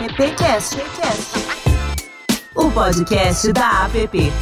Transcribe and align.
AppCast, 0.00 0.78
o 2.54 2.70
podcast 2.70 3.52
da 3.52 3.84
App. 3.84 4.32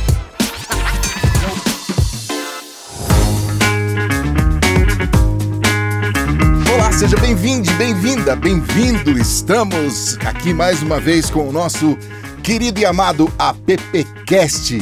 Olá, 6.72 6.92
seja 6.92 7.16
bem-vindo, 7.16 7.72
bem-vinda, 7.72 8.36
bem-vindo. 8.36 9.18
Estamos 9.18 10.16
aqui 10.18 10.54
mais 10.54 10.80
uma 10.80 11.00
vez 11.00 11.28
com 11.28 11.48
o 11.48 11.52
nosso 11.52 11.98
querido 12.44 12.78
e 12.78 12.86
amado 12.86 13.28
AppCast. 13.36 14.78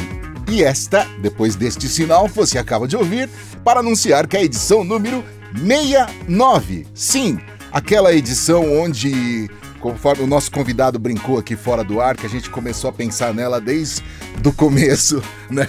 E 0.46 0.62
esta, 0.62 1.06
depois 1.22 1.56
deste 1.56 1.88
sinal, 1.88 2.28
você 2.28 2.58
acaba 2.58 2.86
de 2.86 2.98
ouvir 2.98 3.30
para 3.64 3.80
anunciar 3.80 4.26
que 4.26 4.36
é 4.36 4.40
a 4.40 4.44
edição 4.44 4.84
número 4.84 5.24
69. 5.54 6.86
Sim, 6.92 7.40
aquela 7.72 8.12
edição 8.12 8.70
onde, 8.78 9.48
conforme 9.86 10.24
o 10.24 10.26
nosso 10.26 10.50
convidado 10.50 10.98
brincou 10.98 11.38
aqui 11.38 11.54
fora 11.54 11.84
do 11.84 12.00
ar, 12.00 12.16
que 12.16 12.26
a 12.26 12.28
gente 12.28 12.50
começou 12.50 12.90
a 12.90 12.92
pensar 12.92 13.32
nela 13.32 13.60
desde 13.60 14.02
do 14.40 14.52
começo, 14.52 15.22
né? 15.48 15.64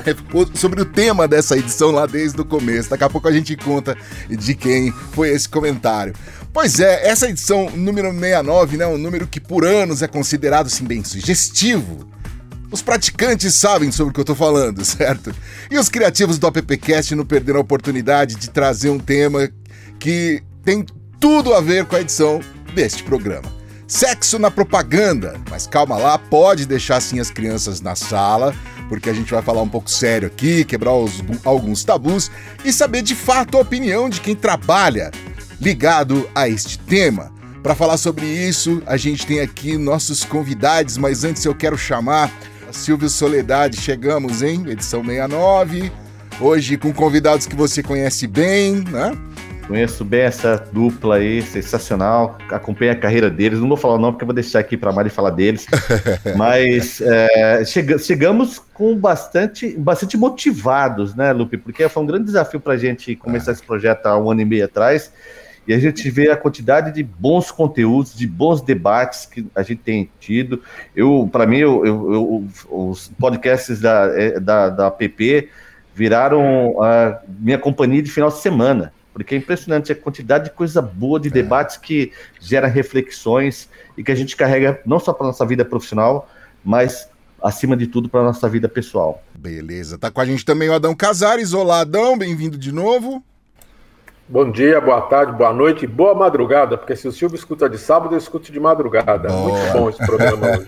Sobre 0.55 0.81
o 0.81 0.85
tema 0.85 1.27
dessa 1.27 1.55
edição 1.55 1.91
lá 1.91 2.07
desde 2.07 2.41
o 2.41 2.43
começo. 2.43 2.89
Daqui 2.89 3.03
a 3.03 3.09
pouco 3.09 3.27
a 3.27 3.31
gente 3.31 3.55
conta 3.55 3.95
de 4.27 4.55
quem 4.55 4.91
foi 4.91 5.29
esse 5.29 5.47
comentário. 5.47 6.15
Pois 6.51 6.79
é, 6.79 7.07
essa 7.07 7.29
edição 7.29 7.69
número 7.75 8.11
69, 8.11 8.77
né, 8.77 8.87
um 8.87 8.97
número 8.97 9.27
que 9.27 9.39
por 9.39 9.63
anos 9.63 10.01
é 10.01 10.07
considerado 10.07 10.65
assim 10.65 10.85
bem 10.85 11.03
sugestivo. 11.03 12.09
Os 12.71 12.81
praticantes 12.81 13.53
sabem 13.53 13.91
sobre 13.91 14.09
o 14.09 14.13
que 14.15 14.19
eu 14.19 14.25
tô 14.25 14.33
falando, 14.33 14.81
certo? 14.83 15.31
E 15.69 15.77
os 15.77 15.89
criativos 15.89 16.39
do 16.39 16.47
AppCast 16.47 17.13
não 17.13 17.23
perderam 17.23 17.59
a 17.59 17.61
oportunidade 17.61 18.35
de 18.35 18.49
trazer 18.49 18.89
um 18.89 18.97
tema 18.97 19.47
que 19.99 20.41
tem 20.65 20.83
tudo 21.19 21.53
a 21.53 21.61
ver 21.61 21.85
com 21.85 21.95
a 21.95 22.01
edição 22.01 22.41
deste 22.73 23.03
programa. 23.03 23.56
Sexo 23.87 24.37
na 24.37 24.51
propaganda. 24.51 25.39
Mas 25.49 25.65
calma 25.65 25.97
lá, 25.97 26.17
pode 26.17 26.65
deixar 26.65 26.97
assim 26.97 27.19
as 27.19 27.31
crianças 27.31 27.79
na 27.79 27.95
sala, 27.95 28.53
porque 28.89 29.09
a 29.09 29.13
gente 29.13 29.31
vai 29.31 29.41
falar 29.41 29.61
um 29.61 29.69
pouco 29.69 29.89
sério 29.89 30.27
aqui, 30.27 30.65
quebrar 30.65 30.93
os, 30.93 31.23
alguns 31.45 31.85
tabus 31.85 32.29
e 32.65 32.73
saber 32.73 33.01
de 33.01 33.15
fato 33.15 33.57
a 33.57 33.61
opinião 33.61 34.09
de 34.09 34.19
quem 34.19 34.35
trabalha 34.35 35.09
ligado 35.61 36.29
a 36.35 36.49
este 36.49 36.77
tema. 36.77 37.31
Para 37.63 37.75
falar 37.75 37.97
sobre 37.97 38.25
isso, 38.25 38.81
a 38.85 38.97
gente 38.97 39.25
tem 39.25 39.39
aqui 39.39 39.77
nossos 39.77 40.23
convidados, 40.23 40.97
mas 40.97 41.23
antes 41.23 41.43
eu 41.45 41.55
quero 41.55 41.77
chamar 41.77 42.31
a 42.69 42.73
Silvio 42.73 43.09
Soledade. 43.09 43.79
Chegamos 43.79 44.41
em 44.41 44.69
edição 44.69 45.03
69, 45.03 45.91
hoje 46.39 46.77
com 46.77 46.93
convidados 46.93 47.47
que 47.47 47.55
você 47.55 47.81
conhece 47.81 48.27
bem, 48.27 48.83
né? 48.83 49.17
Conheço 49.67 50.05
bem 50.05 50.21
essa 50.21 50.55
dupla 50.71 51.15
aí, 51.15 51.41
sensacional. 51.41 52.37
Acompanho 52.49 52.93
a 52.93 52.95
carreira 52.95 53.29
deles. 53.29 53.59
Não 53.59 53.67
vou 53.67 53.75
falar 53.75 53.95
o 53.95 53.99
nome 53.99 54.13
porque 54.13 54.23
eu 54.23 54.27
vou 54.27 54.33
deixar 54.33 54.59
aqui 54.59 54.77
para 54.77 54.91
a 54.91 54.93
Mari 54.93 55.09
falar 55.09 55.31
deles. 55.31 55.65
Mas 56.37 57.01
é, 57.01 57.65
chega, 57.65 57.99
chegamos 57.99 58.59
com 58.59 58.97
bastante, 58.97 59.77
bastante 59.77 60.15
motivados, 60.15 61.13
né, 61.13 61.33
Lupe? 61.33 61.57
Porque 61.57 61.89
foi 61.89 62.01
um 62.01 62.05
grande 62.05 62.23
desafio 62.23 62.61
para 62.61 62.73
a 62.73 62.77
gente 62.77 63.13
começar 63.17 63.51
esse 63.51 63.61
projeto 63.61 64.05
há 64.05 64.17
um 64.17 64.31
ano 64.31 64.39
e 64.39 64.45
meio 64.45 64.63
atrás. 64.63 65.11
E 65.67 65.73
a 65.73 65.79
gente 65.79 66.09
vê 66.09 66.31
a 66.31 66.37
quantidade 66.37 66.93
de 66.93 67.03
bons 67.03 67.51
conteúdos, 67.51 68.15
de 68.15 68.25
bons 68.25 68.61
debates 68.61 69.25
que 69.25 69.45
a 69.53 69.63
gente 69.63 69.79
tem 69.79 70.09
tido. 70.17 70.61
Eu, 70.95 71.27
para 71.29 71.45
mim, 71.45 71.57
eu, 71.57 71.85
eu, 71.85 72.13
eu, 72.13 72.47
os 72.71 73.09
podcasts 73.19 73.81
da, 73.81 74.13
é, 74.15 74.39
da, 74.39 74.69
da 74.69 74.87
app 74.87 75.49
viraram 75.93 76.81
a 76.81 77.19
minha 77.37 77.57
companhia 77.57 78.01
de 78.01 78.09
final 78.09 78.29
de 78.29 78.37
semana 78.37 78.93
porque 79.17 79.33
é 79.33 79.37
impressionante 79.39 79.91
a 79.91 79.95
quantidade 79.95 80.43
de 80.43 80.51
coisa 80.51 80.79
boa, 80.79 81.19
de 81.19 81.29
é. 81.29 81.31
debates 81.31 81.75
que 81.75 82.11
gera 82.39 82.67
reflexões 82.67 83.67
e 83.97 84.03
que 84.03 84.11
a 84.11 84.15
gente 84.15 84.35
carrega 84.35 84.79
não 84.85 84.99
só 84.99 85.11
para 85.11 85.25
nossa 85.25 85.43
vida 85.43 85.65
profissional, 85.65 86.29
mas 86.63 87.09
acima 87.41 87.75
de 87.75 87.87
tudo 87.87 88.07
para 88.07 88.21
nossa 88.21 88.47
vida 88.47 88.69
pessoal. 88.69 89.23
Beleza, 89.35 89.97
tá 89.97 90.11
com 90.11 90.21
a 90.21 90.25
gente 90.25 90.45
também 90.45 90.69
o 90.69 90.73
Adão 90.73 90.93
Casares. 90.93 91.51
Olá, 91.51 91.79
Adão, 91.79 92.15
bem-vindo 92.15 92.59
de 92.59 92.71
novo. 92.71 93.23
Bom 94.29 94.51
dia, 94.51 94.81
boa 94.81 94.99
tarde, 95.03 95.31
boa 95.31 95.53
noite 95.53 95.85
e 95.85 95.87
boa 95.87 96.13
madrugada, 96.13 96.77
porque 96.77 96.97
se 96.97 97.07
o 97.07 97.13
Silvio 97.13 97.37
escuta 97.37 97.69
de 97.69 97.77
sábado, 97.77 98.13
eu 98.13 98.17
escuto 98.17 98.51
de 98.51 98.59
madrugada. 98.59 99.29
Boa. 99.29 99.57
Muito 99.57 99.71
bom 99.71 99.89
esse 99.89 100.05
programa 100.05 100.47
hoje. 100.57 100.65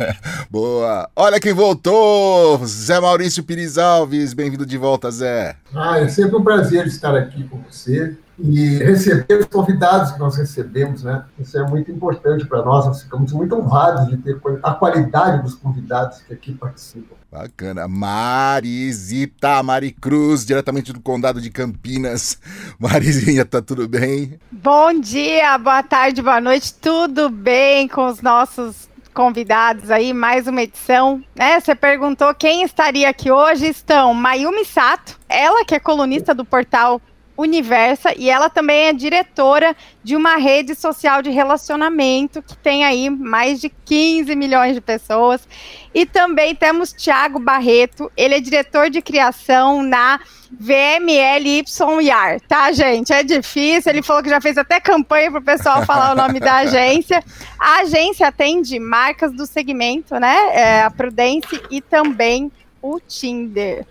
boa. 0.50 1.09
Olha 1.14 1.42
quem 1.42 1.52
voltou, 1.52 2.58
Zé 2.66 3.02
Maurício 3.02 3.44
Pires 3.44 3.78
Alves. 3.78 4.34
Bem-vindo 4.34 4.66
de 4.66 4.78
volta, 4.78 5.12
Zé. 5.12 5.58
Ah, 5.75 6.00
é 6.00 6.08
sempre 6.08 6.38
um 6.38 6.44
prazer 6.44 6.88
estar 6.88 7.14
aqui 7.14 7.44
com 7.50 7.59
você 7.69 8.16
e 8.40 8.78
receber 8.78 9.40
os 9.40 9.46
convidados 9.48 10.14
que 10.14 10.19
nós 10.19 10.38
recebemos, 10.38 11.03
né? 11.03 11.25
Isso 11.38 11.58
é 11.58 11.68
muito 11.68 11.92
importante 11.92 12.46
para 12.46 12.64
nós, 12.64 12.86
nós 12.86 13.03
ficamos 13.03 13.34
muito 13.34 13.56
honrados 13.58 14.08
de 14.08 14.16
ter 14.16 14.40
a 14.64 14.74
qualidade 14.74 15.44
dos 15.44 15.56
convidados 15.56 16.22
que 16.22 16.34
aqui 16.34 16.53
participam. 16.53 17.19
Bacana. 17.32 17.88
Marizita 17.88 19.62
Maricruz, 19.62 20.44
diretamente 20.44 20.92
do 20.92 21.00
Condado 21.00 21.40
de 21.40 21.52
Campinas. 21.52 22.40
Marizinha, 22.80 23.46
tá 23.46 23.62
tudo 23.62 23.88
bem? 23.88 24.40
Bom 24.52 25.00
dia, 25.00 25.56
boa 25.60 25.84
tarde, 25.84 26.24
boa 26.24 26.42
noite, 26.42 26.74
tudo 26.74 27.30
bem 27.30 27.88
com 27.88 28.08
os 28.08 28.20
nossos 28.22 28.90
convidados 29.14 29.92
aí, 29.92 30.12
mais 30.12 30.48
uma 30.48 30.64
edição. 30.64 31.24
Né? 31.36 31.60
Você 31.60 31.76
perguntou 31.76 32.34
quem 32.34 32.64
estaria 32.64 33.10
aqui 33.10 33.30
hoje. 33.30 33.68
Estão 33.68 34.14
Mayumi 34.14 34.66
Sato, 34.66 35.20
ela 35.28 35.64
que 35.66 35.76
é 35.76 35.80
colunista 35.80 36.34
do 36.34 36.44
portal 36.44 37.00
Universa 37.40 38.14
e 38.18 38.30
ela 38.30 38.50
também 38.50 38.88
é 38.88 38.94
diretora 38.94 39.74
de 40.04 40.14
uma 40.14 40.36
rede 40.36 40.76
social 40.76 41.22
de 41.22 41.30
relacionamento 41.30 42.42
que 42.42 42.58
tem 42.58 42.84
aí 42.84 43.10
mais 43.10 43.62
de 43.62 43.70
15 43.70 44.36
milhões 44.36 44.76
de 44.76 44.82
pessoas. 44.82 45.48
E 45.94 46.06
também 46.06 46.54
temos 46.54 46.92
Tiago 46.92 47.40
Barreto, 47.40 48.12
ele 48.18 48.36
é 48.36 48.42
diretor 48.42 48.90
de 48.90 49.02
criação 49.02 49.82
na 49.82 50.20
VMLYR, 50.52 52.42
tá, 52.46 52.74
gente? 52.74 53.14
É 53.14 53.24
difícil, 53.24 53.90
ele 53.92 54.02
falou 54.02 54.22
que 54.22 54.30
já 54.30 54.42
fez 54.42 54.58
até 54.58 54.82
campanha 54.82 55.32
para 55.32 55.40
o 55.40 55.44
pessoal 55.44 55.86
falar 55.86 56.12
o 56.12 56.16
nome 56.16 56.42
da 56.42 56.56
agência. 56.58 57.24
A 57.58 57.82
agência 57.82 58.28
atende 58.28 58.78
marcas 58.80 59.32
do 59.32 59.46
segmento, 59.46 60.20
né? 60.20 60.36
É, 60.52 60.82
a 60.82 60.92
Prudence 60.92 61.62
e 61.72 61.80
também 61.80 62.52
o 62.82 63.00
Tinder. 63.00 63.86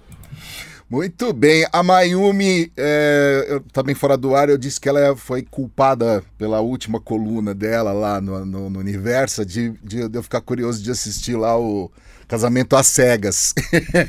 Muito 0.90 1.34
bem. 1.34 1.66
A 1.70 1.82
Mayumi, 1.82 2.72
é, 2.74 3.44
eu, 3.46 3.60
também 3.72 3.94
fora 3.94 4.16
do 4.16 4.34
ar, 4.34 4.48
eu 4.48 4.56
disse 4.56 4.80
que 4.80 4.88
ela 4.88 5.14
foi 5.14 5.42
culpada 5.42 6.24
pela 6.38 6.60
última 6.60 6.98
coluna 6.98 7.54
dela 7.54 7.92
lá 7.92 8.20
no, 8.22 8.44
no, 8.46 8.70
no 8.70 8.80
Universo, 8.80 9.44
de, 9.44 9.70
de, 9.84 10.08
de 10.08 10.18
eu 10.18 10.22
ficar 10.22 10.40
curioso 10.40 10.82
de 10.82 10.90
assistir 10.90 11.36
lá 11.36 11.58
o 11.58 11.90
Casamento 12.28 12.76
às 12.76 12.86
cegas. 12.86 13.54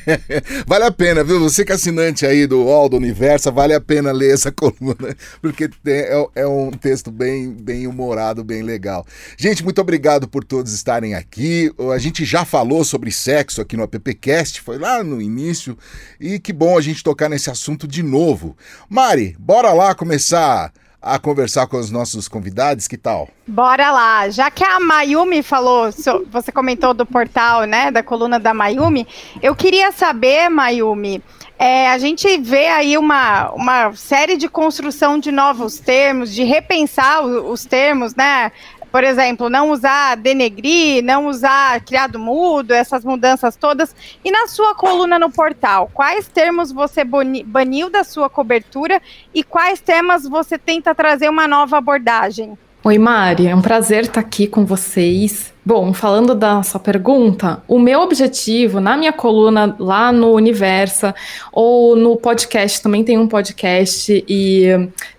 vale 0.68 0.84
a 0.84 0.92
pena, 0.92 1.24
viu? 1.24 1.40
Você 1.40 1.64
que 1.64 1.72
é 1.72 1.76
assinante 1.76 2.26
aí 2.26 2.46
do 2.46 2.64
UOL, 2.64 2.90
do 2.90 2.98
Universo, 2.98 3.50
vale 3.52 3.74
a 3.74 3.80
pena 3.80 4.12
ler 4.12 4.34
essa 4.34 4.52
coluna, 4.54 5.16
porque 5.42 5.70
é, 5.86 6.28
é, 6.36 6.46
um 6.46 6.70
texto 6.70 7.10
bem, 7.10 7.50
bem 7.50 7.88
humorado, 7.88 8.44
bem 8.44 8.62
legal. 8.62 9.06
Gente, 9.38 9.64
muito 9.64 9.80
obrigado 9.80 10.28
por 10.28 10.44
todos 10.44 10.74
estarem 10.74 11.16
aqui. 11.16 11.72
A 11.94 11.98
gente 11.98 12.26
já 12.26 12.44
falou 12.44 12.84
sobre 12.84 13.10
sexo 13.10 13.62
aqui 13.62 13.78
no 13.78 13.84
AppCast, 13.84 14.62
foi 14.62 14.78
lá 14.78 15.02
no 15.02 15.22
início, 15.22 15.78
e 16.20 16.40
que 16.40 16.52
bom 16.52 16.78
a 16.78 16.82
gente 16.82 17.02
tocar 17.02 17.30
nesse 17.30 17.50
assunto 17.50 17.88
de 17.88 18.04
novo. 18.04 18.56
Mari, 18.90 19.36
bora 19.40 19.72
lá 19.72 19.96
começar 19.96 20.74
a 21.02 21.18
conversar 21.18 21.68
com 21.68 21.78
os 21.78 21.90
nossos 21.90 22.28
convidados, 22.28 22.88
que 22.88 22.98
tal? 22.98 23.30
Bora 23.48 23.92
lá. 23.92 24.30
Já 24.30 24.52
que 24.52 24.64
a 24.64 24.80
Mayumi 24.80 25.42
falou, 25.42 25.90
você 26.30 26.52
comentou 26.52 26.94
do 26.94 27.06
portal, 27.06 27.64
né, 27.64 27.90
da 27.90 28.04
coluna 28.04 28.40
da 28.40 28.54
Mayumi, 28.54 29.08
eu 29.42 29.56
queria 29.56 29.92
saber, 29.92 30.50
Mayumi, 30.50 31.24
é, 31.58 31.90
a 31.90 31.98
gente 31.98 32.38
vê 32.38 32.68
aí 32.68 32.98
uma, 32.98 33.52
uma 33.52 33.94
série 33.94 34.38
de 34.38 34.48
construção 34.48 35.20
de 35.20 35.32
novos 35.32 35.80
termos, 35.80 36.34
de 36.34 36.44
repensar 36.44 37.22
os 37.22 37.66
termos, 37.66 38.16
né? 38.16 38.52
Por 38.92 39.04
exemplo, 39.04 39.50
não 39.50 39.72
usar 39.72 40.16
denegrir, 40.16 41.04
não 41.04 41.28
usar 41.28 41.80
criado 41.82 42.18
mudo, 42.18 42.72
essas 42.72 43.06
mudanças 43.06 43.56
todas. 43.56 43.96
E 44.24 44.32
na 44.32 44.48
sua 44.48 44.74
coluna 44.76 45.20
no 45.20 45.30
portal, 45.30 45.90
quais 45.94 46.28
termos 46.28 46.72
você 46.72 47.04
baniu 47.04 47.90
da 47.90 48.04
sua 48.04 48.30
cobertura 48.30 49.02
e 49.34 49.44
quais 49.44 49.80
temas 49.80 50.28
você 50.28 50.58
tenta 50.58 50.96
trazer 50.96 51.30
uma 51.30 51.48
nova 51.48 51.78
abordagem? 51.78 52.58
Oi, 52.84 52.98
Mari, 52.98 53.48
é 53.48 53.56
um 53.56 53.62
prazer 53.62 54.06
estar 54.06 54.22
aqui 54.22 54.48
com 54.48 54.66
vocês. 54.66 55.54
Bom, 55.66 55.94
falando 55.94 56.34
da 56.34 56.64
sua 56.64 56.80
pergunta, 56.80 57.62
o 57.68 57.78
meu 57.78 58.00
objetivo 58.00 58.80
na 58.80 58.96
minha 58.96 59.12
coluna 59.12 59.76
lá 59.78 60.12
no 60.12 60.32
Universa 60.32 61.14
ou 61.52 61.96
no 61.98 62.16
podcast, 62.16 62.82
também 62.82 63.04
tem 63.04 63.18
um 63.18 63.28
podcast, 63.28 64.24
e 64.28 64.68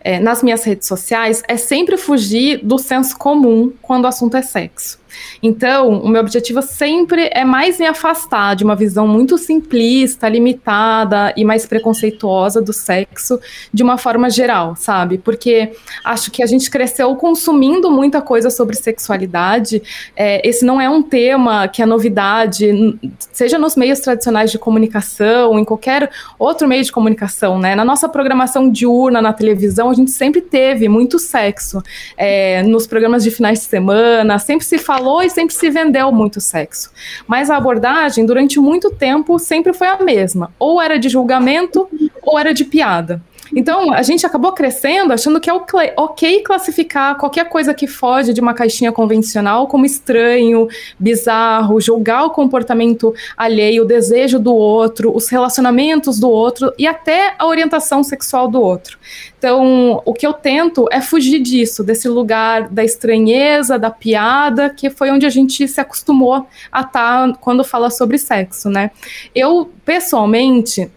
é, 0.01 0.19
nas 0.19 0.43
minhas 0.43 0.65
redes 0.65 0.89
sociais, 0.89 1.43
é 1.47 1.57
sempre 1.57 1.97
fugir 1.97 2.61
do 2.65 2.79
senso 2.79 3.17
comum 3.19 3.71
quando 3.83 4.07
o 4.07 4.09
assunto 4.09 4.37
é 4.37 4.43
sexo. 4.43 4.99
Então, 5.43 6.01
o 6.01 6.09
meu 6.09 6.21
objetivo 6.21 6.63
sempre 6.63 7.31
é 7.33 7.45
mais 7.45 7.79
me 7.79 7.87
afastar 7.87 8.55
de 8.55 8.65
uma 8.65 8.77
visão 8.77 9.07
muito 9.07 9.39
simplista, 9.39 10.29
limitada 10.29 11.33
e 11.37 11.45
mais 11.45 11.67
preconceituosa 11.67 12.61
do 12.61 12.73
sexo 12.73 13.41
de 13.73 13.83
uma 13.83 13.99
forma 13.99 14.31
geral, 14.31 14.77
sabe? 14.77 15.19
Porque 15.19 15.73
acho 16.05 16.31
que 16.31 16.43
a 16.43 16.47
gente 16.47 16.71
cresceu 16.71 17.15
consumindo 17.17 17.91
muita 17.91 18.21
coisa 18.23 18.51
sobre 18.51 18.77
sexualidade. 18.77 19.83
É, 20.15 20.30
é, 20.31 20.49
esse 20.49 20.65
não 20.65 20.81
é 20.81 20.88
um 20.88 21.03
tema 21.03 21.67
que 21.67 21.82
é 21.82 21.87
novidade, 21.87 22.97
seja 23.32 23.59
nos 23.59 23.75
meios 23.75 23.99
tradicionais 23.99 24.53
de 24.53 24.59
comunicação, 24.59 25.59
em 25.59 25.65
qualquer 25.65 26.09
outro 26.38 26.69
meio 26.69 26.85
de 26.85 26.93
comunicação, 26.93 27.59
né? 27.59 27.75
Na 27.75 27.85
nossa 27.85 28.09
programação 28.09 28.71
diurna, 28.71 29.21
na 29.21 29.32
televisão, 29.32 29.91
a 29.91 29.94
gente 29.94 30.12
sempre 30.12 30.41
teve 30.41 30.88
muito 30.88 31.19
sexo. 31.19 31.82
É, 32.17 32.62
nos 32.62 32.87
programas 32.87 33.25
de 33.25 33.31
finais 33.31 33.59
de 33.59 33.65
semana, 33.65 34.38
sempre 34.38 34.65
se 34.65 34.79
falou 34.79 35.21
e 35.21 35.29
sempre 35.29 35.53
se 35.53 35.69
vendeu 35.69 36.12
muito 36.12 36.41
sexo. 36.41 36.93
Mas 37.27 37.50
a 37.50 37.56
abordagem, 37.56 38.25
durante 38.25 38.61
muito 38.61 38.91
tempo, 38.91 39.37
sempre 39.38 39.73
foi 39.73 39.88
a 39.88 39.99
mesma. 39.99 40.53
Ou 40.61 40.81
era 40.81 40.97
de 40.97 41.09
julgamento, 41.09 41.88
ou 42.23 42.38
era 42.38 42.55
de 42.55 42.65
piada. 42.65 43.21
Então, 43.55 43.93
a 43.93 44.02
gente 44.02 44.25
acabou 44.25 44.52
crescendo 44.52 45.12
achando 45.12 45.41
que 45.41 45.50
é 45.50 45.55
ok 45.97 46.43
classificar 46.43 47.17
qualquer 47.17 47.49
coisa 47.49 47.75
que 47.75 47.87
foge 47.87 48.32
de 48.32 48.41
uma 48.41 48.55
caixinha 48.55 48.93
convencional 48.93 49.67
como 49.67 49.85
estranho, 49.85 50.69
bizarro, 50.99 51.81
julgar 51.81 52.25
o 52.25 52.31
comportamento 52.31 53.14
alheio, 53.37 53.82
o 53.82 53.87
desejo 53.87 54.38
do 54.38 54.55
outro, 54.55 55.14
os 55.14 55.29
relacionamentos 55.29 56.19
do 56.19 56.31
outro 56.31 56.73
e 56.79 56.87
até 56.87 57.35
a 57.38 57.47
orientação 57.47 58.02
sexual 58.02 58.49
do 58.49 58.61
outro. 58.61 58.99
Então, 59.38 60.03
o 60.05 60.12
que 60.12 60.26
eu 60.26 60.35
tento 60.35 60.87
é 60.93 61.00
fugir 61.00 61.41
disso, 61.41 61.82
desse 61.82 62.08
lugar 62.08 62.69
da 62.69 62.85
estranheza, 62.85 63.79
da 63.79 63.91
piada, 63.91 64.69
que 64.69 64.91
foi 64.91 65.11
onde 65.11 65.25
a 65.25 65.31
gente 65.31 65.67
se 65.67 65.81
acostumou 65.81 66.46
a 66.70 66.81
estar 66.81 66.93
tá 66.93 67.38
quando 67.41 67.64
fala 67.64 67.91
sobre 67.91 68.19
sexo, 68.19 68.69
né? 68.69 68.91
Eu, 69.35 69.70
pessoalmente, 69.85 70.91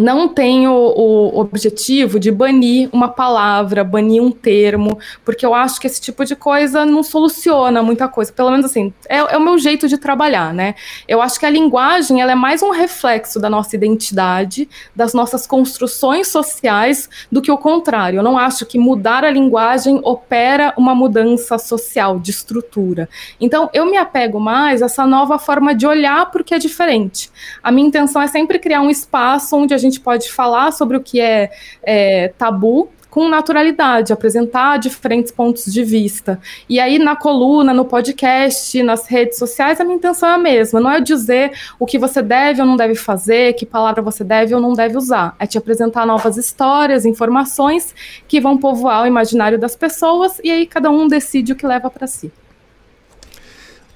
não 0.00 0.28
tenho 0.28 0.72
o 0.72 1.38
objetivo 1.38 2.18
de 2.18 2.30
banir 2.30 2.88
uma 2.92 3.08
palavra, 3.08 3.82
banir 3.82 4.22
um 4.22 4.30
termo, 4.30 4.98
porque 5.24 5.44
eu 5.44 5.54
acho 5.54 5.80
que 5.80 5.86
esse 5.86 6.00
tipo 6.00 6.24
de 6.24 6.36
coisa 6.36 6.84
não 6.84 7.02
soluciona 7.02 7.82
muita 7.82 8.08
coisa. 8.08 8.32
Pelo 8.32 8.50
menos 8.50 8.66
assim, 8.66 8.92
é, 9.08 9.18
é, 9.18 9.36
o 9.36 9.40
meu 9.40 9.58
jeito 9.58 9.88
de 9.88 9.98
trabalhar, 9.98 10.52
né? 10.52 10.74
Eu 11.08 11.20
acho 11.20 11.38
que 11.38 11.46
a 11.46 11.50
linguagem 11.50 12.20
ela 12.20 12.32
é 12.32 12.34
mais 12.34 12.62
um 12.62 12.70
reflexo 12.70 13.40
da 13.40 13.50
nossa 13.50 13.74
identidade, 13.74 14.68
das 14.94 15.12
nossas 15.14 15.46
construções 15.46 16.28
sociais, 16.28 17.08
do 17.30 17.42
que 17.42 17.50
o 17.50 17.58
contrário. 17.58 18.18
Eu 18.18 18.22
não 18.22 18.38
acho 18.38 18.66
que 18.66 18.78
mudar 18.78 19.24
a 19.24 19.30
linguagem 19.30 20.00
opera 20.02 20.74
uma 20.76 20.94
mudança 20.94 21.58
social, 21.58 22.18
de 22.18 22.30
estrutura. 22.30 23.08
Então, 23.40 23.68
eu 23.72 23.86
me 23.86 23.96
apego 23.96 24.38
mais 24.38 24.82
a 24.82 24.86
essa 24.90 25.06
nova 25.06 25.38
forma 25.38 25.74
de 25.74 25.86
olhar 25.86 26.30
porque 26.30 26.54
é 26.54 26.58
diferente. 26.58 27.30
A 27.62 27.70
minha 27.72 27.86
intenção 27.86 28.20
é 28.20 28.26
sempre 28.26 28.58
criar 28.58 28.82
um 28.82 28.90
espaço 28.90 29.56
onde 29.56 29.72
a 29.72 29.78
gente 29.78 29.89
gente 29.90 30.00
pode 30.00 30.30
falar 30.30 30.72
sobre 30.72 30.96
o 30.96 31.00
que 31.00 31.20
é, 31.20 31.50
é 31.82 32.28
tabu 32.38 32.90
com 33.10 33.28
naturalidade, 33.28 34.12
apresentar 34.12 34.78
diferentes 34.78 35.32
pontos 35.32 35.64
de 35.64 35.82
vista. 35.82 36.40
E 36.68 36.78
aí, 36.78 36.98
na 36.98 37.16
coluna, 37.16 37.74
no 37.74 37.84
podcast, 37.84 38.80
nas 38.82 39.06
redes 39.06 39.36
sociais, 39.36 39.80
a 39.80 39.84
minha 39.84 39.96
intenção 39.96 40.28
é 40.28 40.34
a 40.34 40.38
mesma. 40.38 40.80
Não 40.80 40.90
é 40.90 41.00
dizer 41.00 41.52
o 41.78 41.84
que 41.84 41.98
você 41.98 42.22
deve 42.22 42.60
ou 42.60 42.66
não 42.66 42.76
deve 42.76 42.94
fazer, 42.94 43.54
que 43.54 43.66
palavra 43.66 44.00
você 44.00 44.22
deve 44.22 44.54
ou 44.54 44.60
não 44.60 44.72
deve 44.72 44.96
usar. 44.96 45.34
É 45.38 45.46
te 45.46 45.58
apresentar 45.58 46.06
novas 46.06 46.36
histórias, 46.36 47.04
informações 47.04 47.94
que 48.28 48.40
vão 48.40 48.56
povoar 48.56 49.02
o 49.02 49.06
imaginário 49.06 49.58
das 49.58 49.74
pessoas 49.74 50.40
e 50.44 50.50
aí 50.50 50.64
cada 50.64 50.90
um 50.90 51.08
decide 51.08 51.52
o 51.52 51.56
que 51.56 51.66
leva 51.66 51.90
para 51.90 52.06
si. 52.06 52.32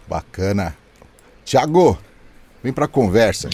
Bacana. 0.09 0.77
Tiago, 1.45 1.97
vem 2.63 2.73
para 2.73 2.87
a 2.87 2.89
conversa. 2.89 3.49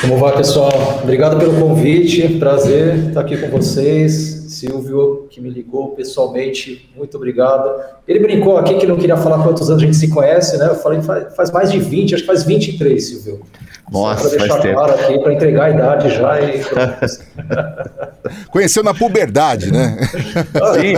Como 0.00 0.18
vai, 0.18 0.36
pessoal? 0.36 1.00
Obrigado 1.02 1.38
pelo 1.38 1.58
convite, 1.58 2.38
prazer 2.38 3.08
estar 3.08 3.20
aqui 3.20 3.36
com 3.36 3.48
vocês. 3.48 4.44
Silvio, 4.46 5.26
que 5.28 5.40
me 5.40 5.50
ligou 5.50 5.90
pessoalmente, 5.90 6.88
muito 6.96 7.16
obrigado. 7.16 7.70
Ele 8.06 8.20
brincou 8.20 8.56
aqui 8.56 8.74
que 8.74 8.86
não 8.86 8.96
queria 8.96 9.16
falar 9.16 9.42
quantos 9.42 9.68
anos 9.68 9.82
a 9.82 9.86
gente 9.86 9.96
se 9.96 10.08
conhece, 10.08 10.56
né? 10.58 10.68
Eu 10.68 10.76
falei 10.76 11.02
faz, 11.02 11.34
faz 11.34 11.50
mais 11.50 11.72
de 11.72 11.78
20, 11.78 12.14
acho 12.14 12.22
que 12.22 12.26
faz 12.26 12.44
23, 12.44 13.04
Silvio. 13.04 13.40
Nossa, 13.90 14.28
para 14.28 14.38
deixar 14.38 14.72
claro 14.72 14.94
aqui, 14.94 15.18
para 15.20 15.32
entregar 15.32 15.64
a 15.64 15.70
idade 15.70 16.10
já 16.10 16.40
e. 16.40 16.60
Conheceu 18.50 18.82
na 18.82 18.92
puberdade, 18.92 19.72
né? 19.72 19.96
Sim, 20.74 20.94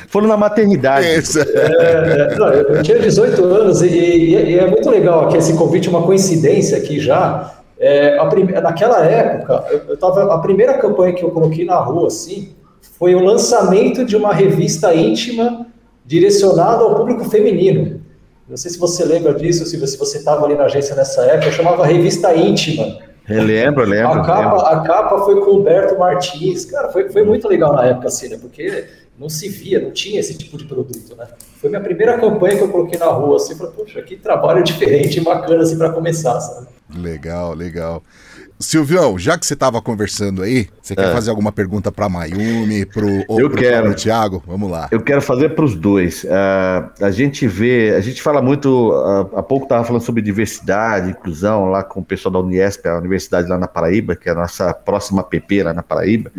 foram 0.08 0.26
na 0.26 0.36
maternidade. 0.36 1.06
É, 1.06 2.32
é, 2.32 2.34
não, 2.38 2.48
eu 2.48 2.82
tinha 2.82 2.98
18 2.98 3.44
anos 3.44 3.82
e, 3.82 3.88
e, 3.88 4.52
e, 4.52 4.58
é 4.58 4.66
muito 4.66 4.88
legal 4.88 5.26
aqui 5.26 5.36
esse 5.36 5.52
convite, 5.54 5.90
uma 5.90 6.02
coincidência 6.02 6.78
aqui 6.78 6.98
já. 6.98 7.52
É, 7.78 8.16
a 8.18 8.60
naquela 8.62 9.04
época, 9.04 9.64
eu, 9.70 9.80
eu 9.88 9.96
tava, 9.98 10.32
a 10.32 10.38
primeira 10.38 10.78
campanha 10.78 11.12
que 11.12 11.22
eu 11.22 11.30
coloquei 11.30 11.64
na 11.64 11.76
rua, 11.76 12.06
assim, 12.06 12.54
foi 12.98 13.14
o 13.14 13.20
lançamento 13.22 14.04
de 14.04 14.16
uma 14.16 14.32
revista 14.32 14.94
íntima 14.94 15.66
direcionada 16.06 16.84
ao 16.84 16.94
público 16.94 17.24
feminino. 17.24 18.01
Não 18.48 18.56
sei 18.56 18.70
se 18.70 18.78
você 18.78 19.04
lembra 19.04 19.34
disso, 19.34 19.64
se 19.64 19.76
você 19.76 20.18
estava 20.18 20.44
ali 20.44 20.54
na 20.54 20.64
agência 20.64 20.94
nessa 20.94 21.22
época, 21.22 21.46
eu 21.48 21.52
chamava 21.52 21.86
Revista 21.86 22.34
Íntima. 22.34 22.98
Eu 23.28 23.42
lembro, 23.42 23.84
lembro. 23.84 24.20
A 24.20 24.24
capa, 24.24 24.40
lembro. 24.40 24.60
A 24.60 24.80
capa 24.80 25.18
foi 25.24 25.40
com 25.40 25.52
o 25.52 25.60
Humberto 25.60 25.98
Martins. 25.98 26.64
Cara, 26.64 26.90
foi, 26.90 27.08
foi 27.08 27.22
muito 27.22 27.46
legal 27.48 27.72
na 27.72 27.86
época, 27.86 28.08
assim, 28.08 28.28
né? 28.28 28.36
Porque 28.40 28.84
não 29.18 29.28
se 29.28 29.48
via, 29.48 29.80
não 29.80 29.92
tinha 29.92 30.18
esse 30.18 30.36
tipo 30.36 30.56
de 30.56 30.64
produto, 30.64 31.14
né? 31.16 31.28
Foi 31.60 31.70
minha 31.70 31.80
primeira 31.82 32.18
campanha 32.18 32.56
que 32.56 32.62
eu 32.62 32.68
coloquei 32.68 32.98
na 32.98 33.06
rua, 33.06 33.36
assim, 33.36 33.54
falei, 33.54 33.72
poxa, 33.74 34.02
que 34.02 34.16
trabalho 34.16 34.64
diferente 34.64 35.18
e 35.18 35.20
bacana, 35.20 35.62
assim, 35.62 35.78
para 35.78 35.90
começar, 35.90 36.40
sabe? 36.40 36.66
Legal, 36.94 37.54
legal. 37.54 38.02
Silvião, 38.62 39.18
já 39.18 39.36
que 39.36 39.44
você 39.44 39.54
estava 39.54 39.82
conversando 39.82 40.42
aí, 40.42 40.68
você 40.80 40.94
quer 40.94 41.10
é. 41.10 41.12
fazer 41.12 41.30
alguma 41.30 41.52
pergunta 41.52 41.90
para 41.90 42.08
Mayumi, 42.08 42.86
pro 42.86 43.50
quero. 43.50 43.94
Thiago? 43.94 44.42
Vamos 44.46 44.70
lá. 44.70 44.88
Eu 44.90 45.00
quero 45.02 45.20
fazer 45.20 45.50
para 45.50 45.64
os 45.64 45.74
dois. 45.74 46.24
Uh, 46.24 47.04
a 47.04 47.10
gente 47.10 47.46
vê, 47.46 47.94
a 47.96 48.00
gente 48.00 48.22
fala 48.22 48.40
muito, 48.40 48.90
uh, 48.92 49.36
há 49.36 49.42
pouco 49.42 49.64
estava 49.64 49.84
falando 49.84 50.02
sobre 50.02 50.22
diversidade, 50.22 51.10
inclusão 51.10 51.66
lá 51.70 51.82
com 51.82 52.00
o 52.00 52.04
pessoal 52.04 52.32
da 52.32 52.38
Uniesp, 52.38 52.86
a 52.86 52.98
universidade 52.98 53.48
lá 53.48 53.58
na 53.58 53.68
Paraíba, 53.68 54.16
que 54.16 54.28
é 54.28 54.32
a 54.32 54.36
nossa 54.36 54.72
próxima 54.72 55.22
PP 55.22 55.64
lá 55.64 55.72
na 55.72 55.82
Paraíba. 55.82 56.30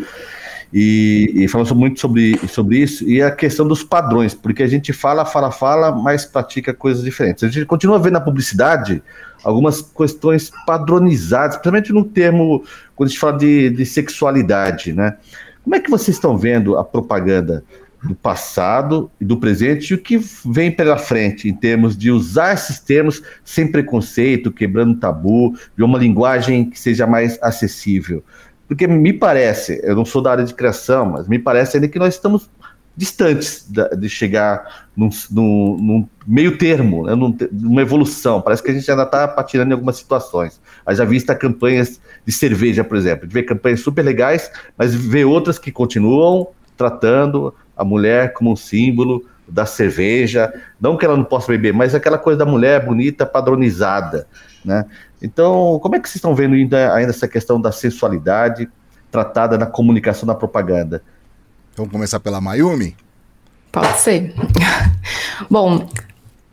E, 0.73 1.31
e 1.35 1.47
falamos 1.47 1.71
muito 1.73 1.99
sobre, 1.99 2.35
sobre 2.47 2.79
isso, 2.79 3.07
e 3.07 3.21
a 3.21 3.29
questão 3.29 3.67
dos 3.67 3.83
padrões, 3.83 4.33
porque 4.33 4.63
a 4.63 4.67
gente 4.67 4.91
fala, 4.91 5.23
fala, 5.23 5.51
fala, 5.51 5.91
mas 5.91 6.25
pratica 6.25 6.73
coisas 6.73 7.03
diferentes. 7.03 7.43
A 7.43 7.47
gente 7.47 7.67
continua 7.67 7.99
vendo 7.99 8.13
na 8.13 8.21
publicidade 8.21 9.03
algumas 9.43 9.83
questões 9.83 10.51
padronizadas, 10.65 11.57
principalmente 11.57 11.93
no 11.93 12.03
termo, 12.03 12.63
quando 12.95 13.07
a 13.07 13.09
gente 13.11 13.19
fala 13.19 13.37
de, 13.37 13.69
de 13.69 13.85
sexualidade, 13.85 14.93
né? 14.93 15.15
Como 15.63 15.75
é 15.75 15.79
que 15.79 15.91
vocês 15.91 16.17
estão 16.17 16.37
vendo 16.37 16.75
a 16.75 16.83
propaganda 16.83 17.63
do 18.03 18.15
passado 18.15 19.09
e 19.21 19.23
do 19.23 19.37
presente 19.37 19.91
e 19.91 19.93
o 19.93 19.97
que 19.97 20.19
vem 20.45 20.71
pela 20.71 20.97
frente 20.97 21.47
em 21.47 21.53
termos 21.53 21.95
de 21.95 22.11
usar 22.11 22.53
esses 22.53 22.79
termos 22.79 23.21
sem 23.45 23.71
preconceito, 23.71 24.51
quebrando 24.51 24.99
tabu, 24.99 25.55
de 25.77 25.83
uma 25.83 25.97
linguagem 25.97 26.69
que 26.69 26.79
seja 26.79 27.07
mais 27.07 27.37
acessível? 27.41 28.23
Porque 28.67 28.87
me 28.87 29.13
parece, 29.13 29.79
eu 29.83 29.95
não 29.95 30.05
sou 30.05 30.21
da 30.21 30.31
área 30.31 30.45
de 30.45 30.53
criação, 30.53 31.05
mas 31.05 31.27
me 31.27 31.37
parece 31.37 31.77
ainda 31.77 31.87
que 31.87 31.99
nós 31.99 32.13
estamos 32.15 32.49
distantes 32.95 33.67
de 33.97 34.09
chegar 34.09 34.85
num, 34.95 35.09
num, 35.31 35.77
num 35.77 36.07
meio 36.27 36.57
termo, 36.57 37.05
né, 37.05 37.13
numa 37.51 37.81
evolução. 37.81 38.41
Parece 38.41 38.61
que 38.61 38.69
a 38.69 38.73
gente 38.73 38.89
ainda 38.89 39.03
está 39.03 39.27
patinando 39.27 39.71
em 39.71 39.73
algumas 39.73 39.97
situações. 39.97 40.61
A 40.85 40.93
já 40.93 41.03
vista 41.03 41.35
campanhas 41.35 41.99
de 42.25 42.31
cerveja, 42.31 42.83
por 42.83 42.95
exemplo. 42.95 43.27
De 43.27 43.33
ver 43.33 43.43
campanhas 43.43 43.79
super 43.79 44.03
legais, 44.03 44.51
mas 44.77 44.93
ver 44.93 45.25
outras 45.25 45.57
que 45.57 45.71
continuam 45.71 46.47
tratando 46.77 47.53
a 47.75 47.83
mulher 47.83 48.33
como 48.33 48.51
um 48.51 48.55
símbolo 48.55 49.25
da 49.47 49.65
cerveja. 49.65 50.53
Não 50.79 50.95
que 50.95 51.05
ela 51.05 51.17
não 51.17 51.23
possa 51.23 51.51
beber, 51.51 51.73
mas 51.73 51.95
aquela 51.95 52.17
coisa 52.17 52.39
da 52.39 52.45
mulher 52.45 52.85
bonita, 52.85 53.25
padronizada. 53.25 54.27
Né? 54.63 54.85
Então, 55.23 55.79
como 55.81 55.95
é 55.95 55.99
que 55.99 56.09
vocês 56.09 56.17
estão 56.17 56.35
vendo 56.35 56.53
ainda, 56.53 56.93
ainda 56.93 57.11
essa 57.11 57.29
questão 57.29 57.59
da 57.59 57.71
sensualidade 57.71 58.69
tratada 59.09 59.57
na 59.57 59.65
comunicação, 59.65 60.27
na 60.27 60.35
propaganda? 60.35 61.01
Vamos 61.77 61.93
começar 61.93 62.19
pela 62.19 62.41
Mayumi? 62.41 62.95
Pode 63.71 63.97
ser. 63.99 64.35
Bom, 65.49 65.87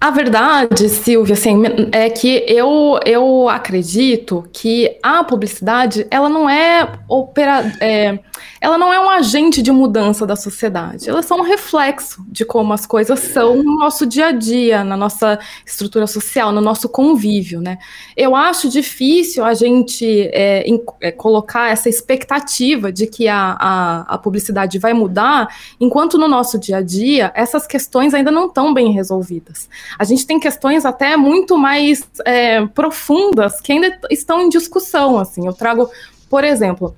a 0.00 0.10
verdade, 0.10 0.88
Silvia, 0.88 1.34
assim, 1.34 1.62
é 1.92 2.08
que 2.08 2.44
eu, 2.46 2.98
eu 3.04 3.48
acredito 3.48 4.48
que 4.52 4.98
a 5.02 5.22
publicidade, 5.24 6.06
ela 6.10 6.28
não 6.28 6.48
é, 6.48 6.88
opera, 7.06 7.70
é, 7.80 8.18
ela 8.60 8.76
não 8.78 8.92
é 8.92 9.00
um 9.00 9.08
agente 9.08 9.62
de 9.62 9.72
mudança 9.72 10.26
da 10.26 10.36
sociedade, 10.36 11.08
ela 11.08 11.20
é 11.20 11.22
só 11.22 11.36
um 11.36 11.42
reflexo 11.42 12.24
de 12.28 12.44
como 12.44 12.72
as 12.72 12.86
coisas 12.86 13.18
são 13.18 13.56
no 13.62 13.78
nosso 13.78 14.06
dia 14.06 14.26
a 14.26 14.32
dia, 14.32 14.84
na 14.84 14.96
nossa 14.96 15.38
estrutura 15.64 16.06
social, 16.06 16.52
no 16.52 16.60
nosso 16.60 16.88
convívio, 16.88 17.60
né? 17.60 17.78
Eu 18.16 18.34
acho 18.36 18.68
difícil 18.68 19.44
a 19.44 19.54
gente 19.54 20.28
é, 20.32 20.62
em, 20.62 20.82
é, 21.00 21.10
colocar 21.10 21.70
essa 21.70 21.88
expectativa 21.88 22.92
de 22.92 23.06
que 23.06 23.28
a, 23.28 23.56
a, 23.58 24.14
a 24.14 24.18
publicidade 24.18 24.78
vai 24.78 24.92
mudar, 24.92 25.48
enquanto 25.80 26.18
no 26.18 26.28
nosso 26.28 26.58
dia 26.58 26.78
a 26.78 26.82
dia 26.82 27.32
essas 27.34 27.66
questões 27.66 28.14
ainda 28.14 28.30
não 28.30 28.46
estão 28.46 28.72
bem 28.72 28.92
resolvidas 28.92 29.68
a 29.98 30.04
gente 30.04 30.26
tem 30.26 30.38
questões 30.38 30.84
até 30.84 31.16
muito 31.16 31.56
mais 31.58 32.08
é, 32.24 32.64
profundas 32.66 33.60
que 33.60 33.72
ainda 33.72 33.98
estão 34.10 34.40
em 34.40 34.48
discussão. 34.48 35.18
Assim, 35.18 35.46
eu 35.46 35.52
trago, 35.52 35.90
por 36.28 36.44
exemplo, 36.44 36.94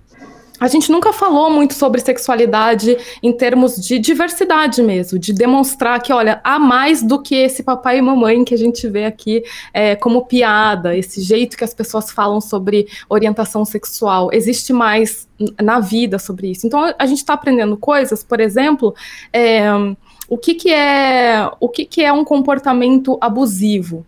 a 0.62 0.68
gente 0.68 0.92
nunca 0.92 1.12
falou 1.12 1.50
muito 1.50 1.74
sobre 1.74 2.00
sexualidade 2.00 2.96
em 3.20 3.32
termos 3.32 3.74
de 3.74 3.98
diversidade 3.98 4.80
mesmo, 4.80 5.18
de 5.18 5.32
demonstrar 5.32 6.00
que, 6.00 6.12
olha, 6.12 6.40
há 6.44 6.56
mais 6.56 7.02
do 7.02 7.20
que 7.20 7.34
esse 7.34 7.64
papai 7.64 7.98
e 7.98 8.00
mamãe 8.00 8.44
que 8.44 8.54
a 8.54 8.56
gente 8.56 8.88
vê 8.88 9.04
aqui 9.04 9.42
é, 9.74 9.96
como 9.96 10.24
piada, 10.24 10.96
esse 10.96 11.20
jeito 11.20 11.56
que 11.56 11.64
as 11.64 11.74
pessoas 11.74 12.12
falam 12.12 12.40
sobre 12.40 12.86
orientação 13.08 13.64
sexual. 13.64 14.30
Existe 14.32 14.72
mais 14.72 15.28
na 15.60 15.80
vida 15.80 16.16
sobre 16.20 16.52
isso. 16.52 16.64
Então, 16.64 16.94
a 16.96 17.06
gente 17.06 17.18
está 17.18 17.34
aprendendo 17.34 17.76
coisas, 17.76 18.22
por 18.22 18.38
exemplo, 18.38 18.94
é, 19.32 19.64
o 20.28 20.38
que, 20.38 20.54
que 20.54 20.72
é 20.72 21.50
o 21.58 21.68
que, 21.68 21.84
que 21.84 22.02
é 22.04 22.12
um 22.12 22.24
comportamento 22.24 23.18
abusivo? 23.20 24.06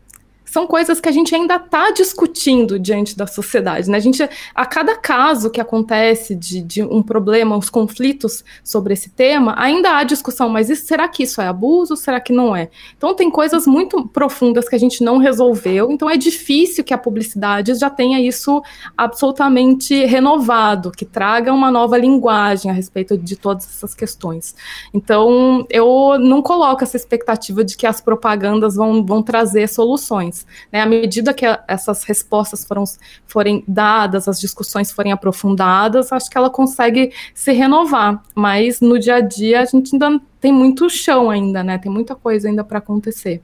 São 0.54 0.68
coisas 0.68 1.00
que 1.00 1.08
a 1.08 1.12
gente 1.12 1.34
ainda 1.34 1.56
está 1.56 1.90
discutindo 1.90 2.78
diante 2.78 3.16
da 3.16 3.26
sociedade. 3.26 3.90
Né? 3.90 3.96
A 3.96 4.00
gente, 4.00 4.22
a 4.54 4.64
cada 4.64 4.96
caso 4.96 5.50
que 5.50 5.60
acontece 5.60 6.32
de, 6.32 6.60
de, 6.60 6.80
um 6.80 7.02
problema, 7.02 7.56
os 7.56 7.68
conflitos 7.68 8.44
sobre 8.62 8.92
esse 8.92 9.10
tema, 9.10 9.56
ainda 9.58 9.96
há 9.96 10.04
discussão, 10.04 10.48
mas 10.48 10.70
isso, 10.70 10.86
será 10.86 11.08
que 11.08 11.24
isso 11.24 11.40
é 11.40 11.48
abuso? 11.48 11.96
Será 11.96 12.20
que 12.20 12.32
não 12.32 12.54
é? 12.54 12.70
Então 12.96 13.16
tem 13.16 13.32
coisas 13.32 13.66
muito 13.66 14.06
profundas 14.06 14.68
que 14.68 14.76
a 14.76 14.78
gente 14.78 15.02
não 15.02 15.18
resolveu, 15.18 15.90
então 15.90 16.08
é 16.08 16.16
difícil 16.16 16.84
que 16.84 16.94
a 16.94 16.98
publicidade 16.98 17.74
já 17.74 17.90
tenha 17.90 18.20
isso 18.20 18.62
absolutamente 18.96 20.04
renovado, 20.04 20.92
que 20.92 21.04
traga 21.04 21.52
uma 21.52 21.68
nova 21.68 21.98
linguagem 21.98 22.70
a 22.70 22.74
respeito 22.74 23.18
de 23.18 23.34
todas 23.34 23.64
essas 23.64 23.92
questões. 23.92 24.54
Então 24.94 25.66
eu 25.68 26.16
não 26.20 26.40
coloco 26.40 26.84
essa 26.84 26.96
expectativa 26.96 27.64
de 27.64 27.76
que 27.76 27.88
as 27.88 28.00
propagandas 28.00 28.76
vão, 28.76 29.04
vão 29.04 29.20
trazer 29.20 29.68
soluções. 29.68 30.43
Né? 30.72 30.80
À 30.80 30.86
medida 30.86 31.32
que 31.32 31.44
a, 31.44 31.62
essas 31.68 32.04
respostas 32.04 32.64
foram, 32.64 32.84
forem 33.26 33.64
dadas, 33.66 34.28
as 34.28 34.40
discussões 34.40 34.90
forem 34.90 35.12
aprofundadas, 35.12 36.12
acho 36.12 36.30
que 36.30 36.38
ela 36.38 36.50
consegue 36.50 37.12
se 37.34 37.52
renovar. 37.52 38.22
Mas 38.34 38.80
no 38.80 38.98
dia 38.98 39.16
a 39.16 39.20
dia 39.20 39.60
a 39.60 39.64
gente 39.64 39.94
ainda 39.94 40.20
tem 40.40 40.52
muito 40.52 40.88
chão 40.90 41.30
ainda, 41.30 41.62
né? 41.62 41.78
Tem 41.78 41.90
muita 41.90 42.14
coisa 42.14 42.48
ainda 42.48 42.62
para 42.62 42.78
acontecer. 42.78 43.42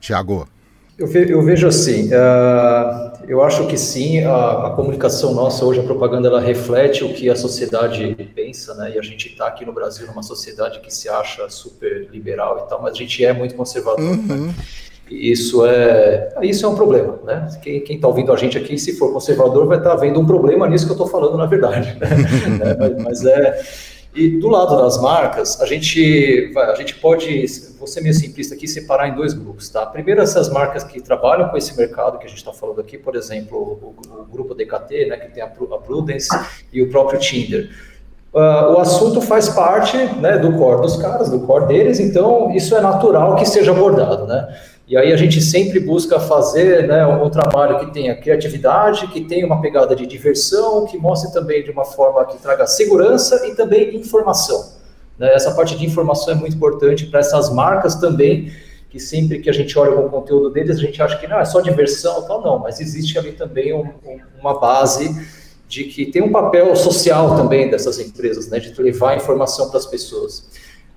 Tiago. 0.00 0.48
Eu, 0.96 1.08
ve, 1.08 1.28
eu, 1.28 1.42
vejo 1.42 1.66
assim, 1.66 2.08
uh, 2.10 3.24
eu 3.26 3.42
acho 3.42 3.66
que 3.66 3.76
sim, 3.76 4.20
a, 4.20 4.68
a, 4.68 4.70
comunicação 4.70 5.34
nossa 5.34 5.64
hoje, 5.64 5.80
a 5.80 5.82
propaganda, 5.82 6.28
ela 6.28 6.40
reflete 6.40 7.02
o 7.02 7.12
que 7.12 7.28
a 7.28 7.34
sociedade 7.34 8.14
pensa, 8.32 8.74
né? 8.74 8.92
E 8.94 8.98
a 8.98 9.02
gente 9.02 9.28
está 9.28 9.48
aqui 9.48 9.64
no 9.64 9.72
Brasil 9.72 10.06
numa 10.06 10.22
sociedade 10.22 10.78
que 10.80 10.94
se 10.94 11.08
acha 11.08 11.48
super 11.48 12.08
liberal 12.12 12.64
e 12.64 12.68
tal, 12.68 12.80
mas 12.80 12.92
a 12.92 12.96
gente 12.96 13.24
é 13.24 13.32
muito 13.32 13.56
conservador. 13.56 14.04
Né? 14.04 14.34
Uhum. 14.34 14.46
Né? 14.46 14.54
Isso 15.10 15.66
é, 15.66 16.32
isso 16.42 16.64
é 16.64 16.68
um 16.68 16.74
problema, 16.74 17.18
né? 17.24 17.46
Quem 17.62 17.82
está 17.96 18.08
ouvindo 18.08 18.32
a 18.32 18.36
gente 18.36 18.56
aqui, 18.56 18.78
se 18.78 18.96
for 18.96 19.12
conservador, 19.12 19.66
vai 19.66 19.78
estar 19.78 19.90
tá 19.90 19.96
vendo 19.96 20.18
um 20.18 20.26
problema 20.26 20.66
nisso 20.66 20.86
que 20.86 20.92
eu 20.92 20.94
estou 20.94 21.08
falando, 21.08 21.36
na 21.36 21.46
verdade. 21.46 21.96
Né? 21.98 22.08
mas, 22.78 23.04
mas, 23.04 23.24
é. 23.24 23.60
E 24.14 24.38
do 24.38 24.48
lado 24.48 24.76
das 24.76 25.00
marcas, 25.02 25.60
a 25.60 25.66
gente, 25.66 26.52
a 26.56 26.74
gente 26.76 26.94
pode, 26.94 27.48
ser 27.48 28.00
meio 28.00 28.14
simplista 28.14 28.54
aqui, 28.54 28.68
separar 28.68 29.08
em 29.08 29.14
dois 29.14 29.34
grupos, 29.34 29.68
tá? 29.68 29.84
Primeiro, 29.84 30.20
essas 30.20 30.48
marcas 30.48 30.84
que 30.84 31.02
trabalham 31.02 31.48
com 31.48 31.56
esse 31.56 31.76
mercado 31.76 32.16
que 32.18 32.24
a 32.24 32.28
gente 32.28 32.38
está 32.38 32.52
falando 32.52 32.80
aqui, 32.80 32.96
por 32.96 33.16
exemplo, 33.16 33.58
o, 33.58 34.20
o, 34.20 34.24
grupo 34.24 34.54
DKT, 34.54 35.06
né, 35.06 35.16
que 35.16 35.34
tem 35.34 35.42
a, 35.42 35.46
a 35.46 35.78
Prudence 35.78 36.28
e 36.72 36.80
o 36.80 36.90
próprio 36.90 37.18
Tinder. 37.18 37.68
Uh, 38.32 38.74
o 38.74 38.78
assunto 38.78 39.20
faz 39.20 39.48
parte 39.48 39.96
né, 39.96 40.38
do 40.38 40.56
core 40.58 40.82
dos 40.82 40.96
caras, 40.96 41.28
do 41.28 41.40
core 41.40 41.66
deles, 41.66 41.98
então 41.98 42.52
isso 42.54 42.76
é 42.76 42.80
natural 42.80 43.34
que 43.34 43.46
seja 43.46 43.72
abordado, 43.72 44.26
né? 44.26 44.56
E 44.86 44.96
aí 44.98 45.12
a 45.12 45.16
gente 45.16 45.40
sempre 45.40 45.80
busca 45.80 46.20
fazer 46.20 46.86
né, 46.86 47.06
um 47.06 47.30
trabalho 47.30 47.78
que 47.80 47.92
tenha 47.92 48.14
criatividade, 48.14 49.06
que 49.08 49.22
tenha 49.22 49.46
uma 49.46 49.60
pegada 49.60 49.96
de 49.96 50.06
diversão, 50.06 50.84
que 50.84 50.98
mostre 50.98 51.32
também 51.32 51.64
de 51.64 51.70
uma 51.70 51.86
forma 51.86 52.24
que 52.26 52.36
traga 52.36 52.66
segurança 52.66 53.46
e 53.46 53.54
também 53.54 53.96
informação. 53.96 54.74
Né? 55.18 55.32
Essa 55.32 55.54
parte 55.54 55.76
de 55.76 55.86
informação 55.86 56.34
é 56.34 56.36
muito 56.36 56.56
importante 56.56 57.06
para 57.06 57.20
essas 57.20 57.50
marcas 57.50 57.94
também, 57.94 58.52
que 58.90 59.00
sempre 59.00 59.38
que 59.40 59.48
a 59.48 59.54
gente 59.54 59.76
olha 59.78 59.98
o 59.98 60.10
conteúdo 60.10 60.50
deles, 60.50 60.76
a 60.76 60.80
gente 60.80 61.00
acha 61.02 61.18
que 61.18 61.26
não, 61.26 61.40
é 61.40 61.44
só 61.46 61.60
diversão, 61.60 62.22
então 62.22 62.42
não, 62.42 62.58
mas 62.58 62.78
existe 62.78 63.18
ali 63.18 63.32
também 63.32 63.72
um, 63.72 63.86
um, 64.04 64.20
uma 64.38 64.60
base 64.60 65.10
de 65.66 65.84
que 65.84 66.06
tem 66.06 66.22
um 66.22 66.30
papel 66.30 66.76
social 66.76 67.36
também 67.36 67.70
dessas 67.70 67.98
empresas, 67.98 68.48
né, 68.48 68.60
de 68.60 68.80
levar 68.80 69.16
informação 69.16 69.70
para 69.70 69.78
as 69.78 69.86
pessoas. 69.86 70.46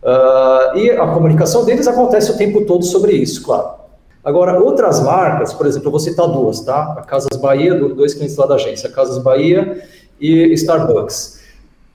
Uh, 0.04 0.78
e 0.78 0.92
a 0.92 1.08
comunicação 1.08 1.66
deles 1.66 1.88
acontece 1.88 2.32
o 2.32 2.38
tempo 2.38 2.66
todo 2.66 2.86
sobre 2.86 3.14
isso, 3.14 3.44
claro. 3.44 3.78
Agora, 4.24 4.60
outras 4.60 5.02
marcas, 5.02 5.54
por 5.54 5.66
exemplo, 5.66 5.88
eu 5.88 5.92
vou 5.92 6.00
citar 6.00 6.28
duas, 6.28 6.62
tá? 6.62 6.98
A 6.98 7.02
Casas 7.02 7.40
Bahia, 7.40 7.74
dois 7.76 8.14
clientes 8.14 8.36
lá 8.36 8.46
da 8.46 8.56
agência, 8.56 8.90
Casas 8.90 9.18
Bahia 9.20 9.84
e 10.20 10.54
Starbucks. 10.54 11.38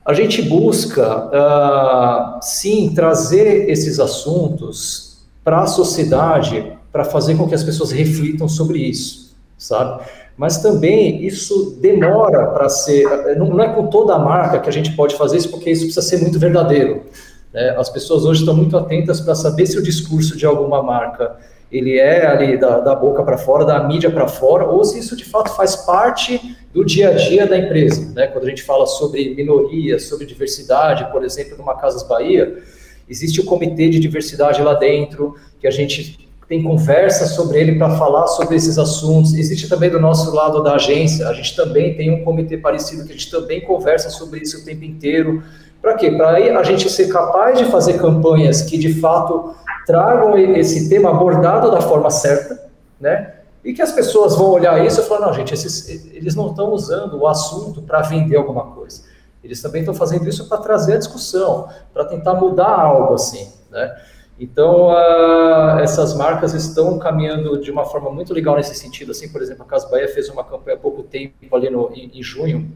A 0.04 0.14
gente 0.14 0.42
busca, 0.42 1.26
uh, 1.26 2.38
sim, 2.42 2.92
trazer 2.94 3.70
esses 3.70 4.00
assuntos 4.00 5.18
para 5.44 5.60
a 5.60 5.66
sociedade, 5.66 6.72
para 6.90 7.04
fazer 7.04 7.36
com 7.36 7.46
que 7.46 7.54
as 7.54 7.62
pessoas 7.62 7.92
reflitam 7.92 8.48
sobre 8.48 8.78
isso, 8.78 9.36
sabe? 9.56 10.02
Mas 10.36 10.58
também 10.58 11.24
isso 11.24 11.78
demora 11.80 12.46
para 12.46 12.68
ser. 12.68 13.36
Não 13.36 13.62
é 13.62 13.68
com 13.68 13.86
toda 13.86 14.14
a 14.14 14.18
marca 14.18 14.58
que 14.58 14.68
a 14.68 14.72
gente 14.72 14.96
pode 14.96 15.14
fazer 15.16 15.36
isso, 15.36 15.50
porque 15.50 15.70
isso 15.70 15.84
precisa 15.84 16.02
ser 16.02 16.18
muito 16.20 16.38
verdadeiro. 16.38 17.02
Né? 17.52 17.74
As 17.76 17.88
pessoas 17.88 18.24
hoje 18.24 18.40
estão 18.40 18.54
muito 18.54 18.76
atentas 18.76 19.20
para 19.20 19.34
saber 19.34 19.66
se 19.66 19.78
o 19.78 19.82
discurso 19.82 20.36
de 20.36 20.46
alguma 20.46 20.82
marca 20.82 21.36
ele 21.72 21.98
é 21.98 22.26
ali 22.26 22.58
da, 22.58 22.80
da 22.80 22.94
boca 22.94 23.22
para 23.22 23.38
fora, 23.38 23.64
da 23.64 23.82
mídia 23.82 24.10
para 24.10 24.28
fora, 24.28 24.66
ou 24.66 24.84
se 24.84 24.98
isso 24.98 25.16
de 25.16 25.24
fato 25.24 25.56
faz 25.56 25.74
parte 25.74 26.54
do 26.72 26.84
dia 26.84 27.08
a 27.08 27.12
dia 27.12 27.46
da 27.46 27.56
empresa. 27.56 28.12
Né? 28.12 28.26
Quando 28.26 28.44
a 28.44 28.48
gente 28.50 28.62
fala 28.62 28.86
sobre 28.86 29.34
minorias, 29.34 30.04
sobre 30.04 30.26
diversidade, 30.26 31.10
por 31.10 31.24
exemplo, 31.24 31.56
numa 31.56 31.74
Casas 31.74 32.02
Bahia, 32.02 32.62
existe 33.08 33.40
o 33.40 33.44
comitê 33.44 33.88
de 33.88 33.98
diversidade 33.98 34.60
lá 34.60 34.74
dentro, 34.74 35.34
que 35.58 35.66
a 35.66 35.70
gente 35.70 36.28
tem 36.46 36.62
conversa 36.62 37.24
sobre 37.24 37.60
ele 37.60 37.76
para 37.76 37.96
falar 37.96 38.26
sobre 38.26 38.56
esses 38.56 38.76
assuntos. 38.76 39.32
Existe 39.32 39.66
também 39.66 39.88
do 39.88 39.98
nosso 39.98 40.34
lado 40.34 40.62
da 40.62 40.74
agência, 40.74 41.26
a 41.26 41.32
gente 41.32 41.56
também 41.56 41.94
tem 41.94 42.10
um 42.10 42.22
comitê 42.22 42.58
parecido 42.58 43.04
que 43.06 43.12
a 43.12 43.14
gente 43.14 43.30
também 43.30 43.62
conversa 43.62 44.10
sobre 44.10 44.40
isso 44.40 44.60
o 44.60 44.64
tempo 44.64 44.84
inteiro. 44.84 45.42
Para 45.82 45.94
quê? 45.94 46.12
Para 46.12 46.36
a 46.60 46.62
gente 46.62 46.88
ser 46.88 47.08
capaz 47.08 47.58
de 47.58 47.64
fazer 47.64 47.98
campanhas 47.98 48.62
que 48.62 48.78
de 48.78 49.00
fato 49.00 49.52
tragam 49.84 50.38
esse 50.38 50.88
tema 50.88 51.10
abordado 51.10 51.72
da 51.72 51.80
forma 51.80 52.08
certa, 52.08 52.70
né? 53.00 53.34
E 53.64 53.74
que 53.74 53.82
as 53.82 53.90
pessoas 53.90 54.36
vão 54.36 54.50
olhar 54.50 54.84
isso 54.86 55.00
e 55.00 55.04
falar, 55.04 55.26
não, 55.26 55.32
gente, 55.32 55.52
esses, 55.52 55.88
eles 56.14 56.36
não 56.36 56.50
estão 56.50 56.70
usando 56.70 57.18
o 57.18 57.26
assunto 57.26 57.82
para 57.82 58.00
vender 58.02 58.36
alguma 58.36 58.66
coisa. 58.66 59.02
Eles 59.42 59.60
também 59.60 59.82
estão 59.82 59.94
fazendo 59.94 60.28
isso 60.28 60.48
para 60.48 60.58
trazer 60.58 60.94
a 60.94 60.98
discussão, 60.98 61.68
para 61.92 62.04
tentar 62.04 62.34
mudar 62.34 62.70
algo 62.70 63.14
assim, 63.14 63.48
né? 63.70 63.92
Então, 64.38 64.88
uh, 64.88 65.78
essas 65.80 66.14
marcas 66.14 66.54
estão 66.54 66.98
caminhando 66.98 67.60
de 67.60 67.70
uma 67.70 67.84
forma 67.84 68.10
muito 68.10 68.32
legal 68.32 68.56
nesse 68.56 68.74
sentido. 68.74 69.12
Assim, 69.12 69.28
por 69.28 69.42
exemplo, 69.42 69.62
a 69.62 69.66
Casa 69.66 69.88
Bahia 69.88 70.08
fez 70.08 70.28
uma 70.28 70.42
campanha 70.42 70.76
há 70.76 70.80
pouco 70.80 71.02
tempo, 71.02 71.54
ali 71.54 71.70
no, 71.70 71.92
em, 71.92 72.18
em 72.18 72.22
junho, 72.22 72.72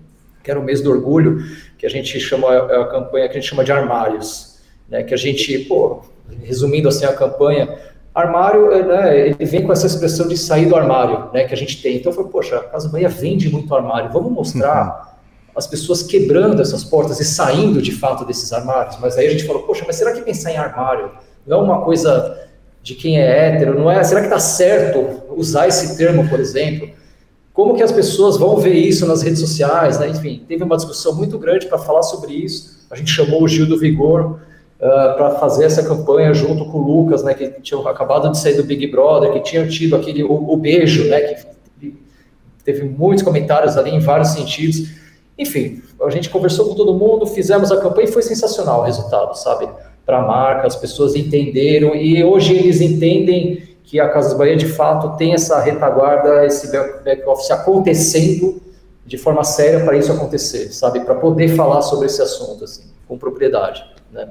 que 0.47 0.51
era 0.53 0.61
o 0.61 0.63
mês 0.63 0.81
do 0.81 0.93
orgulho, 0.93 1.45
que 1.77 1.85
a 1.85 1.91
gente 1.91 2.21
chama 2.21 2.55
é 2.55 2.81
a 2.81 2.87
campanha 2.87 3.29
que 3.29 3.37
a 3.37 3.41
gente 3.41 3.51
chama 3.51 3.65
de 3.65 3.73
armários, 3.73 4.61
né? 4.89 5.03
Que 5.03 5.13
a 5.13 5.17
gente, 5.17 5.59
pô, 5.65 6.03
resumindo 6.45 6.89
assim 6.89 7.05
a 7.05 7.13
campanha, 7.13 7.77
armário, 8.15 8.71
né, 8.87 9.29
ele 9.29 9.45
vem 9.45 9.65
com 9.65 9.73
essa 9.73 9.89
expressão 9.89 10.29
de 10.29 10.39
sair 10.39 10.67
do 10.67 10.77
armário, 10.77 11.31
né, 11.35 11.45
que 11.45 11.53
a 11.53 11.57
gente 11.57 11.83
tem. 11.83 11.97
Então 11.97 12.13
foi, 12.13 12.29
poxa, 12.29 12.59
a 12.59 12.63
Casa 12.63 12.89
Bahia 12.89 13.09
vende 13.09 13.51
muito 13.51 13.75
armário, 13.75 14.13
vamos 14.13 14.31
mostrar 14.31 14.87
uhum. 14.87 15.51
as 15.57 15.67
pessoas 15.67 16.05
quebrando 16.05 16.63
essas 16.63 16.85
portas 16.85 17.19
e 17.19 17.25
saindo 17.25 17.83
de 17.83 17.91
fato 17.91 18.25
desses 18.25 18.53
armários. 18.53 18.97
Mas 19.01 19.19
aí 19.19 19.27
a 19.27 19.31
gente 19.31 19.45
falou, 19.45 19.65
poxa, 19.65 19.83
mas 19.85 19.97
será 19.97 20.13
que 20.13 20.21
pensar 20.21 20.53
em 20.53 20.57
armário 20.57 21.11
não 21.45 21.59
é 21.59 21.63
uma 21.63 21.83
coisa 21.83 22.47
de 22.85 22.95
quem 22.95 23.21
é 23.21 23.49
hétero, 23.49 23.77
não 23.77 23.91
é? 23.91 24.05
Será 24.05 24.21
que 24.21 24.29
está 24.29 24.39
certo 24.39 25.25
usar 25.37 25.67
esse 25.67 25.99
termo, 25.99 26.29
por 26.29 26.39
exemplo? 26.39 26.89
Como 27.57 27.75
que 27.75 27.83
as 27.83 27.91
pessoas 27.91 28.37
vão 28.37 28.59
ver 28.59 28.75
isso 28.75 29.07
nas 29.07 29.23
redes 29.23 29.41
sociais, 29.41 29.99
né? 29.99 30.11
Enfim, 30.11 30.45
teve 30.47 30.63
uma 30.63 30.77
discussão 30.77 31.15
muito 31.15 31.39
grande 31.39 31.65
para 31.65 31.79
falar 31.79 32.03
sobre 32.03 32.35
isso. 32.35 32.85
A 32.91 32.95
gente 32.95 33.11
chamou 33.11 33.43
o 33.43 33.49
Gil 33.49 33.67
do 33.67 33.79
Vigor 33.79 34.41
uh, 34.79 35.17
para 35.17 35.37
fazer 35.41 35.65
essa 35.65 35.83
campanha 35.83 36.35
junto 36.35 36.67
com 36.67 36.77
o 36.77 36.83
Lucas, 36.83 37.25
né? 37.25 37.33
Que 37.33 37.49
tinha 37.63 37.81
acabado 37.89 38.31
de 38.31 38.39
sair 38.39 38.57
do 38.57 38.63
Big 38.63 38.87
Brother, 38.89 39.33
que 39.33 39.41
tinha 39.41 39.67
tido 39.67 39.97
aquele 39.97 40.23
o, 40.23 40.35
o 40.35 40.55
beijo, 40.59 41.09
né? 41.09 41.19
Que 41.81 41.95
teve 42.63 42.85
muitos 42.85 43.25
comentários 43.25 43.79
ali 43.79 43.89
em 43.89 44.01
vários 44.01 44.29
sentidos. 44.29 44.91
Enfim, 45.39 45.81
a 46.03 46.11
gente 46.11 46.29
conversou 46.29 46.69
com 46.69 46.75
todo 46.75 46.93
mundo, 46.93 47.25
fizemos 47.25 47.73
a 47.73 47.81
campanha 47.81 48.07
e 48.07 48.13
foi 48.13 48.21
sensacional 48.21 48.81
o 48.81 48.85
resultado, 48.85 49.35
sabe? 49.35 49.67
Para 50.05 50.19
a 50.19 50.27
marca, 50.27 50.67
as 50.67 50.77
pessoas 50.77 51.17
entenderam 51.17 51.95
e 51.95 52.23
hoje 52.23 52.55
eles 52.55 52.83
entendem 52.83 53.66
que 53.87 54.01
a 54.01 54.09
Casas 54.09 54.37
Bahia 54.37 54.57
de 54.57 54.67
fato 54.67 55.17
tem 55.17 55.33
essa 55.33 55.61
retaguarda, 55.61 56.45
esse 56.45 56.71
back-office 57.05 57.51
acontecendo 57.53 58.61
de 59.07 59.17
forma 59.17 59.45
séria 59.45 59.85
para 59.85 59.97
isso 59.97 60.13
acontecer, 60.13 60.73
sabe? 60.73 61.01
Para 61.01 61.15
poder 61.15 61.55
falar 61.55 61.81
sobre 61.83 62.07
esse 62.07 62.21
assunto, 62.21 62.65
assim, 62.65 62.83
com 63.07 63.17
propriedade, 63.17 63.85
né? 64.13 64.29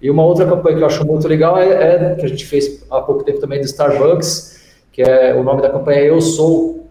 E 0.00 0.08
uma 0.08 0.24
outra 0.24 0.46
campanha 0.46 0.76
que 0.76 0.82
eu 0.82 0.86
acho 0.86 1.04
muito 1.04 1.26
legal 1.26 1.58
é, 1.58 2.12
é 2.12 2.14
que 2.14 2.24
a 2.24 2.28
gente 2.28 2.46
fez 2.46 2.84
há 2.90 3.00
pouco 3.00 3.24
tempo 3.24 3.40
também 3.40 3.60
do 3.60 3.66
Starbucks, 3.66 4.60
que 4.92 5.02
é 5.02 5.34
o 5.34 5.42
nome 5.42 5.62
da 5.62 5.70
campanha 5.70 6.00
é 6.00 6.10
Eu 6.10 6.20
Sou, 6.20 6.86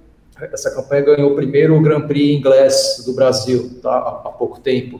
essa 0.51 0.71
campanha 0.71 1.01
ganhou 1.01 1.31
o 1.31 1.35
primeiro 1.35 1.79
Grand 1.81 2.07
Prix 2.07 2.37
inglês 2.37 3.03
do 3.05 3.13
Brasil 3.13 3.79
tá, 3.81 3.91
há, 3.91 4.21
há 4.25 4.31
pouco 4.31 4.59
tempo. 4.59 4.99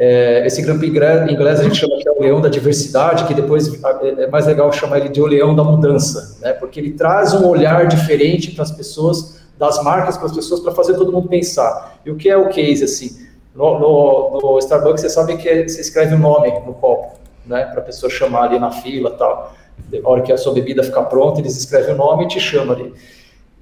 É, 0.00 0.46
esse 0.46 0.62
Grand 0.62 0.78
Prix 0.78 0.94
inglês 1.28 1.58
a 1.58 1.64
gente 1.64 1.74
chama 1.74 1.96
que 1.98 2.08
é 2.08 2.12
o 2.12 2.22
leão 2.22 2.40
da 2.40 2.48
diversidade, 2.48 3.24
que 3.24 3.34
depois 3.34 3.82
é, 3.82 4.22
é 4.22 4.26
mais 4.28 4.46
legal 4.46 4.72
chamar 4.72 4.98
ele 4.98 5.08
de 5.08 5.20
o 5.20 5.26
leão 5.26 5.56
da 5.56 5.64
mudança, 5.64 6.38
né? 6.40 6.52
Porque 6.52 6.78
ele 6.78 6.92
traz 6.92 7.34
um 7.34 7.44
olhar 7.44 7.84
diferente 7.88 8.52
para 8.52 8.62
as 8.62 8.70
pessoas, 8.70 9.40
das 9.58 9.82
marcas 9.82 10.16
para 10.16 10.26
as 10.26 10.32
pessoas, 10.32 10.60
para 10.60 10.70
fazer 10.70 10.94
todo 10.94 11.10
mundo 11.10 11.28
pensar. 11.28 11.98
E 12.06 12.12
o 12.12 12.16
que 12.16 12.30
é 12.30 12.36
o 12.36 12.48
case 12.48 12.84
assim? 12.84 13.26
No, 13.52 13.76
no, 13.80 14.40
no 14.40 14.58
Starbucks 14.60 15.00
você 15.00 15.10
sabe 15.10 15.36
que 15.36 15.68
você 15.68 15.80
escreve 15.80 16.14
o 16.14 16.16
um 16.16 16.20
nome 16.20 16.48
no 16.64 16.74
copo, 16.74 17.18
né? 17.44 17.64
Para 17.64 17.80
a 17.80 17.84
pessoa 17.84 18.08
chamar 18.08 18.44
ali 18.44 18.60
na 18.60 18.70
fila, 18.70 19.10
tal. 19.10 19.52
Na 19.92 20.08
hora 20.08 20.22
que 20.22 20.32
a 20.32 20.38
sua 20.38 20.54
bebida 20.54 20.84
ficar 20.84 21.02
pronta, 21.04 21.40
eles 21.40 21.56
escrevem 21.56 21.94
o 21.94 21.98
nome 21.98 22.26
e 22.26 22.28
te 22.28 22.38
chamam 22.38 22.76
ali. 22.76 22.94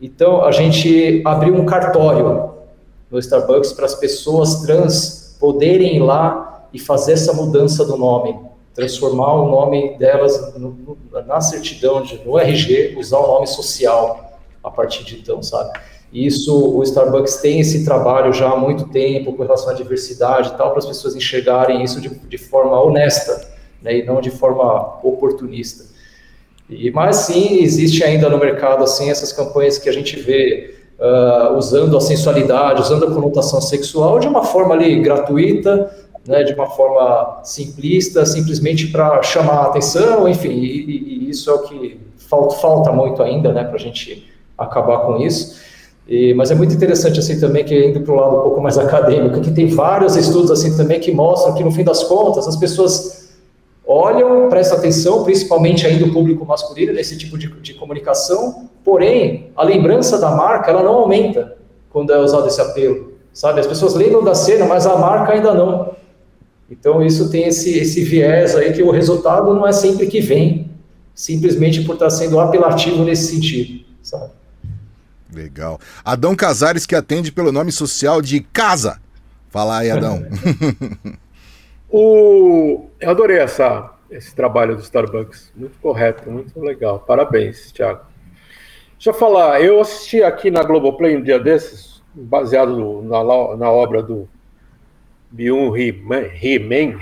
Então 0.03 0.45
a 0.45 0.53
gente 0.53 1.23
abriu 1.25 1.55
um 1.55 1.65
cartório 1.65 2.51
no 3.11 3.19
Starbucks 3.19 3.73
para 3.73 3.87
as 3.87 3.95
pessoas 3.95 4.61
trans 4.61 5.26
poderem 5.39 5.97
ir 5.97 6.01
lá 6.01 6.69
e 6.73 6.79
fazer 6.79 7.13
essa 7.13 7.33
mudança 7.33 7.85
do 7.85 7.97
nome, 7.97 8.39
transformar 8.75 9.35
o 9.35 9.51
nome 9.51 9.97
delas 9.99 10.55
no, 10.57 10.99
na 11.27 11.41
certidão, 11.41 12.03
de, 12.03 12.21
no 12.25 12.39
RG, 12.39 12.97
usar 12.99 13.19
o 13.19 13.27
nome 13.27 13.47
social 13.47 14.39
a 14.63 14.71
partir 14.71 15.05
de 15.05 15.19
então, 15.19 15.43
sabe? 15.43 15.79
Isso, 16.13 16.55
o 16.55 16.83
Starbucks 16.83 17.37
tem 17.37 17.61
esse 17.61 17.85
trabalho 17.85 18.33
já 18.33 18.51
há 18.51 18.57
muito 18.57 18.89
tempo 18.89 19.33
com 19.33 19.43
relação 19.43 19.71
à 19.71 19.73
diversidade 19.73 20.51
e 20.51 20.57
tal, 20.57 20.71
para 20.71 20.79
as 20.79 20.87
pessoas 20.87 21.17
enxergarem 21.17 21.83
isso 21.83 22.01
de, 22.01 22.09
de 22.09 22.39
forma 22.39 22.81
honesta, 22.81 23.49
né, 23.83 23.99
e 23.99 24.05
não 24.05 24.21
de 24.21 24.31
forma 24.31 24.99
oportunista. 25.03 25.85
E, 26.69 26.91
mas 26.91 27.17
sim, 27.17 27.61
existe 27.61 28.03
ainda 28.03 28.29
no 28.29 28.39
mercado 28.39 28.83
assim 28.83 29.11
essas 29.11 29.33
campanhas 29.33 29.79
que 29.79 29.89
a 29.89 29.93
gente 29.93 30.17
vê 30.17 30.76
uh, 30.99 31.57
usando 31.57 31.97
a 31.97 32.01
sensualidade, 32.01 32.83
usando 32.83 33.07
a 33.07 33.11
conotação 33.11 33.61
sexual 33.61 34.19
de 34.19 34.29
uma 34.29 34.45
forma 34.45 34.75
ali 34.75 35.01
gratuita, 35.01 35.91
né, 36.27 36.43
de 36.43 36.55
uma 36.55 36.69
forma 36.71 37.41
simplista, 37.45 38.27
simplesmente 38.27 38.89
para 38.89 39.23
chamar 39.23 39.59
a 39.59 39.67
atenção, 39.67 40.29
enfim, 40.29 40.51
e, 40.51 41.27
e, 41.27 41.31
isso 41.31 41.49
é 41.51 41.55
o 41.55 41.59
que 41.61 42.01
falta, 42.17 42.57
falta 42.57 42.93
muito 42.93 43.23
ainda, 43.23 43.53
né, 43.53 43.65
para 43.65 43.77
a 43.77 43.81
gente 43.81 44.27
acabar 44.59 44.99
com 44.99 45.19
isso. 45.19 45.65
E, 46.09 46.35
mas 46.35 46.51
é 46.51 46.55
muito 46.55 46.73
interessante 46.75 47.19
assim 47.19 47.39
também 47.41 47.65
que 47.65 47.89
indo 47.89 48.01
para 48.01 48.13
o 48.13 48.17
lado 48.17 48.37
um 48.39 48.43
pouco 48.43 48.61
mais 48.61 48.79
acadêmico, 48.79 49.41
que 49.41 49.51
tem 49.51 49.67
vários 49.67 50.17
estudos 50.17 50.51
assim 50.51 50.77
também 50.77 51.01
que 51.01 51.13
mostram 51.13 51.55
que 51.55 51.65
no 51.65 51.71
fim 51.71 51.85
das 51.85 52.03
contas 52.05 52.47
as 52.47 52.57
pessoas 52.57 53.16
olham, 53.87 54.49
prestam 54.49 54.79
atenção, 54.79 55.23
principalmente 55.23 55.87
ainda 55.87 56.05
o 56.05 56.13
público 56.13 56.45
masculino, 56.45 56.93
nesse 56.93 57.17
tipo 57.17 57.39
de, 57.39 57.49
de, 57.61 57.75
comunicação, 57.75 58.69
porém, 58.85 59.51
a 59.57 59.63
lembrança 59.63 60.19
da 60.19 60.31
marca, 60.33 60.71
ela 60.71 60.83
não 60.83 60.95
aumenta 60.95 61.57
quando 61.91 62.13
é 62.13 62.19
usado 62.19 62.49
esse 62.49 62.61
apelo, 62.61 63.13
sabe? 63.33 63.61
As 63.61 63.67
pessoas 63.67 63.95
lembram 63.95 64.25
da 64.25 64.35
cena, 64.35 64.67
mas 64.67 64.87
a 64.87 64.97
marca 64.97 65.33
ainda 65.33 65.55
não. 65.55 65.95
Então, 66.69 67.05
isso 67.05 67.31
tem 67.31 67.45
esse, 67.45 67.79
esse 67.79 68.03
viés 68.03 68.57
aí 68.57 68.73
que 68.73 68.83
o 68.83 68.91
resultado 68.91 69.55
não 69.55 69.67
é 69.67 69.73
sempre 69.73 70.09
que 70.09 70.21
vem, 70.21 70.69
simplesmente 71.15 71.83
por 71.85 71.95
estar 71.95 72.11
sendo 72.11 72.41
apelativo 72.41 73.05
nesse 73.05 73.33
sentido, 73.33 73.85
sabe? 74.03 74.33
Legal. 75.33 75.79
Adão 76.05 76.35
Casares, 76.35 76.87
que 76.87 76.95
atende 76.95 77.31
pelo 77.31 77.53
nome 77.53 77.71
social 77.71 78.21
de 78.21 78.41
Casa. 78.41 79.01
Fala 79.51 79.79
aí, 79.79 79.91
Adão. 79.91 80.27
O... 81.89 82.86
Eu 82.99 83.11
adorei 83.11 83.39
essa, 83.39 83.93
esse 84.11 84.35
trabalho 84.35 84.75
do 84.75 84.81
Starbucks. 84.81 85.53
Muito 85.55 85.79
correto, 85.81 86.31
muito 86.31 86.59
legal. 86.59 86.99
Parabéns, 87.01 87.71
Thiago. 87.73 88.01
Deixa 88.95 89.11
eu 89.11 89.15
falar, 89.15 89.61
eu 89.61 89.79
assisti 89.81 90.23
aqui 90.23 90.51
na 90.51 90.63
Globoplay 90.63 91.17
um 91.17 91.23
dia 91.23 91.39
desses, 91.39 92.03
baseado 92.15 93.03
na, 93.03 93.23
na 93.57 93.71
obra 93.71 94.03
do 94.03 94.27
Byung-Hee 95.31 96.03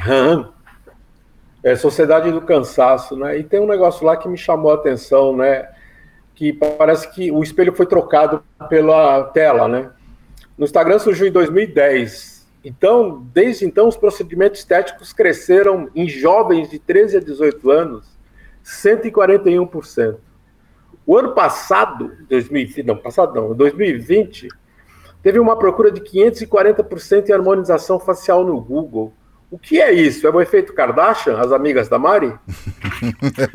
Han, 0.05 0.53
é 1.63 1.77
Sociedade 1.77 2.33
do 2.33 2.43
Cansaço, 2.43 3.17
né? 3.17 3.39
E 3.39 3.45
tem 3.45 3.61
um 3.61 3.67
negócio 3.67 4.05
lá 4.05 4.17
que 4.17 4.29
me 4.29 4.37
chamou 4.37 4.73
a 4.73 4.75
atenção, 4.75 5.37
né? 5.37 5.69
Que 6.35 6.53
parece 6.53 7.09
que 7.13 7.31
o 7.31 7.43
espelho 7.43 7.73
foi 7.73 7.87
trocado 7.87 8.43
pela 8.69 9.23
tela, 9.25 9.69
né? 9.69 9.91
No 10.59 10.65
Instagram 10.65 10.99
surgiu 10.99 11.29
em 11.29 11.33
2010 11.33 12.34
então, 12.65 13.27
desde 13.33 13.67
então, 13.67 13.87
os 13.87 13.97
procedimentos 13.97 14.61
estéticos 14.61 15.13
cresceram 15.13 15.91
em 15.95 16.09
jovens 16.09 16.71
de 16.71 16.79
13 16.79 17.19
a 17.19 17.21
18 17.21 17.71
anos 17.71 18.07
141%. 18.65 20.17
O 21.07 21.19
ano 21.19 21.35
passado, 21.35 22.13
2020, 22.31 22.87
não, 22.87 22.97
passado 22.97 23.35
não, 23.35 23.55
2020, 23.55 24.49
teve 25.23 25.39
uma 25.39 25.59
procura 25.59 25.91
de 25.91 26.01
540% 26.01 27.29
em 27.29 27.33
harmonização 27.33 28.01
facial 28.01 28.43
no 28.43 28.59
Google. 28.59 29.13
O 29.51 29.59
que 29.59 29.79
é 29.79 29.93
isso? 29.93 30.27
É 30.27 30.31
o 30.31 30.41
efeito 30.41 30.73
Kardashian, 30.73 31.39
as 31.39 31.53
amigas 31.53 31.89
da 31.89 31.99
Mari? 31.99 32.33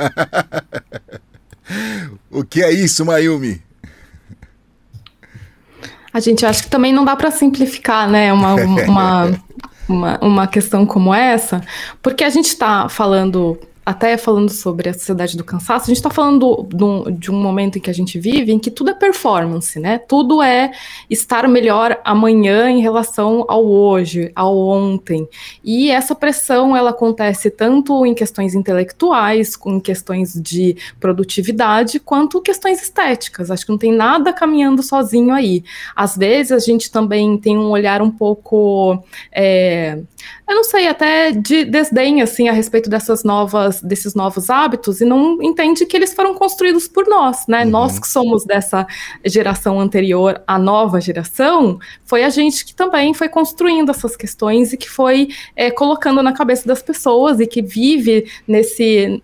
o 2.30 2.44
que 2.44 2.62
é 2.62 2.72
isso, 2.72 3.04
Mayumi? 3.04 3.64
A 6.14 6.20
gente 6.20 6.46
acha 6.46 6.64
que 6.64 6.70
também 6.70 6.94
não 6.94 7.06
dá 7.06 7.16
para 7.16 7.32
simplificar, 7.32 8.10
né, 8.10 8.32
uma, 8.34 8.56
uma, 8.56 9.42
uma, 9.88 10.20
uma 10.22 10.48
questão 10.48 10.86
como 10.86 11.14
essa, 11.14 11.62
porque 12.02 12.24
a 12.24 12.30
gente 12.30 12.48
está 12.48 12.90
falando 12.90 13.60
até 13.90 14.18
falando 14.18 14.52
sobre 14.52 14.88
a 14.88 14.94
sociedade 14.94 15.36
do 15.36 15.44
cansaço, 15.44 15.86
a 15.86 15.88
gente 15.88 15.98
está 15.98 16.12
falando 16.12 16.62
do, 16.70 17.10
de 17.10 17.32
um 17.32 17.42
momento 17.42 17.80
em 17.80 17.82
que 17.82 17.90
a 17.90 17.94
gente 17.94 18.20
vive 18.20 18.52
em 18.52 18.60
que 18.60 18.70
tudo 18.70 18.92
é 18.92 18.94
performance, 18.94 19.80
né? 19.80 19.98
Tudo 19.98 20.44
é 20.44 20.72
estar 21.10 21.48
melhor 21.48 22.00
amanhã 22.06 22.70
em 22.70 22.82
relação 22.82 23.46
ao 23.48 23.66
hoje, 23.66 24.32
ao 24.36 24.56
ontem. 24.56 25.28
E 25.64 25.90
essa 25.90 26.14
pressão 26.14 26.78
ela 26.78 26.92
acontece 26.92 27.50
tanto 27.50 28.06
em 28.06 28.14
questões 28.14 28.54
intelectuais, 28.54 29.58
em 29.66 29.80
questões 29.80 30.40
de 30.40 30.78
produtividade, 31.00 32.00
quanto 32.00 32.44
questões 32.44 32.84
estéticas. 32.84 33.50
Acho 33.50 33.66
que 33.66 33.72
não 33.72 33.80
tem 33.80 33.92
nada 33.92 34.32
caminhando 34.32 34.84
sozinho 34.84 35.34
aí. 35.34 35.64
Às 35.96 36.16
vezes 36.16 36.52
a 36.52 36.60
gente 36.60 36.92
também 36.92 37.40
tem 37.40 37.58
um 37.58 37.72
olhar 37.72 38.04
um 38.04 38.12
pouco 38.12 39.04
é, 39.32 39.98
eu 40.48 40.56
não 40.56 40.64
sei, 40.64 40.88
até 40.88 41.32
de 41.32 41.66
desdém, 41.66 42.22
assim, 42.22 42.50
a 42.50 42.52
respeito 42.52 42.90
dessas 42.90 43.24
novas, 43.24 43.82
desses 43.82 44.16
novos 44.16 44.50
hábitos, 44.50 45.00
e 45.00 45.06
não 45.06 45.42
entende 45.42 45.86
que 45.86 45.96
eles 45.96 46.14
foram 46.14 46.34
construídos 46.34 46.88
por 46.88 47.08
nós, 47.08 47.46
né? 47.48 47.64
Uhum. 47.64 47.70
Nós 47.70 48.00
que 48.00 48.08
somos 48.08 48.46
dessa 48.46 48.88
geração 49.24 49.80
anterior 49.80 50.42
à 50.48 50.58
nova 50.58 51.00
geração, 51.00 51.80
foi 52.04 52.24
a 52.24 52.30
gente 52.30 52.66
que 52.66 52.74
também 52.74 53.14
foi 53.14 53.30
construindo 53.30 53.92
essas 53.92 54.16
questões 54.16 54.74
e 54.74 54.78
que 54.78 54.90
foi 54.90 55.30
é, 55.56 55.70
colocando 55.70 56.24
na 56.24 56.34
cabeça 56.34 56.68
das 56.68 56.82
pessoas 56.82 57.40
e 57.40 57.46
que 57.46 57.62
vive 57.62 58.26
nesse, 58.48 59.22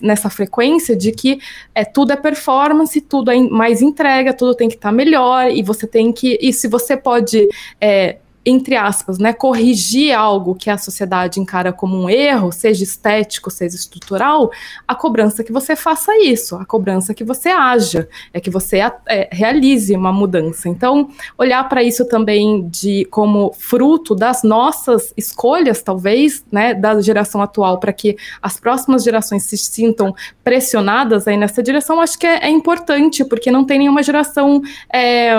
nessa 0.00 0.30
frequência 0.30 0.96
de 0.96 1.12
que 1.12 1.38
é, 1.74 1.84
tudo 1.84 2.12
é 2.12 2.16
performance, 2.16 3.00
tudo 3.00 3.30
é 3.30 3.38
mais 3.38 3.82
entrega, 3.82 4.32
tudo 4.32 4.54
tem 4.54 4.68
que 4.68 4.76
estar 4.76 4.88
tá 4.88 4.94
melhor, 4.94 5.50
e 5.50 5.62
você 5.62 5.86
tem 5.86 6.12
que. 6.12 6.38
E 6.40 6.52
se 6.52 6.68
você 6.68 6.96
pode. 6.96 7.48
É, 7.80 8.16
entre 8.44 8.76
aspas, 8.76 9.18
né, 9.18 9.32
corrigir 9.32 10.12
algo 10.12 10.54
que 10.54 10.68
a 10.68 10.76
sociedade 10.76 11.38
encara 11.38 11.72
como 11.72 11.96
um 11.96 12.10
erro, 12.10 12.50
seja 12.50 12.82
estético, 12.82 13.50
seja 13.50 13.76
estrutural, 13.76 14.50
a 14.86 14.94
cobrança 14.94 15.44
que 15.44 15.52
você 15.52 15.76
faça 15.76 16.16
isso, 16.18 16.56
a 16.56 16.64
cobrança 16.64 17.14
que 17.14 17.22
você 17.22 17.50
haja, 17.50 18.08
é 18.32 18.40
que 18.40 18.50
você 18.50 18.78
é, 19.06 19.28
realize 19.30 19.94
uma 19.94 20.12
mudança. 20.12 20.68
Então, 20.68 21.08
olhar 21.38 21.68
para 21.68 21.82
isso 21.82 22.04
também 22.06 22.68
de 22.68 23.04
como 23.06 23.52
fruto 23.52 24.14
das 24.14 24.42
nossas 24.42 25.12
escolhas, 25.16 25.82
talvez, 25.82 26.44
né, 26.50 26.74
da 26.74 27.00
geração 27.00 27.40
atual, 27.40 27.78
para 27.78 27.92
que 27.92 28.16
as 28.40 28.58
próximas 28.58 29.04
gerações 29.04 29.44
se 29.44 29.56
sintam 29.56 30.14
pressionadas 30.42 31.28
aí 31.28 31.36
nessa 31.36 31.62
direção, 31.62 32.00
acho 32.00 32.18
que 32.18 32.26
é, 32.26 32.46
é 32.46 32.50
importante, 32.50 33.24
porque 33.24 33.50
não 33.50 33.64
tem 33.64 33.78
nenhuma 33.78 34.02
geração 34.02 34.60
é, 34.92 35.32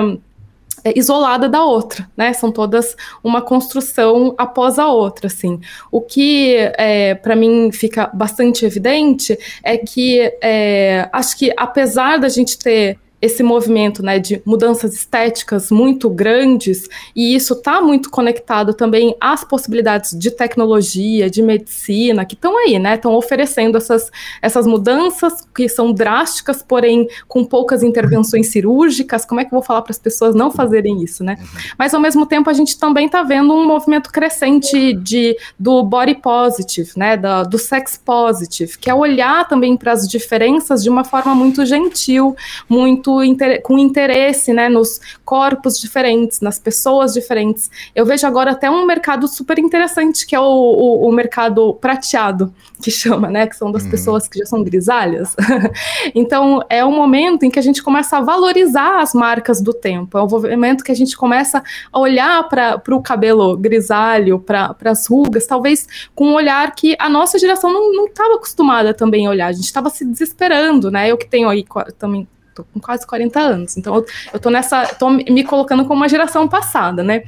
isolada 0.95 1.47
da 1.47 1.63
outra, 1.63 2.09
né? 2.15 2.33
São 2.33 2.51
todas 2.51 2.95
uma 3.23 3.41
construção 3.41 4.33
após 4.37 4.77
a 4.77 4.87
outra, 4.87 5.27
assim. 5.27 5.59
O 5.91 6.01
que 6.01 6.55
é, 6.77 7.15
para 7.15 7.35
mim 7.35 7.71
fica 7.71 8.09
bastante 8.13 8.65
evidente 8.65 9.37
é 9.63 9.77
que 9.77 10.19
é, 10.41 11.07
acho 11.13 11.37
que 11.37 11.53
apesar 11.55 12.17
da 12.17 12.29
gente 12.29 12.57
ter 12.57 12.97
esse 13.23 13.41
movimento 13.41 14.03
né, 14.03 14.19
de 14.19 14.41
mudanças 14.45 14.93
estéticas 14.93 15.71
muito 15.71 16.09
grandes, 16.09 16.89
e 17.15 17.33
isso 17.33 17.53
está 17.53 17.79
muito 17.81 18.09
conectado 18.09 18.73
também 18.73 19.15
às 19.17 19.45
possibilidades 19.45 20.11
de 20.11 20.29
tecnologia, 20.29 21.29
de 21.29 21.41
medicina, 21.41 22.25
que 22.25 22.35
estão 22.35 22.57
aí, 22.57 22.77
né? 22.77 22.95
Estão 22.95 23.15
oferecendo 23.15 23.77
essas, 23.77 24.11
essas 24.41 24.67
mudanças 24.67 25.47
que 25.55 25.69
são 25.69 25.93
drásticas, 25.93 26.61
porém 26.61 27.07
com 27.25 27.45
poucas 27.45 27.81
intervenções 27.81 28.51
cirúrgicas. 28.51 29.23
Como 29.23 29.39
é 29.39 29.45
que 29.45 29.53
eu 29.53 29.57
vou 29.57 29.63
falar 29.63 29.83
para 29.83 29.91
as 29.91 29.99
pessoas 29.99 30.35
não 30.35 30.51
fazerem 30.51 31.01
isso, 31.01 31.23
né? 31.23 31.37
Mas 31.79 31.93
ao 31.93 32.01
mesmo 32.01 32.25
tempo 32.25 32.49
a 32.49 32.53
gente 32.53 32.77
também 32.77 33.05
está 33.05 33.23
vendo 33.23 33.53
um 33.53 33.65
movimento 33.65 34.11
crescente 34.11 34.93
de, 34.95 35.37
do 35.57 35.81
body 35.81 36.15
positive, 36.15 36.91
né? 36.97 37.15
Da, 37.15 37.43
do 37.43 37.57
sex 37.57 37.97
positive, 38.03 38.77
que 38.77 38.89
é 38.89 38.93
olhar 38.93 39.47
também 39.47 39.77
para 39.77 39.93
as 39.93 40.09
diferenças 40.09 40.83
de 40.83 40.89
uma 40.89 41.05
forma 41.05 41.33
muito 41.33 41.65
gentil, 41.65 42.35
muito 42.67 43.12
muito 43.21 43.61
com 43.61 43.77
interesse 43.77 44.53
né, 44.53 44.69
nos 44.69 44.99
corpos 45.25 45.79
diferentes, 45.79 46.41
nas 46.41 46.57
pessoas 46.57 47.13
diferentes. 47.13 47.69
Eu 47.95 48.05
vejo 48.05 48.25
agora 48.25 48.51
até 48.51 48.69
um 48.69 48.85
mercado 48.85 49.27
super 49.27 49.59
interessante, 49.59 50.25
que 50.25 50.35
é 50.35 50.39
o, 50.39 50.43
o, 50.43 51.09
o 51.09 51.11
mercado 51.11 51.73
prateado, 51.75 52.53
que 52.81 52.91
chama, 52.91 53.29
né? 53.29 53.47
Que 53.47 53.55
são 53.55 53.71
das 53.71 53.83
uhum. 53.83 53.91
pessoas 53.91 54.27
que 54.27 54.39
já 54.39 54.45
são 54.45 54.63
grisalhas. 54.63 55.35
então, 56.13 56.63
é 56.69 56.83
um 56.83 56.91
momento 56.91 57.43
em 57.43 57.49
que 57.49 57.59
a 57.59 57.61
gente 57.61 57.81
começa 57.81 58.17
a 58.17 58.21
valorizar 58.21 59.01
as 59.01 59.13
marcas 59.13 59.61
do 59.61 59.73
tempo. 59.73 60.17
É 60.17 60.23
um 60.23 60.27
momento 60.27 60.83
que 60.83 60.91
a 60.91 60.95
gente 60.95 61.15
começa 61.15 61.63
a 61.91 61.99
olhar 61.99 62.47
para 62.49 62.81
o 62.91 63.01
cabelo 63.01 63.55
grisalho, 63.57 64.39
para 64.39 64.75
as 64.85 65.07
rugas, 65.07 65.47
talvez 65.47 65.87
com 66.13 66.29
um 66.29 66.33
olhar 66.33 66.73
que 66.75 66.95
a 66.99 67.09
nossa 67.09 67.39
geração 67.39 67.71
não 67.71 68.05
estava 68.05 68.35
acostumada 68.35 68.93
também 68.93 69.25
a 69.25 69.29
olhar. 69.29 69.47
A 69.47 69.53
gente 69.53 69.65
estava 69.65 69.89
se 69.89 70.05
desesperando, 70.05 70.91
né? 70.91 71.09
Eu 71.09 71.17
que 71.17 71.27
tenho 71.27 71.49
aí 71.49 71.65
também 71.97 72.27
tô 72.53 72.63
com 72.63 72.79
quase 72.79 73.05
40 73.05 73.39
anos, 73.39 73.77
então 73.77 74.03
eu, 74.33 74.39
tô 74.39 74.49
nessa, 74.49 74.85
tô 74.95 75.09
me 75.09 75.43
colocando 75.43 75.85
como 75.85 76.01
uma 76.01 76.09
geração 76.09 76.47
passada, 76.47 77.03
né? 77.03 77.23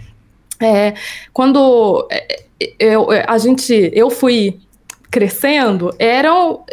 É, 0.60 0.94
quando 1.34 2.08
é, 2.10 2.44
eu, 2.80 3.08
a 3.28 3.38
gente, 3.38 3.92
eu 3.94 4.10
fui 4.10 4.60
crescendo, 5.12 5.94
eram 5.98 6.66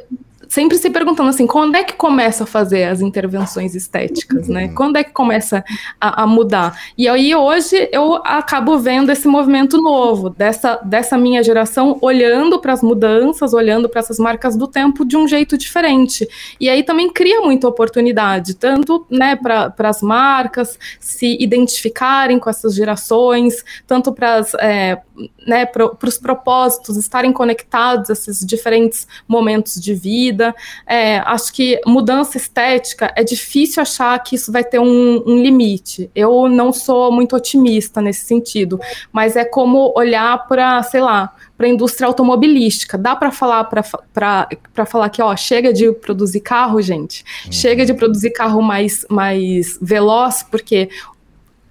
sempre 0.52 0.76
se 0.76 0.90
perguntando 0.90 1.30
assim, 1.30 1.46
quando 1.46 1.76
é 1.76 1.82
que 1.82 1.94
começa 1.94 2.44
a 2.44 2.46
fazer 2.46 2.84
as 2.84 3.00
intervenções 3.00 3.74
estéticas, 3.74 4.48
né? 4.48 4.66
Uhum. 4.66 4.74
Quando 4.74 4.96
é 4.96 5.02
que 5.02 5.10
começa 5.10 5.64
a, 5.98 6.24
a, 6.24 6.26
mudar? 6.26 6.78
E 6.96 7.08
aí 7.08 7.34
hoje 7.34 7.88
eu 7.90 8.16
acabo 8.16 8.78
vendo 8.78 9.10
esse 9.10 9.26
movimento 9.26 9.80
novo 9.80 10.28
dessa, 10.28 10.76
dessa 10.84 11.16
minha 11.16 11.42
geração 11.42 11.96
olhando 12.02 12.60
para 12.60 12.74
as 12.74 12.82
mudanças, 12.82 13.54
olhando 13.54 13.88
para 13.88 14.00
essas 14.00 14.18
marcas 14.18 14.54
do 14.54 14.68
tempo 14.68 15.06
de 15.06 15.16
um 15.16 15.26
jeito 15.26 15.56
diferente. 15.56 16.28
E 16.60 16.68
aí 16.68 16.82
também 16.82 17.10
cria 17.10 17.40
muita 17.40 17.66
oportunidade, 17.66 18.52
tanto 18.52 19.06
né, 19.08 19.34
para 19.34 19.72
as 19.78 20.02
marcas 20.02 20.78
se 21.00 21.34
identificarem 21.40 22.38
com 22.38 22.50
essas 22.50 22.74
gerações, 22.74 23.64
tanto 23.86 24.12
para 24.12 24.42
é, 24.60 24.98
né, 25.46 25.66
pro, 25.66 25.96
os 26.02 26.18
propósitos 26.18 26.96
estarem 26.96 27.32
conectados 27.32 28.10
a 28.10 28.12
esses 28.12 28.44
diferentes 28.44 29.06
momentos 29.28 29.80
de 29.80 29.94
vida 29.94 30.12
vida. 30.42 30.54
É, 30.86 31.18
acho 31.18 31.52
que 31.52 31.80
mudança 31.86 32.36
estética 32.36 33.12
é 33.16 33.22
difícil 33.22 33.80
achar 33.82 34.18
que 34.22 34.36
isso 34.36 34.50
vai 34.50 34.64
ter 34.64 34.78
um, 34.78 35.22
um 35.26 35.42
limite. 35.42 36.10
Eu 36.14 36.48
não 36.48 36.72
sou 36.72 37.12
muito 37.12 37.36
otimista 37.36 38.00
nesse 38.02 38.24
sentido, 38.26 38.80
mas 39.12 39.36
é 39.36 39.44
como 39.44 39.92
olhar 39.96 40.46
para, 40.48 40.82
sei 40.82 41.00
lá, 41.00 41.34
para 41.56 41.66
a 41.66 41.70
indústria 41.70 42.06
automobilística. 42.08 42.98
Dá 42.98 43.14
para 43.14 43.30
falar 43.30 43.64
para 43.64 44.86
falar 44.86 45.08
que 45.10 45.22
ó, 45.22 45.34
chega 45.36 45.72
de 45.72 45.92
produzir 45.92 46.40
carro, 46.40 46.82
gente. 46.82 47.24
Uhum. 47.46 47.52
Chega 47.52 47.86
de 47.86 47.94
produzir 47.94 48.30
carro 48.30 48.60
mais, 48.60 49.06
mais 49.08 49.78
veloz, 49.80 50.42
porque 50.42 50.88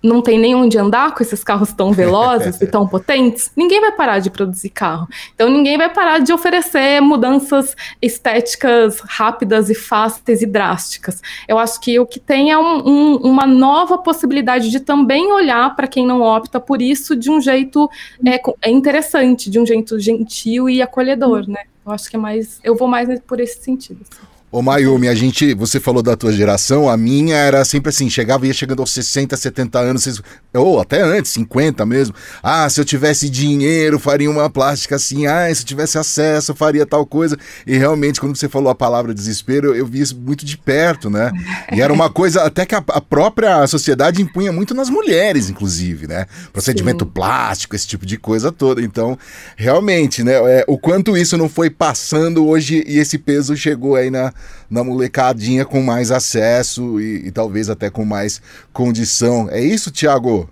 não 0.02 0.22
tem 0.22 0.40
nem 0.40 0.56
onde 0.56 0.78
andar 0.78 1.14
com 1.14 1.22
esses 1.22 1.44
carros 1.44 1.72
tão 1.72 1.92
velozes 1.92 2.60
e 2.62 2.68
tão 2.68 2.88
potentes, 2.88 3.52
ninguém 3.56 3.80
vai 3.80 3.92
parar 3.92 4.20
de 4.20 4.30
produzir 4.30 4.70
carro. 4.70 5.08
Então 5.34 5.50
ninguém 5.50 5.78
vai 5.78 5.90
parar 5.90 6.20
de 6.20 6.34
oferecer 6.34 7.02
mudanças 7.02 7.76
estéticas 8.02 9.00
rápidas 9.02 9.70
e 9.70 9.76
fáceis 9.76 10.42
e 10.42 10.46
drásticas. 10.46 11.22
Eu 11.48 11.58
acho 11.58 11.80
que 11.80 12.00
o 12.00 12.06
que 12.06 12.20
tem 12.20 12.52
é 12.52 12.58
um, 12.58 12.88
um, 12.88 13.16
uma 13.18 13.46
nova 13.46 13.98
possibilidade 13.98 14.70
de 14.70 14.80
também 14.80 15.32
olhar 15.32 15.76
para 15.76 15.88
quem 15.88 16.06
não 16.06 16.22
opta 16.22 16.60
por 16.60 16.82
isso 16.82 17.16
de 17.16 17.30
um 17.30 17.40
jeito 17.40 17.90
é, 18.26 18.42
é 18.62 18.72
interessante, 18.72 19.50
de 19.50 19.60
um 19.60 19.66
jeito 19.66 20.00
gentil 20.00 20.70
e 20.70 20.82
acolhedor, 20.82 21.48
né? 21.48 21.62
Eu 21.86 21.92
acho 21.92 22.10
que 22.10 22.16
é 22.16 22.20
mais. 22.20 22.60
Eu 22.64 22.76
vou 22.76 22.88
mais 22.88 23.20
por 23.22 23.40
esse 23.40 23.62
sentido. 23.62 24.02
Assim. 24.10 24.22
Ô 24.54 24.62
Mayumi, 24.62 25.08
a 25.08 25.16
gente, 25.16 25.54
você 25.54 25.80
falou 25.80 26.04
da 26.04 26.18
tua 26.18 26.34
geração, 26.34 26.90
a 26.90 26.98
minha 26.98 27.38
era 27.38 27.64
sempre 27.64 27.88
assim, 27.88 28.10
chegava 28.10 28.44
e 28.44 28.50
ia 28.50 28.54
chegando 28.54 28.82
aos 28.82 28.92
60, 28.92 29.38
70 29.38 29.80
anos, 29.80 30.22
ou 30.54 30.82
até 30.82 31.02
antes, 31.02 31.32
50 31.32 31.86
mesmo. 31.86 32.14
Ah, 32.44 32.70
se 32.70 32.82
eu 32.82 32.84
tivesse 32.84 33.30
dinheiro, 33.30 33.98
faria 33.98 34.30
uma 34.30 34.50
plástica 34.50 34.98
assim. 34.98 35.26
Ah, 35.26 35.48
se 35.56 35.62
eu 35.62 35.66
tivesse 35.66 35.98
acesso, 35.98 36.54
faria 36.54 36.86
tal 36.86 37.06
coisa. 37.06 37.38
E 37.66 37.78
realmente, 37.78 38.20
quando 38.20 38.36
você 38.36 38.50
falou 38.50 38.70
a 38.70 38.76
palavra 38.76 39.14
desespero, 39.14 39.68
eu, 39.68 39.76
eu 39.76 39.86
vi 39.86 40.02
isso 40.02 40.18
muito 40.20 40.44
de 40.44 40.58
perto, 40.58 41.10
né? 41.10 41.32
E 41.72 41.82
era 41.82 41.94
uma 41.94 42.10
coisa 42.10 42.44
até 42.44 42.66
que 42.66 42.76
a, 42.76 42.84
a 42.90 43.00
própria 43.00 43.66
sociedade 43.68 44.22
impunha 44.22 44.52
muito 44.52 44.74
nas 44.74 44.90
mulheres, 44.90 45.50
inclusive, 45.50 46.08
né? 46.08 46.26
Procedimento 46.52 47.06
Sim. 47.06 47.12
plástico, 47.12 47.74
esse 47.74 47.88
tipo 47.88 48.06
de 48.06 48.18
coisa 48.18 48.52
toda. 48.52 48.82
Então, 48.82 49.18
realmente, 49.56 50.26
né? 50.26 50.34
É, 50.34 50.66
o 50.68 50.78
quanto 50.78 51.16
isso 51.16 51.38
não 51.38 51.48
foi 51.48 51.70
passando 51.70 52.46
hoje 52.46 52.84
e 52.86 53.00
esse 53.00 53.18
peso 53.18 53.56
chegou 53.56 53.96
aí 53.96 54.12
na 54.12 54.34
na 54.70 54.84
molecadinha 54.84 55.66
com 55.66 55.82
mais 55.82 56.12
acesso 56.12 57.00
e, 57.00 57.28
e 57.28 57.32
talvez 57.32 57.70
até 57.70 57.90
com 57.90 58.06
mais 58.06 58.42
condição. 58.72 59.50
É 59.50 59.60
isso, 59.60 59.92
Tiago? 59.92 60.50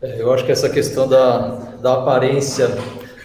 É, 0.00 0.20
eu 0.20 0.32
acho 0.32 0.44
que 0.44 0.52
essa 0.52 0.68
questão 0.68 1.08
da, 1.08 1.48
da 1.82 1.94
aparência 1.94 2.76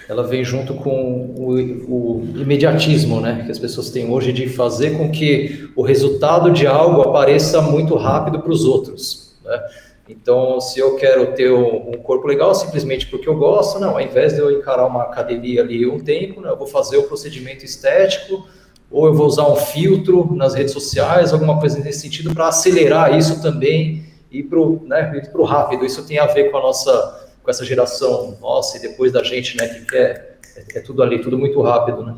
ela 0.10 0.24
vem 0.24 0.44
junto 0.44 0.74
com 0.76 1.34
o, 1.38 1.52
o, 1.88 2.24
imediatismo, 2.36 3.22
né, 3.22 3.44
que 3.46 3.52
as 3.52 3.60
pessoas 3.60 3.89
têm 3.89 4.10
hoje 4.10 4.34
de 4.34 4.50
fazer 4.50 4.98
com 4.98 5.10
que 5.10 5.70
o 5.76 5.82
resultado 5.82 6.52
de 6.52 6.68
algo 6.68 7.02
apareça 7.02 7.62
muito 7.62 7.96
rápido 7.96 8.39
para 8.39 8.52
os 8.52 8.66
outros, 8.66 9.36
né? 9.44 9.60
Então, 10.08 10.60
se 10.60 10.80
eu 10.80 10.98
quero 10.98 11.34
ter 11.34 11.50
um, 11.50 11.94
corpo 11.94 12.28
legal 12.28 12.54
simplesmente 12.54 13.08
porque 13.08 13.28
eu 13.28 13.38
gosto, 13.38 13.80
não, 13.80 13.92
ao 13.92 14.02
invés 14.02 14.34
de 14.34 14.39
eu 14.39 14.52
encarar 14.52 14.86
uma 14.86 15.04
academia 15.04 15.62
ali 15.62 15.88
um 15.88 15.98
tempo, 15.98 16.42
né, 16.42 16.50
eu 16.50 16.58
vou 16.58 16.68
fazer 16.68 16.98
o 16.98 17.04
procedimento 17.04 17.63
estético, 17.63 18.46
ou 18.93 19.08
eu 19.08 19.13
vou 19.15 19.25
usar 19.25 19.51
um 19.51 19.56
filtro 19.56 20.36
nas 20.36 20.53
redes 20.53 20.71
sociais, 20.71 21.34
alguma 21.34 21.60
coisa 21.60 21.79
nesse 21.79 22.01
sentido, 22.01 22.32
para 22.32 22.49
acelerar 22.49 23.17
isso 23.17 23.41
também 23.41 24.06
e 24.32 24.43
para 24.43 24.60
o 24.60 24.84
né, 24.86 25.03
pro 25.32 25.43
rápido. 25.43 25.84
Isso 25.84 26.06
tem 26.06 26.19
a 26.19 26.27
ver 26.27 26.51
com 26.51 26.58
a 26.58 26.62
nossa, 26.62 27.27
com 27.41 27.49
essa 27.49 27.65
geração 27.65 28.38
nossa 28.39 28.77
e 28.77 28.82
depois 28.82 29.12
da 29.12 29.23
gente, 29.23 29.58
né, 29.58 29.67
que 29.67 29.84
quer, 29.88 30.38
é, 30.56 30.77
é 30.77 30.79
tudo 30.79 31.01
ali, 31.01 31.19
tudo 31.19 31.39
muito 31.39 31.60
rápido, 31.60 32.06
né? 32.06 32.15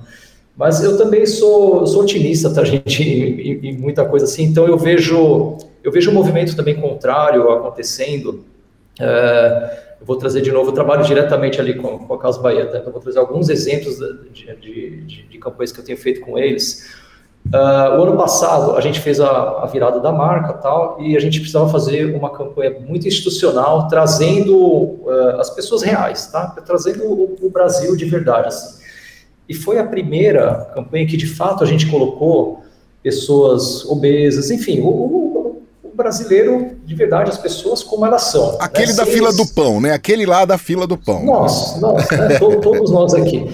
Mas 0.57 0.83
eu 0.83 0.97
também 0.97 1.25
sou, 1.25 1.88
sou 1.88 2.01
otimista, 2.01 2.53
tá, 2.53 2.63
gente, 2.65 3.03
em, 3.03 3.69
em, 3.69 3.77
muita 3.77 4.03
coisa 4.03 4.25
assim. 4.25 4.43
Então 4.43 4.67
eu 4.67 4.77
vejo, 4.77 5.57
eu 5.81 5.91
vejo 5.93 6.11
um 6.11 6.13
movimento 6.13 6.57
também 6.57 6.75
contrário 6.75 7.49
acontecendo. 7.51 8.43
É, 8.99 9.94
eu 9.99 10.05
vou 10.05 10.17
trazer 10.17 10.41
de 10.41 10.51
novo, 10.51 10.69
eu 10.69 10.73
trabalho 10.73 11.03
diretamente 11.03 11.60
ali 11.60 11.75
com, 11.75 11.99
com 11.99 12.13
a 12.13 12.19
Casa 12.19 12.41
Bahia, 12.41 12.65
tá? 12.65 12.79
então 12.79 12.91
vou 12.91 13.01
trazer 13.01 13.19
alguns 13.19 13.49
exemplos 13.49 13.97
de, 14.31 14.55
de, 14.55 15.01
de, 15.01 15.23
de, 15.27 15.38
campanhas 15.38 15.71
que 15.71 15.79
eu 15.79 15.86
tenho 15.86 15.97
feito 15.97 16.21
com 16.21 16.38
eles. 16.38 16.93
Uh, 17.47 17.99
o 17.99 18.03
ano 18.03 18.17
passado 18.17 18.75
a 18.75 18.81
gente 18.81 18.99
fez 18.99 19.19
a, 19.19 19.29
a, 19.29 19.65
virada 19.67 19.99
da 19.99 20.12
marca 20.12 20.53
tal 20.53 20.99
e 20.99 21.15
a 21.15 21.19
gente 21.19 21.39
precisava 21.39 21.69
fazer 21.69 22.15
uma 22.15 22.31
campanha 22.31 22.79
muito 22.79 23.08
institucional 23.08 23.88
trazendo 23.88 24.58
uh, 24.58 25.39
as 25.39 25.51
pessoas 25.51 25.84
reais, 25.84 26.25
tá? 26.31 26.47
Trazendo 26.65 27.03
o, 27.03 27.38
o, 27.39 27.49
Brasil 27.51 27.95
de 27.95 28.05
verdade. 28.05 28.47
Assim. 28.47 28.84
E 29.47 29.53
foi 29.53 29.77
a 29.77 29.86
primeira 29.86 30.71
campanha 30.73 31.05
que 31.05 31.15
de 31.15 31.27
fato 31.27 31.63
a 31.63 31.67
gente 31.67 31.86
colocou 31.86 32.63
pessoas 33.03 33.86
obesas, 33.86 34.49
enfim, 34.49 34.81
o, 34.81 34.88
o 34.88 35.35
brasileiro, 35.95 36.71
de 36.84 36.93
verdade, 36.93 37.29
as 37.29 37.38
pessoas 37.38 37.81
como 37.81 38.05
elas 38.05 38.23
são. 38.23 38.58
Aquele 38.60 38.91
né? 38.91 38.97
da 38.97 39.05
fila 39.05 39.34
do 39.34 39.47
pão, 39.47 39.79
né? 39.81 39.91
Aquele 39.91 40.25
lá 40.25 40.45
da 40.45 40.58
fila 40.58 40.86
do 40.86 40.97
pão. 40.97 41.23
Nós, 41.23 41.79
nós, 41.79 42.10
né? 42.12 42.38
todos 42.39 42.91
nós 42.91 43.13
aqui. 43.13 43.49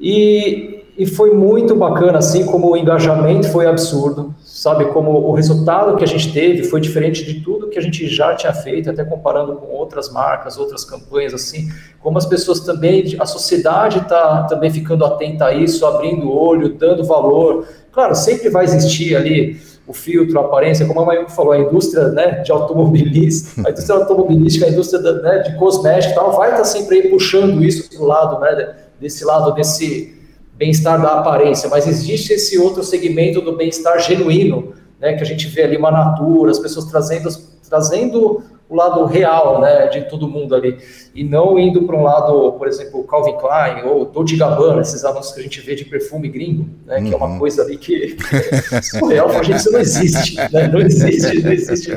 E, 0.00 0.84
e 0.96 1.06
foi 1.06 1.34
muito 1.34 1.74
bacana, 1.74 2.18
assim 2.18 2.46
como 2.46 2.70
o 2.70 2.76
engajamento 2.76 3.48
foi 3.50 3.66
absurdo, 3.66 4.34
sabe? 4.42 4.86
Como 4.86 5.10
o 5.10 5.32
resultado 5.32 5.96
que 5.96 6.04
a 6.04 6.06
gente 6.06 6.32
teve 6.32 6.64
foi 6.64 6.80
diferente 6.80 7.24
de 7.24 7.40
tudo 7.40 7.68
que 7.68 7.78
a 7.78 7.82
gente 7.82 8.08
já 8.08 8.34
tinha 8.34 8.52
feito, 8.52 8.88
até 8.88 9.04
comparando 9.04 9.56
com 9.56 9.66
outras 9.74 10.10
marcas, 10.10 10.56
outras 10.56 10.84
campanhas, 10.84 11.34
assim. 11.34 11.68
Como 12.00 12.16
as 12.16 12.24
pessoas 12.24 12.60
também, 12.60 13.16
a 13.18 13.26
sociedade 13.26 13.98
está 13.98 14.44
também 14.44 14.70
ficando 14.70 15.04
atenta 15.04 15.46
a 15.46 15.54
isso, 15.54 15.84
abrindo 15.84 16.26
o 16.26 16.36
olho, 16.36 16.74
dando 16.74 17.04
valor. 17.04 17.66
Claro, 17.92 18.14
sempre 18.14 18.48
vai 18.48 18.64
existir 18.64 19.16
ali 19.16 19.60
o 19.90 19.92
filtro, 19.92 20.38
a 20.38 20.44
aparência, 20.44 20.86
como 20.86 21.00
a 21.00 21.04
Mayuko 21.04 21.32
falou, 21.32 21.52
a 21.52 21.58
indústria 21.58 22.08
né, 22.10 22.42
de 22.42 22.52
automobilismo, 22.52 23.66
a 23.66 23.70
indústria 23.70 23.96
automobilística, 23.96 24.66
a 24.66 24.68
indústria 24.68 25.02
da, 25.02 25.14
né, 25.20 25.38
de 25.40 25.56
cosmética 25.56 26.14
tal, 26.14 26.36
vai 26.36 26.52
estar 26.52 26.64
sempre 26.64 27.00
aí 27.00 27.10
puxando 27.10 27.62
isso 27.62 27.90
para 27.90 28.00
o 28.00 28.06
lado, 28.06 28.38
né, 28.38 28.76
desse 29.00 29.24
lado, 29.24 29.52
desse 29.52 30.16
bem-estar 30.56 31.02
da 31.02 31.18
aparência, 31.18 31.68
mas 31.68 31.88
existe 31.88 32.32
esse 32.32 32.56
outro 32.56 32.84
segmento 32.84 33.40
do 33.40 33.56
bem-estar 33.56 33.98
genuíno, 33.98 34.74
né, 35.00 35.14
que 35.14 35.22
a 35.24 35.26
gente 35.26 35.48
vê 35.48 35.64
ali 35.64 35.76
uma 35.76 35.90
natura, 35.90 36.52
as 36.52 36.58
pessoas 36.60 36.84
trazendo, 36.84 37.28
trazendo 37.68 38.44
o 38.70 38.76
lado 38.76 39.04
real, 39.04 39.60
né, 39.60 39.88
de 39.88 40.02
todo 40.02 40.28
mundo 40.28 40.54
ali, 40.54 40.78
e 41.12 41.24
não 41.24 41.58
indo 41.58 41.82
para 41.82 41.96
um 41.96 42.04
lado, 42.04 42.52
por 42.52 42.68
exemplo, 42.68 43.02
Calvin 43.02 43.36
Klein 43.36 43.82
ou 43.84 44.04
Dolce 44.04 44.36
Gabbana, 44.36 44.80
esses 44.80 45.04
anúncios 45.04 45.34
que 45.34 45.40
a 45.40 45.42
gente 45.42 45.60
vê 45.60 45.74
de 45.74 45.84
perfume 45.84 46.28
gringo, 46.28 46.66
né, 46.86 46.98
uhum. 46.98 47.04
que 47.04 47.14
é 47.14 47.16
uma 47.16 47.26
uhum. 47.26 47.38
coisa 47.40 47.62
ali 47.62 47.76
que, 47.76 48.16
surreal, 48.80 49.28
a 49.28 49.42
gente 49.42 49.56
isso 49.56 49.72
não 49.72 49.80
existe, 49.80 50.36
né, 50.36 50.68
não 50.68 50.80
existe, 50.80 51.42
não 51.42 51.52
existe 51.52 51.90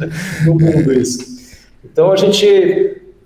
no 0.46 0.56
mundo 0.56 0.92
isso. 0.92 1.54
Então 1.86 2.12
a 2.12 2.16
gente, 2.16 2.48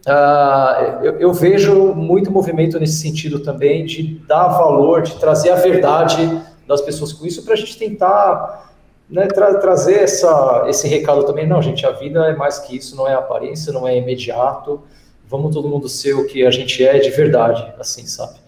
uh, 0.05 1.05
eu, 1.05 1.13
eu 1.13 1.33
vejo 1.33 1.93
muito 1.93 2.29
movimento 2.29 2.77
nesse 2.77 2.97
sentido 3.01 3.39
também 3.39 3.85
de 3.85 4.19
dar 4.27 4.49
valor, 4.49 5.03
de 5.03 5.17
trazer 5.17 5.51
a 5.51 5.55
verdade 5.55 6.41
das 6.67 6.81
pessoas 6.81 7.13
com 7.13 7.25
isso 7.25 7.45
para 7.45 7.53
a 7.53 7.57
gente 7.57 7.77
tentar 7.77 8.66
né, 9.09 9.27
tra 9.27 9.55
trazer 9.55 9.95
essa, 9.95 10.65
esse 10.67 10.87
recado 10.87 11.23
também, 11.23 11.47
não, 11.47 11.61
gente, 11.61 11.85
a 11.85 11.91
vida 11.91 12.25
é 12.25 12.35
mais 12.35 12.59
que 12.59 12.75
isso, 12.75 12.95
não 12.95 13.07
é 13.07 13.13
aparência, 13.13 13.71
não 13.71 13.87
é 13.87 13.97
imediato, 13.97 14.81
vamos 15.29 15.53
todo 15.53 15.69
mundo 15.69 15.87
ser 15.87 16.13
o 16.13 16.25
que 16.25 16.45
a 16.45 16.51
gente 16.51 16.83
é 16.85 16.99
de 16.99 17.09
verdade, 17.09 17.73
assim, 17.79 18.05
sabe? 18.05 18.39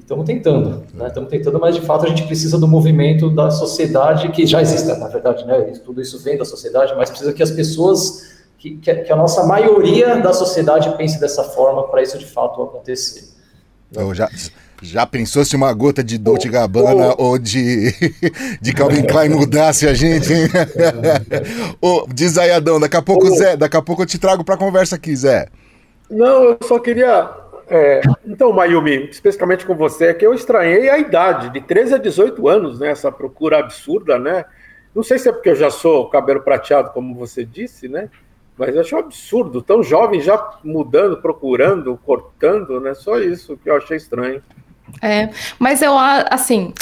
Estamos 0.00 0.28
é, 0.28 0.32
tentando, 0.32 0.82
né? 0.92 1.06
Estamos 1.06 1.30
tentando, 1.30 1.60
mas 1.60 1.76
de 1.76 1.80
fato 1.82 2.04
a 2.04 2.08
gente 2.08 2.24
precisa 2.24 2.58
do 2.58 2.66
movimento 2.66 3.30
da 3.30 3.50
sociedade 3.50 4.30
que 4.30 4.44
já 4.44 4.60
existe, 4.60 4.88
na 4.98 5.06
verdade, 5.06 5.44
né? 5.46 5.60
Tudo 5.84 6.00
isso 6.00 6.18
vem 6.18 6.36
da 6.36 6.44
sociedade, 6.44 6.92
mas 6.96 7.08
precisa 7.08 7.32
que 7.32 7.42
as 7.42 7.50
pessoas, 7.52 8.42
que, 8.58 8.76
que 8.78 8.90
a 8.90 9.16
nossa 9.16 9.44
maioria 9.44 10.16
da 10.16 10.32
sociedade 10.32 10.90
pense 10.96 11.20
dessa 11.20 11.44
forma 11.44 11.86
para 11.86 12.02
isso 12.02 12.18
de 12.18 12.26
fato 12.26 12.60
acontecer. 12.62 13.37
Né? 13.90 14.14
já, 14.14 14.28
já 14.82 15.06
pensou 15.06 15.44
se 15.44 15.56
uma 15.56 15.72
gota 15.72 16.02
de 16.02 16.18
Dolce 16.18 16.48
Gabbana 16.48 17.14
oh, 17.18 17.24
ou 17.24 17.38
de, 17.38 17.92
de 18.60 18.72
Calvin 18.72 19.04
Klein 19.04 19.30
mudasse 19.30 19.86
a 19.86 19.94
gente, 19.94 20.32
hein? 20.32 20.48
oh, 21.80 22.06
diz 22.12 22.38
aí, 22.38 22.50
Adão, 22.50 22.78
daqui 22.78 22.96
a 22.96 23.02
pouco, 23.02 23.26
oh, 23.26 23.36
Zé, 23.36 23.56
daqui 23.56 23.76
a 23.76 23.82
pouco 23.82 24.02
eu 24.02 24.06
te 24.06 24.18
trago 24.18 24.44
para 24.44 24.56
conversa 24.56 24.96
aqui, 24.96 25.14
Zé. 25.14 25.48
Não, 26.10 26.44
eu 26.44 26.58
só 26.62 26.78
queria 26.78 27.30
é, 27.70 28.00
então, 28.26 28.50
Mayumi, 28.50 29.08
especificamente 29.10 29.66
com 29.66 29.74
você, 29.74 30.06
é 30.06 30.14
que 30.14 30.26
eu 30.26 30.32
estranhei 30.32 30.88
a 30.88 30.98
idade, 30.98 31.50
de 31.50 31.60
13 31.60 31.94
a 31.94 31.98
18 31.98 32.48
anos, 32.48 32.80
né? 32.80 32.90
Essa 32.90 33.12
procura 33.12 33.58
absurda, 33.58 34.18
né? 34.18 34.44
Não 34.94 35.02
sei 35.02 35.18
se 35.18 35.28
é 35.28 35.32
porque 35.32 35.50
eu 35.50 35.54
já 35.54 35.70
sou 35.70 36.08
cabelo 36.08 36.40
prateado, 36.40 36.90
como 36.90 37.14
você 37.14 37.44
disse, 37.44 37.86
né? 37.86 38.08
Mas 38.58 38.74
eu 38.74 38.80
acho 38.80 38.96
um 38.96 38.98
absurdo, 38.98 39.62
tão 39.62 39.82
jovem 39.82 40.20
já 40.20 40.58
mudando, 40.64 41.22
procurando, 41.22 41.96
cortando, 42.04 42.80
né? 42.80 42.92
Só 42.94 43.18
isso 43.18 43.56
que 43.56 43.70
eu 43.70 43.76
achei 43.76 43.96
estranho. 43.96 44.42
É, 45.00 45.30
mas 45.58 45.82
eu, 45.82 45.94
assim, 45.96 46.72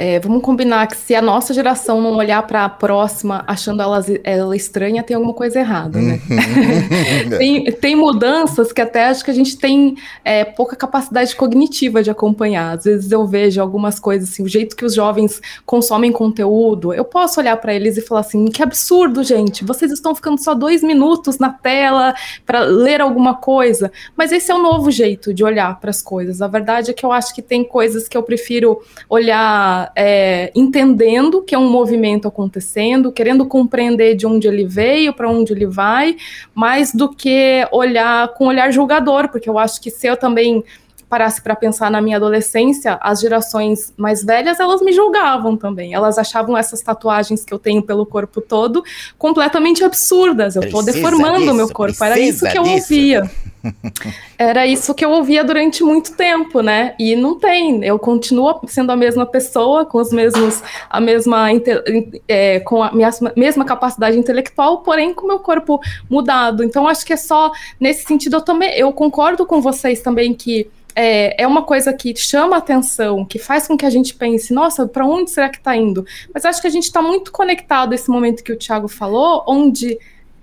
é, 0.00 0.20
vamos 0.20 0.42
combinar 0.42 0.86
que 0.86 0.96
se 0.96 1.12
a 1.12 1.20
nossa 1.20 1.52
geração 1.52 2.00
não 2.00 2.14
olhar 2.14 2.40
para 2.46 2.64
a 2.64 2.68
próxima 2.68 3.42
achando 3.48 3.82
ela, 3.82 4.00
ela 4.22 4.54
estranha, 4.54 5.02
tem 5.02 5.16
alguma 5.16 5.34
coisa 5.34 5.58
errada, 5.58 6.00
né? 6.00 6.20
Uhum. 6.30 7.34
tem, 7.36 7.64
tem 7.64 7.96
mudanças 7.96 8.72
que 8.72 8.80
até 8.80 9.06
acho 9.06 9.24
que 9.24 9.32
a 9.32 9.34
gente 9.34 9.58
tem 9.58 9.96
é, 10.24 10.44
pouca 10.44 10.76
capacidade 10.76 11.34
cognitiva 11.34 12.00
de 12.00 12.12
acompanhar. 12.12 12.78
Às 12.78 12.84
vezes 12.84 13.10
eu 13.10 13.26
vejo 13.26 13.60
algumas 13.60 13.98
coisas 13.98 14.28
assim, 14.28 14.44
o 14.44 14.48
jeito 14.48 14.76
que 14.76 14.84
os 14.84 14.94
jovens 14.94 15.42
consomem 15.66 16.12
conteúdo, 16.12 16.94
eu 16.94 17.04
posso 17.04 17.40
olhar 17.40 17.56
para 17.56 17.74
eles 17.74 17.96
e 17.96 18.00
falar 18.00 18.20
assim: 18.20 18.46
que 18.46 18.62
absurdo, 18.62 19.24
gente, 19.24 19.64
vocês 19.64 19.90
estão 19.90 20.14
ficando 20.14 20.40
só 20.40 20.54
dois 20.54 20.80
minutos 20.80 21.40
na 21.40 21.50
tela 21.50 22.14
para 22.46 22.60
ler 22.60 23.00
alguma 23.00 23.34
coisa. 23.34 23.90
Mas 24.16 24.30
esse 24.30 24.48
é 24.48 24.54
o 24.54 24.62
novo 24.62 24.92
jeito 24.92 25.34
de 25.34 25.42
olhar 25.42 25.80
para 25.80 25.90
as 25.90 26.00
coisas. 26.00 26.40
A 26.40 26.46
verdade 26.46 26.92
é 26.92 26.94
que 26.94 27.04
eu 27.04 27.10
acho 27.10 27.34
que 27.34 27.42
tem 27.42 27.64
coisas 27.64 28.06
que 28.06 28.16
eu 28.16 28.22
prefiro 28.22 28.80
olhar 29.10 29.87
é, 29.94 30.50
entendendo 30.54 31.42
que 31.42 31.54
é 31.54 31.58
um 31.58 31.70
movimento 31.70 32.28
acontecendo, 32.28 33.12
querendo 33.12 33.46
compreender 33.46 34.14
de 34.14 34.26
onde 34.26 34.48
ele 34.48 34.64
veio, 34.64 35.12
para 35.12 35.28
onde 35.28 35.52
ele 35.52 35.66
vai, 35.66 36.16
mais 36.54 36.94
do 36.94 37.08
que 37.08 37.66
olhar 37.72 38.28
com 38.34 38.46
olhar 38.46 38.72
julgador, 38.72 39.28
porque 39.28 39.48
eu 39.48 39.58
acho 39.58 39.80
que 39.80 39.90
se 39.90 40.06
eu 40.06 40.16
também 40.16 40.64
parasse 41.08 41.40
para 41.40 41.56
pensar 41.56 41.90
na 41.90 42.00
minha 42.00 42.16
adolescência, 42.16 42.98
as 43.00 43.20
gerações 43.20 43.92
mais 43.96 44.22
velhas, 44.22 44.60
elas 44.60 44.82
me 44.82 44.92
julgavam 44.92 45.56
também. 45.56 45.94
Elas 45.94 46.18
achavam 46.18 46.56
essas 46.56 46.82
tatuagens 46.82 47.44
que 47.44 47.52
eu 47.52 47.58
tenho 47.58 47.82
pelo 47.82 48.04
corpo 48.04 48.40
todo 48.40 48.84
completamente 49.16 49.82
absurdas. 49.82 50.54
Eu 50.54 50.62
estou 50.62 50.82
deformando 50.82 51.50
o 51.50 51.54
meu 51.54 51.68
corpo. 51.68 52.02
Era 52.04 52.18
isso 52.18 52.46
que 52.46 52.58
eu 52.58 52.62
disso. 52.62 52.92
ouvia. 52.92 53.30
Era 54.38 54.66
isso 54.66 54.94
que 54.94 55.04
eu 55.04 55.10
ouvia 55.10 55.42
durante 55.42 55.82
muito 55.82 56.14
tempo, 56.14 56.60
né? 56.60 56.94
E 56.98 57.16
não 57.16 57.38
tem. 57.38 57.84
Eu 57.84 57.98
continuo 57.98 58.60
sendo 58.66 58.92
a 58.92 58.96
mesma 58.96 59.26
pessoa, 59.26 59.84
com 59.84 59.98
os 59.98 60.12
mesmos, 60.12 60.62
a 60.88 61.00
mesma, 61.00 61.48
é, 62.28 62.60
com 62.60 62.82
a 62.82 62.92
mesma 63.36 63.64
capacidade 63.64 64.16
intelectual, 64.16 64.78
porém 64.78 65.12
com 65.12 65.24
o 65.24 65.28
meu 65.28 65.38
corpo 65.40 65.80
mudado. 66.08 66.62
Então 66.62 66.86
acho 66.86 67.04
que 67.04 67.12
é 67.12 67.16
só 67.16 67.50
nesse 67.80 68.04
sentido. 68.04 68.36
Eu 68.36 68.42
também, 68.42 68.70
eu 68.78 68.92
concordo 68.92 69.44
com 69.44 69.60
vocês 69.60 70.00
também 70.00 70.34
que 70.34 70.70
é, 71.00 71.44
é 71.44 71.46
uma 71.46 71.62
coisa 71.62 71.92
que 71.92 72.12
chama 72.16 72.56
atenção, 72.56 73.24
que 73.24 73.38
faz 73.38 73.68
com 73.68 73.76
que 73.76 73.86
a 73.86 73.90
gente 73.90 74.16
pense, 74.16 74.52
nossa, 74.52 74.84
para 74.84 75.06
onde 75.06 75.30
será 75.30 75.48
que 75.48 75.58
está 75.58 75.76
indo? 75.76 76.04
Mas 76.34 76.44
acho 76.44 76.60
que 76.60 76.66
a 76.66 76.70
gente 76.70 76.84
está 76.84 77.00
muito 77.00 77.30
conectado 77.30 77.92
a 77.92 77.94
esse 77.94 78.10
momento 78.10 78.42
que 78.42 78.52
o 78.52 78.56
Thiago 78.56 78.88
falou, 78.88 79.44
onde 79.46 79.96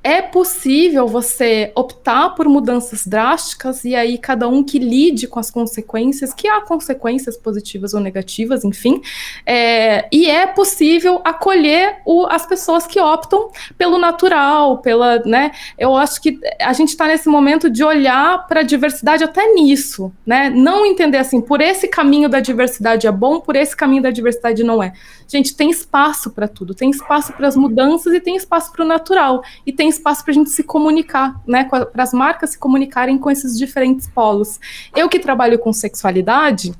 é 0.05 0.21
possível 0.21 1.07
você 1.07 1.71
optar 1.73 2.29
por 2.35 2.47
mudanças 2.47 3.07
drásticas 3.07 3.83
e 3.83 3.95
aí 3.95 4.19
cada 4.19 4.47
um 4.47 4.63
que 4.63 4.77
lide 4.77 5.25
com 5.27 5.39
as 5.39 5.49
consequências, 5.49 6.31
que 6.31 6.47
há 6.47 6.61
consequências 6.61 7.35
positivas 7.35 7.95
ou 7.95 7.99
negativas, 7.99 8.63
enfim, 8.63 9.01
é, 9.47 10.07
e 10.11 10.29
é 10.29 10.45
possível 10.45 11.21
acolher 11.25 12.01
o, 12.05 12.27
as 12.27 12.45
pessoas 12.45 12.85
que 12.85 12.99
optam 12.99 13.49
pelo 13.79 13.97
natural, 13.97 14.77
pela, 14.77 15.23
né? 15.25 15.51
Eu 15.75 15.95
acho 15.95 16.21
que 16.21 16.39
a 16.61 16.71
gente 16.71 16.89
está 16.89 17.07
nesse 17.07 17.27
momento 17.27 17.67
de 17.67 17.83
olhar 17.83 18.45
para 18.47 18.59
a 18.59 18.63
diversidade 18.63 19.23
até 19.23 19.53
nisso, 19.53 20.13
né? 20.23 20.51
Não 20.51 20.85
entender 20.85 21.17
assim, 21.17 21.41
por 21.41 21.61
esse 21.61 21.87
caminho 21.87 22.29
da 22.29 22.39
diversidade 22.39 23.07
é 23.07 23.11
bom, 23.11 23.39
por 23.39 23.55
esse 23.55 23.75
caminho 23.75 24.03
da 24.03 24.11
diversidade 24.11 24.63
não 24.63 24.83
é. 24.83 24.93
Gente, 25.35 25.53
tem 25.53 25.69
espaço 25.69 26.31
para 26.31 26.47
tudo, 26.47 26.73
tem 26.73 26.89
espaço 26.89 27.33
para 27.33 27.45
as 27.45 27.57
mudanças 27.57 28.13
e 28.13 28.21
tem 28.21 28.37
espaço 28.37 28.71
para 28.71 28.85
o 28.85 28.87
natural 28.87 29.43
e 29.65 29.73
tem 29.73 29.89
espaço 29.89 30.23
para 30.23 30.31
a 30.31 30.33
gente 30.33 30.49
se 30.49 30.63
comunicar, 30.63 31.41
né? 31.45 31.65
Para 31.65 32.03
as 32.03 32.13
marcas 32.13 32.51
se 32.51 32.57
comunicarem 32.57 33.17
com 33.17 33.29
esses 33.29 33.57
diferentes 33.57 34.07
polos. 34.07 34.61
Eu 34.95 35.09
que 35.09 35.19
trabalho 35.19 35.59
com 35.59 35.73
sexualidade, 35.73 36.73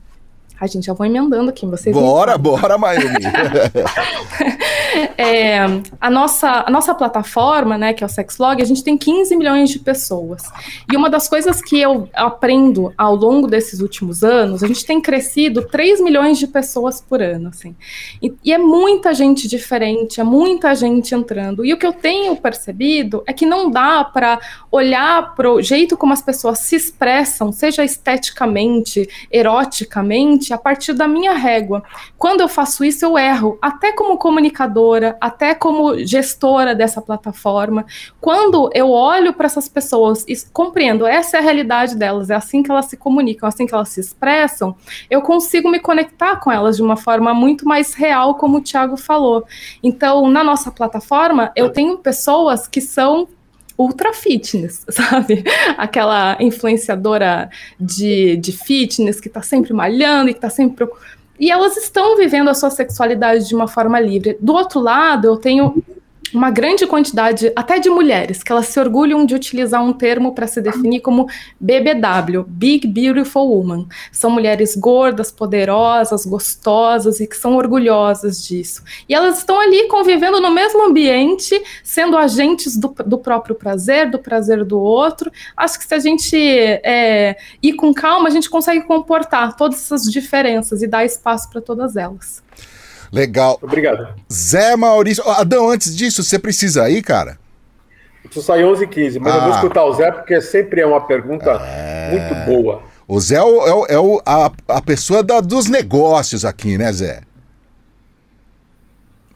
a 0.60 0.68
gente 0.68 0.86
já 0.86 0.94
vou 0.94 1.06
emendando 1.06 1.50
aqui, 1.50 1.66
vocês. 1.66 1.96
Bora, 1.96 2.38
bora, 2.38 2.78
Mayumi. 2.78 3.16
é, 5.18 5.60
a, 6.00 6.10
nossa, 6.10 6.64
a 6.66 6.70
nossa 6.70 6.94
plataforma, 6.94 7.78
né, 7.78 7.94
que 7.94 8.04
é 8.04 8.08
o 8.08 8.10
Sexlog, 8.10 8.62
a 8.62 8.66
gente 8.66 8.84
tem 8.84 8.98
15 8.98 9.36
milhões 9.36 9.70
de 9.70 9.80
pessoas. 9.80 10.44
E 10.92 10.96
uma 10.96 11.10
das 11.10 11.28
coisas 11.28 11.62
que 11.62 11.80
eu 11.80 12.10
aprendo 12.14 12.94
ao 12.98 13.16
longo 13.16 13.48
desses 13.48 13.80
últimos 13.80 14.24
anos, 14.24 14.64
a 14.64 14.68
gente 14.68 14.86
tem 14.86 15.02
crescido 15.02 15.64
3 15.64 16.02
milhões 16.02 16.38
de 16.38 16.48
pessoas 16.48 17.02
por 17.02 17.22
ano, 17.22 17.50
assim. 17.50 17.76
E, 18.22 18.34
e 18.44 18.54
é 18.54 18.58
muita 18.58 19.14
gente 19.14 19.48
diferente, 19.48 20.20
é 20.20 20.24
muita 20.24 20.74
gente 20.76 21.14
entrando. 21.14 21.66
E 21.66 21.74
o 21.74 21.78
que 21.78 21.86
eu 21.86 21.94
tenho 21.94 22.36
percebido 22.36 23.24
é 23.28 23.34
que 23.34 23.46
não 23.46 23.70
dá 23.70 24.04
para 24.04 24.40
olhar 24.72 25.36
para 25.36 25.52
o 25.52 25.62
jeito 25.62 25.98
como 25.98 26.14
as 26.14 26.22
pessoas 26.22 26.60
se 26.60 26.76
expressam, 26.76 27.52
seja 27.52 27.84
esteticamente, 27.84 29.08
eroticamente, 29.32 30.45
a 30.54 30.58
partir 30.58 30.94
da 30.94 31.08
minha 31.08 31.34
régua. 31.34 31.84
Quando 32.18 32.42
eu 32.42 32.48
faço 32.48 32.84
isso, 32.84 33.06
eu 33.06 33.18
erro, 33.18 33.58
até 33.62 33.92
como 33.92 34.18
comunicadora, 34.18 35.18
até 35.20 35.54
como 35.56 35.98
gestora 36.06 36.76
dessa 36.76 37.02
plataforma. 37.02 37.86
Quando 38.20 38.70
eu 38.74 38.90
olho 38.90 39.34
para 39.34 39.46
essas 39.46 39.68
pessoas 39.68 40.26
e 40.28 40.36
compreendo, 40.52 41.06
essa 41.06 41.38
é 41.38 41.40
a 41.40 41.44
realidade 41.44 41.96
delas, 41.96 42.30
é 42.30 42.36
assim 42.36 42.64
que 42.64 42.72
elas 42.72 42.86
se 42.86 42.98
comunicam, 42.98 43.48
é 43.48 43.50
assim 43.50 43.66
que 43.66 43.74
elas 43.74 43.90
se 43.90 44.00
expressam, 44.00 44.76
eu 45.10 45.22
consigo 45.22 45.70
me 45.70 45.80
conectar 45.80 46.38
com 46.38 46.52
elas 46.52 46.78
de 46.78 46.84
uma 46.84 46.98
forma 46.98 47.34
muito 47.34 47.68
mais 47.68 47.94
real, 47.94 48.36
como 48.36 48.58
o 48.58 48.62
Thiago 48.62 48.98
falou. 48.98 49.46
Então, 49.84 50.30
na 50.30 50.44
nossa 50.44 50.72
plataforma, 50.72 51.52
eu 51.56 51.70
tenho 51.70 51.98
pessoas 51.98 52.68
que 52.68 52.82
são 52.82 53.28
ultra 53.78 54.14
fitness, 54.14 54.86
sabe? 54.90 55.44
Aquela 55.78 56.38
influenciadora 56.40 57.50
de, 57.80 58.38
de 58.38 58.52
fitness 58.52 59.20
que 59.20 59.30
tá 59.30 59.42
sempre 59.42 59.74
malhando 59.74 60.30
e 60.30 60.34
que 60.34 60.40
tá 60.40 60.50
sempre. 60.50 60.88
E 61.40 61.52
elas 61.52 61.76
estão 61.78 62.16
vivendo 62.16 62.50
a 62.50 62.54
sua 62.54 62.70
sexualidade 62.70 63.48
de 63.48 63.56
uma 63.56 63.68
forma 63.68 64.00
livre. 64.00 64.38
Do 64.40 64.54
outro 64.54 64.80
lado, 64.80 65.28
eu 65.28 65.38
tenho 65.38 65.84
uma 66.36 66.52
grande 66.52 66.86
quantidade, 66.86 67.52
até 67.56 67.80
de 67.80 67.90
mulheres, 67.90 68.44
que 68.44 68.52
elas 68.52 68.68
se 68.68 68.78
orgulham 68.80 69.26
de 69.26 69.34
utilizar 69.34 69.82
um 69.82 69.94
termo 69.94 70.36
para 70.36 70.48
se 70.48 70.62
definir 70.62 71.00
como 71.00 71.28
BBW, 71.60 72.44
Big 72.46 72.86
Beautiful 72.88 73.50
Woman. 73.50 73.88
São 74.12 74.30
mulheres 74.30 74.76
gordas, 74.76 75.32
poderosas, 75.32 76.26
gostosas 76.26 77.22
e 77.22 77.28
que 77.28 77.38
são 77.38 77.56
orgulhosas 77.56 78.46
disso. 78.46 78.84
E 79.08 79.16
elas 79.16 79.38
estão 79.38 79.60
ali 79.60 79.88
convivendo 79.88 80.42
no 80.42 80.52
mesmo 80.52 80.86
ambiente, 80.86 81.62
sendo 81.82 82.18
agentes 82.18 82.76
do, 82.76 82.94
do 83.06 83.18
próprio 83.18 83.56
prazer, 83.56 84.12
do 84.12 84.20
prazer 84.20 84.66
do 84.66 84.80
outro. 84.80 85.32
Acho 85.56 85.80
que 85.80 85.86
se 85.86 85.94
a 85.94 86.00
gente 86.00 86.36
é, 86.38 87.38
ir 87.64 87.74
com 87.74 87.94
calma, 87.94 88.28
a 88.28 88.32
gente 88.32 88.50
consegue 88.50 88.82
comportar 88.82 89.56
todas 89.56 89.78
essas 89.78 90.12
diferenças 90.12 90.82
e 90.82 90.88
dar 90.88 91.06
espaço 91.06 91.50
para 91.50 91.62
todas 91.62 91.96
elas. 91.96 92.44
Legal. 93.12 93.58
Obrigado. 93.62 94.16
Zé 94.32 94.76
Maurício. 94.76 95.28
Adão, 95.30 95.70
antes 95.70 95.96
disso, 95.96 96.24
você 96.24 96.40
precisa 96.40 96.90
ir, 96.90 97.02
cara? 97.02 97.38
Eu 98.24 98.30
preciso 98.30 98.46
sair 98.46 98.64
11h15, 98.64 99.20
mas 99.20 99.34
ah. 99.34 99.38
eu 99.38 99.42
vou 99.42 99.52
ah. 99.52 99.56
escutar 99.56 99.86
o 99.86 99.94
Zé 99.94 100.12
porque 100.12 100.42
sempre 100.42 100.82
é 100.82 100.86
uma 100.86 101.02
pergunta 101.02 101.52
é... 101.52 102.12
muito 102.12 102.46
boa. 102.46 102.82
O 103.08 103.20
Zé 103.20 103.36
é, 103.36 103.44
o, 103.44 103.86
é, 103.86 104.00
o, 104.00 104.22
a, 104.26 104.52
a 104.68 104.82
pessoa 104.82 105.22
da, 105.22 105.40
dos 105.40 105.68
negócios 105.68 106.44
aqui, 106.44 106.78
né, 106.78 106.92
Zé? 106.92 107.22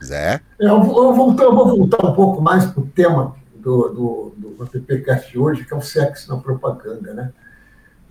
Zé? 0.03 0.41
É, 0.59 0.65
eu, 0.65 0.81
vou, 0.81 1.03
eu, 1.03 1.13
vou, 1.13 1.35
eu 1.39 1.55
vou 1.55 1.77
voltar 1.77 2.05
um 2.05 2.13
pouco 2.13 2.41
mais 2.41 2.65
para 2.65 2.81
o 2.81 2.87
tema 2.87 3.35
do, 3.55 3.89
do, 3.89 4.33
do 4.37 4.63
AppCast 4.63 5.31
de 5.31 5.37
hoje, 5.37 5.65
que 5.65 5.73
é 5.73 5.77
o 5.77 5.81
sexo 5.81 6.33
na 6.33 6.41
propaganda, 6.41 7.13
né? 7.13 7.31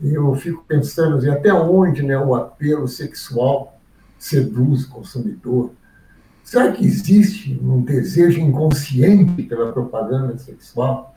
E 0.01 0.15
eu 0.15 0.33
fico 0.37 0.65
pensando 0.67 1.17
assim, 1.17 1.29
até 1.29 1.53
onde 1.53 2.03
né, 2.03 2.17
o 2.17 2.35
apelo 2.35 2.87
sexual 2.87 3.78
seduz 4.19 4.85
o 4.85 4.91
consumidor. 4.91 5.73
será 6.43 6.73
que 6.73 6.85
existe 6.85 7.59
um 7.63 7.83
desejo 7.83 8.41
inconsciente 8.41 9.43
pela 9.45 9.73
propaganda 9.73 10.37
sexual? 10.39 11.15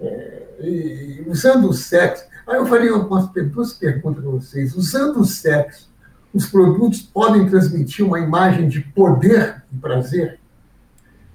É, 0.00 1.24
usando 1.26 1.68
o 1.68 1.72
sexo. 1.72 2.24
Aí 2.46 2.56
eu 2.56 2.66
falei 2.66 2.90
umas 2.90 3.28
duas 3.28 3.72
perguntas 3.72 4.22
para 4.22 4.32
vocês. 4.32 4.74
Usando 4.74 5.20
o 5.20 5.24
sexo, 5.24 5.88
os 6.32 6.46
produtos 6.46 7.00
podem 7.00 7.48
transmitir 7.48 8.04
uma 8.04 8.20
imagem 8.20 8.68
de 8.68 8.80
poder 8.80 9.62
e 9.72 9.76
prazer? 9.76 10.38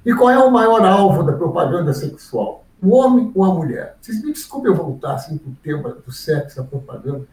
E 0.06 0.13
qual 0.13 0.30
é 0.30 0.38
o 0.38 0.51
maior 0.51 0.84
alvo 0.86 1.23
da 1.23 1.34
propaganda 1.34 1.93
sexual? 1.93 2.65
O 2.82 2.95
homem 2.95 3.32
ou 3.36 3.43
a 3.43 3.54
mulher? 3.54 3.97
Vocês 4.01 4.23
me 4.23 4.32
desculpem 4.32 4.71
eu 4.71 4.77
voltar 4.77 5.15
assim, 5.15 5.38
para 5.38 5.49
o 5.49 5.56
tema 5.56 5.89
do 5.89 6.12
sexo, 6.12 6.60
a 6.60 6.63
propaganda, 6.63 7.27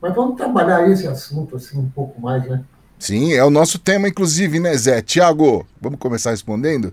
mas 0.00 0.14
vamos 0.14 0.36
trabalhar 0.36 0.88
esse 0.88 1.06
assunto 1.06 1.56
assim 1.56 1.78
um 1.78 1.88
pouco 1.88 2.20
mais, 2.20 2.46
né? 2.48 2.64
Sim, 3.04 3.34
é 3.34 3.44
o 3.44 3.50
nosso 3.50 3.78
tema, 3.78 4.08
inclusive, 4.08 4.58
né, 4.58 4.74
Zé? 4.78 5.02
Tiago, 5.02 5.66
vamos 5.78 5.98
começar 5.98 6.30
respondendo? 6.30 6.90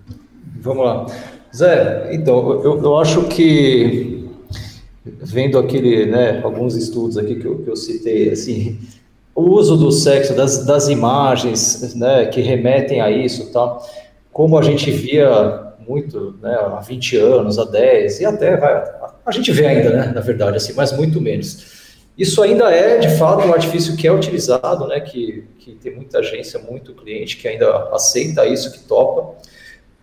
Vamos 0.60 0.84
lá. 0.84 1.06
Zé, 1.56 2.10
então, 2.12 2.62
eu, 2.62 2.82
eu 2.82 2.98
acho 2.98 3.22
que, 3.28 4.28
vendo 5.06 5.58
aquele, 5.58 6.04
né, 6.04 6.42
alguns 6.44 6.76
estudos 6.76 7.16
aqui 7.16 7.36
que 7.36 7.46
eu, 7.46 7.60
que 7.60 7.70
eu 7.70 7.74
citei, 7.74 8.28
assim, 8.28 8.78
o 9.34 9.52
uso 9.52 9.74
do 9.74 9.90
sexo, 9.90 10.34
das, 10.34 10.66
das 10.66 10.88
imagens, 10.88 11.94
né, 11.94 12.26
que 12.26 12.42
remetem 12.42 13.00
a 13.00 13.10
isso, 13.10 13.50
tá? 13.50 13.78
como 14.30 14.58
a 14.58 14.62
gente 14.62 14.90
via 14.90 15.72
muito, 15.88 16.36
né, 16.42 16.54
há 16.54 16.80
20 16.80 17.16
anos, 17.16 17.58
há 17.58 17.64
10, 17.64 18.20
e 18.20 18.26
até 18.26 18.52
a 19.24 19.30
gente 19.30 19.50
vê 19.50 19.64
ainda, 19.64 19.88
né, 19.88 20.12
na 20.14 20.20
verdade, 20.20 20.58
assim, 20.58 20.74
mas 20.76 20.92
muito 20.92 21.18
menos. 21.22 21.81
Isso 22.16 22.42
ainda 22.42 22.70
é, 22.70 22.98
de 22.98 23.16
fato, 23.16 23.46
um 23.46 23.52
artifício 23.52 23.96
que 23.96 24.06
é 24.06 24.12
utilizado, 24.12 24.86
né, 24.86 25.00
que, 25.00 25.44
que 25.58 25.72
tem 25.72 25.94
muita 25.94 26.18
agência, 26.18 26.60
muito 26.60 26.94
cliente 26.94 27.36
que 27.36 27.48
ainda 27.48 27.88
aceita 27.92 28.46
isso, 28.46 28.72
que 28.72 28.80
topa, 28.80 29.34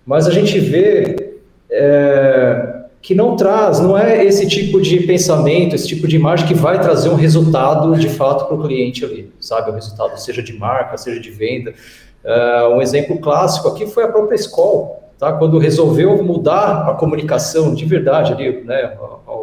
mas 0.05 0.27
a 0.27 0.31
gente 0.31 0.59
vê 0.59 1.37
é, 1.69 2.83
que 2.99 3.13
não 3.13 3.35
traz, 3.35 3.79
não 3.79 3.95
é 3.95 4.25
esse 4.25 4.47
tipo 4.47 4.81
de 4.81 5.01
pensamento, 5.01 5.75
esse 5.75 5.87
tipo 5.87 6.07
de 6.07 6.15
imagem 6.15 6.47
que 6.47 6.55
vai 6.55 6.81
trazer 6.81 7.09
um 7.09 7.15
resultado, 7.15 7.95
de 7.95 8.09
fato, 8.09 8.45
para 8.45 8.55
o 8.55 8.63
cliente 8.63 9.05
ali, 9.05 9.31
sabe, 9.39 9.69
o 9.69 9.73
resultado 9.73 10.17
seja 10.17 10.41
de 10.41 10.53
marca, 10.53 10.97
seja 10.97 11.19
de 11.19 11.29
venda, 11.29 11.73
Uh, 12.23 12.75
um 12.75 12.81
exemplo 12.81 13.17
clássico 13.19 13.69
aqui 13.69 13.87
foi 13.87 14.03
a 14.03 14.07
própria 14.09 14.35
escola, 14.35 14.97
tá? 15.17 15.31
quando 15.33 15.57
resolveu 15.57 16.21
mudar 16.21 16.89
a 16.89 16.93
comunicação 16.93 17.73
de 17.73 17.85
verdade 17.85 18.33
ali, 18.33 18.61
né, 18.63 18.97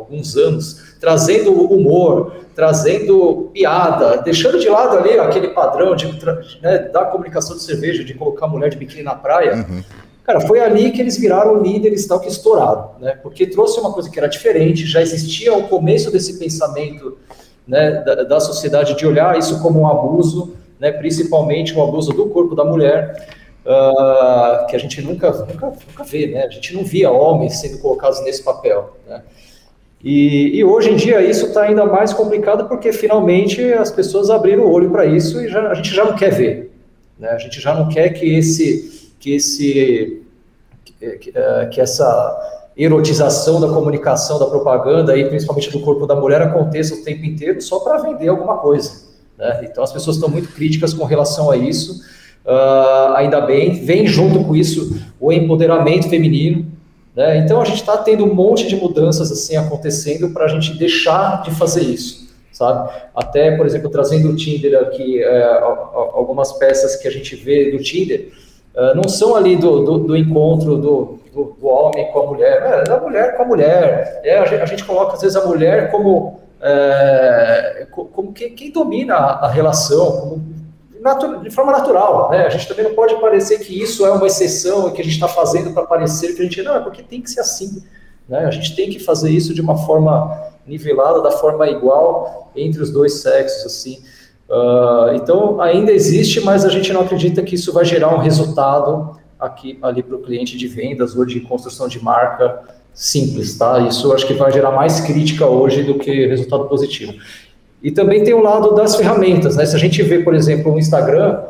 alguns 0.07 0.37
anos, 0.37 0.97
trazendo 1.01 1.53
humor, 1.53 2.33
trazendo 2.55 3.51
piada, 3.53 4.23
deixando 4.23 4.59
de 4.59 4.69
lado 4.69 4.97
ali 4.97 5.19
aquele 5.19 5.49
padrão 5.49 5.95
de, 5.95 6.07
né, 6.63 6.79
da 6.79 7.05
comunicação 7.05 7.57
de 7.57 7.63
cerveja, 7.63 8.05
de 8.05 8.15
colocar 8.15 8.47
a 8.47 8.49
mulher 8.49 8.71
de 8.71 8.77
biquíni 8.77 9.03
na 9.03 9.15
praia. 9.15 9.57
Uhum. 9.57 9.83
Cara, 10.25 10.41
foi 10.41 10.61
ali 10.61 10.91
que 10.91 11.01
eles 11.01 11.17
viraram 11.19 11.63
líderes 11.63 12.07
tal 12.07 12.19
que 12.19 12.29
estouraram, 12.29 12.93
né? 12.99 13.17
Porque 13.23 13.47
trouxe 13.47 13.79
uma 13.79 13.93
coisa 13.93 14.11
que 14.11 14.19
era 14.19 14.27
diferente, 14.27 14.85
já 14.85 15.01
existia 15.01 15.55
o 15.55 15.69
começo 15.69 16.11
desse 16.11 16.37
pensamento 16.39 17.17
né, 17.67 18.03
da, 18.03 18.25
da 18.25 18.41
sociedade 18.41 18.97
de 18.97 19.07
olhar 19.07 19.39
isso 19.39 19.61
como 19.61 19.81
um 19.81 19.87
abuso, 19.87 20.57
né, 20.81 20.91
principalmente 20.91 21.77
o 21.77 21.83
abuso 21.83 22.13
do 22.13 22.27
corpo 22.27 22.57
da 22.57 22.65
mulher, 22.65 23.29
uh, 23.65 24.67
que 24.67 24.75
a 24.75 24.79
gente 24.79 25.01
nunca, 25.01 25.31
nunca, 25.31 25.73
nunca 25.87 26.05
vê, 26.05 26.27
né? 26.29 26.45
A 26.45 26.51
gente 26.51 26.75
não 26.75 26.85
via 26.85 27.11
homens 27.11 27.61
sendo 27.61 27.79
colocados 27.79 28.21
nesse 28.25 28.43
papel, 28.43 28.97
né? 29.07 29.23
E, 30.09 30.57
e 30.57 30.65
hoje 30.65 30.93
em 30.93 30.95
dia 30.95 31.21
isso 31.21 31.47
está 31.47 31.63
ainda 31.63 31.85
mais 31.85 32.13
complicado 32.13 32.69
porque 32.69 32.93
finalmente 32.93 33.61
as 33.73 33.91
pessoas 33.91 34.31
abriram 34.31 34.63
o 34.63 34.71
olho 34.71 34.89
para 34.89 35.05
isso 35.05 35.41
e 35.41 35.49
já, 35.49 35.69
a 35.69 35.75
gente 35.75 35.93
já 35.93 36.05
não 36.05 36.15
quer 36.15 36.31
ver, 36.31 36.73
né? 37.19 37.31
A 37.31 37.39
gente 37.39 37.61
já 37.61 37.75
não 37.75 37.89
quer 37.89 38.11
que 38.11 38.39
esse, 38.39 39.11
que 39.19 39.35
esse, 39.35 40.23
que, 40.85 41.33
que 41.73 41.81
essa 41.81 42.63
erotização 42.77 43.61
da 43.61 43.67
comunicação, 43.67 44.39
da 44.39 44.47
propaganda 44.47 45.19
e 45.19 45.29
principalmente 45.29 45.73
do 45.73 45.81
corpo 45.81 46.07
da 46.07 46.15
mulher 46.15 46.41
aconteça 46.41 46.95
o 46.95 47.03
tempo 47.03 47.25
inteiro 47.25 47.61
só 47.61 47.81
para 47.81 47.99
vender 47.99 48.29
alguma 48.29 48.59
coisa. 48.59 49.09
Né? 49.37 49.67
Então 49.69 49.83
as 49.83 49.93
pessoas 49.93 50.19
estão 50.19 50.29
muito 50.29 50.51
críticas 50.53 50.95
com 50.95 51.03
relação 51.03 51.51
a 51.51 51.57
isso. 51.57 52.01
Uh, 52.45 53.17
ainda 53.17 53.41
bem, 53.41 53.85
vem 53.85 54.07
junto 54.07 54.45
com 54.45 54.55
isso 54.55 55.03
o 55.19 55.33
empoderamento 55.33 56.09
feminino. 56.09 56.65
Né? 57.17 57.39
Então 57.39 57.63
a 57.63 57.65
gente 57.65 57.81
está 57.81 57.97
tendo 57.97 58.25
um 58.25 58.35
monte 58.35 58.69
de 58.69 58.77
mudanças 58.77 59.33
assim 59.33 59.57
acontecendo 59.57 60.29
para 60.31 60.45
a 60.45 60.49
gente 60.49 60.77
deixar 60.77 61.43
de 61.43 61.51
fazer 61.53 61.81
isso, 61.81 62.29
sabe? 62.53 62.91
Até, 63.15 63.57
por 63.57 63.65
exemplo, 63.65 63.89
trazendo 63.89 64.29
o 64.29 64.37
Tinder 64.37 64.79
aqui, 64.83 65.23
é, 65.23 65.45
algumas 65.55 66.53
peças 66.53 66.95
que 66.97 67.09
a 67.09 67.11
gente 67.11 67.35
vê 67.35 67.71
do 67.71 67.83
Tinder, 67.83 68.29
uh, 68.75 68.95
não 68.95 69.09
são 69.09 69.35
ali 69.35 69.57
do, 69.57 69.83
do, 69.83 69.99
do 70.01 70.17
encontro 70.17 70.77
do, 70.77 71.19
do, 71.33 71.57
do, 71.59 71.67
homem 71.67 72.07
com 72.13 72.21
a 72.21 72.27
mulher, 72.27 72.63
é 72.63 72.85
da 72.85 73.01
mulher 73.01 73.35
com 73.35 73.43
a 73.45 73.47
mulher. 73.47 74.21
É, 74.23 74.39
a, 74.39 74.45
gente, 74.45 74.63
a 74.63 74.67
gente 74.67 74.85
coloca 74.85 75.15
às 75.15 75.23
vezes 75.23 75.37
a 75.37 75.47
mulher 75.47 75.91
como 75.91 76.39
é, 76.61 77.87
como 77.93 78.33
quem, 78.33 78.55
quem, 78.55 78.71
domina 78.71 79.15
a, 79.15 79.49
relação, 79.49 80.21
como, 80.21 80.45
de 81.15 81.51
forma 81.51 81.73
natural. 81.73 82.31
Né? 82.31 82.47
A 82.47 82.49
gente 82.49 82.69
também 82.69 82.85
não 82.85 82.95
pode 82.95 83.15
parecer 83.21 83.59
que 83.59 83.81
isso 83.81 84.07
é 84.07 84.11
uma 84.11 84.27
exceção 84.27 84.89
e 84.89 84.93
que 84.93 85.01
a 85.01 85.05
gente 85.05 85.15
está 85.15 85.29
fazendo 85.29 85.73
para 85.73 85.85
parecer 85.85 86.35
que 86.35 86.41
a 86.41 86.45
gente. 86.45 86.63
Não, 86.63 86.77
é 86.77 86.81
porque 86.81 87.03
tem 87.03 87.21
que 87.21 87.31
ser 87.31 87.41
assim. 87.41 87.83
Né? 88.29 88.45
A 88.45 88.51
gente 88.51 88.75
tem 88.75 88.91
que 88.91 88.99
fazer 88.99 89.31
isso 89.31 89.55
de 89.55 89.61
uma 89.61 89.77
forma 89.77 90.37
nivelada, 90.67 91.23
da 91.23 91.31
forma 91.31 91.69
igual 91.69 92.51
entre 92.57 92.83
os 92.83 92.91
dois 92.91 93.15
sexos. 93.15 93.67
assim. 93.67 94.03
Uh, 94.49 95.15
então, 95.15 95.61
ainda 95.61 95.91
existe, 95.91 96.41
mas 96.41 96.65
a 96.65 96.69
gente 96.69 96.93
não 96.93 97.01
acredita 97.01 97.43
que 97.43 97.57
isso 97.57 97.73
vai 97.73 97.85
gerar 97.85 98.15
um 98.15 98.19
resultado 98.19 99.19
aqui 99.39 99.79
ali 99.83 100.03
para 100.03 100.17
o 100.17 100.23
cliente 100.23 100.57
de 100.57 100.67
vendas 100.69 101.17
ou 101.17 101.25
de 101.25 101.41
construção 101.41 101.89
de 101.89 102.03
marca 102.03 102.63
simples, 102.95 103.59
tá? 103.59 103.81
Isso 103.81 104.13
acho 104.13 104.27
que 104.27 104.33
vai 104.33 104.51
gerar 104.51 104.71
mais 104.71 105.01
crítica 105.01 105.47
hoje 105.47 105.83
do 105.83 105.99
que 105.99 106.27
resultado 106.27 106.65
positivo. 106.65 107.13
E 107.87 107.93
também 107.93 108.25
tem 108.25 108.35
o 108.35 108.43
lado 108.43 108.75
das 108.75 108.97
ferramentas, 108.97 109.55
né? 109.55 109.65
Se 109.65 109.77
a 109.77 109.79
gente 109.79 110.03
vê, 110.03 110.19
por 110.19 110.35
exemplo, 110.35 110.75
o 110.75 110.77
Instagram, 110.77 111.41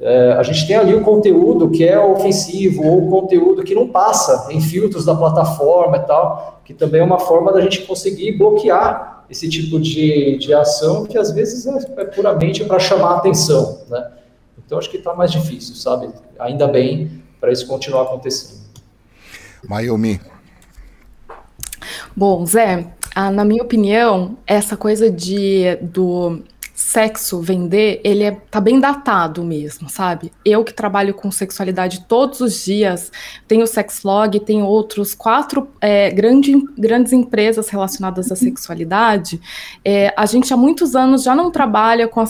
é, 0.00 0.32
a 0.32 0.42
gente 0.42 0.66
tem 0.66 0.76
ali 0.76 0.94
o 0.94 1.02
conteúdo 1.02 1.68
que 1.68 1.86
é 1.86 2.00
ofensivo 2.00 2.82
ou 2.82 3.06
o 3.06 3.10
conteúdo 3.10 3.62
que 3.62 3.74
não 3.74 3.88
passa 3.88 4.50
em 4.50 4.62
filtros 4.62 5.04
da 5.04 5.14
plataforma 5.14 5.98
e 5.98 6.00
tal, 6.00 6.62
que 6.64 6.72
também 6.72 7.02
é 7.02 7.04
uma 7.04 7.18
forma 7.18 7.52
da 7.52 7.60
gente 7.60 7.82
conseguir 7.82 8.32
bloquear 8.32 9.26
esse 9.28 9.46
tipo 9.46 9.78
de, 9.78 10.38
de 10.38 10.54
ação 10.54 11.04
que 11.04 11.18
às 11.18 11.30
vezes 11.32 11.66
é, 11.66 12.00
é 12.00 12.04
puramente 12.06 12.64
para 12.64 12.78
chamar 12.78 13.10
a 13.10 13.16
atenção, 13.18 13.82
né? 13.90 14.10
Então 14.64 14.78
acho 14.78 14.88
que 14.88 14.96
está 14.96 15.12
mais 15.12 15.30
difícil, 15.30 15.74
sabe? 15.74 16.08
Ainda 16.38 16.66
bem 16.66 17.22
para 17.38 17.52
isso 17.52 17.66
continuar 17.66 18.04
acontecendo. 18.04 18.58
Mayumi, 19.68 20.18
Bom, 22.16 22.46
Zé, 22.46 22.86
ah, 23.14 23.30
na 23.30 23.44
minha 23.44 23.62
opinião, 23.62 24.36
essa 24.46 24.76
coisa 24.76 25.10
de 25.10 25.76
do 25.80 26.42
sexo 26.74 27.40
vender, 27.40 28.00
ele 28.02 28.24
é, 28.24 28.32
tá 28.32 28.60
bem 28.60 28.80
datado 28.80 29.44
mesmo, 29.44 29.88
sabe? 29.88 30.32
Eu 30.44 30.64
que 30.64 30.74
trabalho 30.74 31.14
com 31.14 31.30
sexualidade 31.30 32.04
todos 32.08 32.40
os 32.40 32.64
dias, 32.64 33.12
tenho 33.46 33.64
Sexlog, 33.64 34.40
tenho 34.40 34.66
outros 34.66 35.14
quatro 35.14 35.68
é, 35.80 36.10
grande, 36.10 36.52
grandes 36.76 37.12
empresas 37.12 37.68
relacionadas 37.68 38.32
à 38.32 38.34
sexualidade. 38.34 39.40
É, 39.84 40.12
a 40.16 40.26
gente 40.26 40.52
há 40.52 40.56
muitos 40.56 40.96
anos 40.96 41.22
já 41.22 41.36
não 41.36 41.48
trabalha 41.48 42.08
com 42.08 42.20
a, 42.20 42.24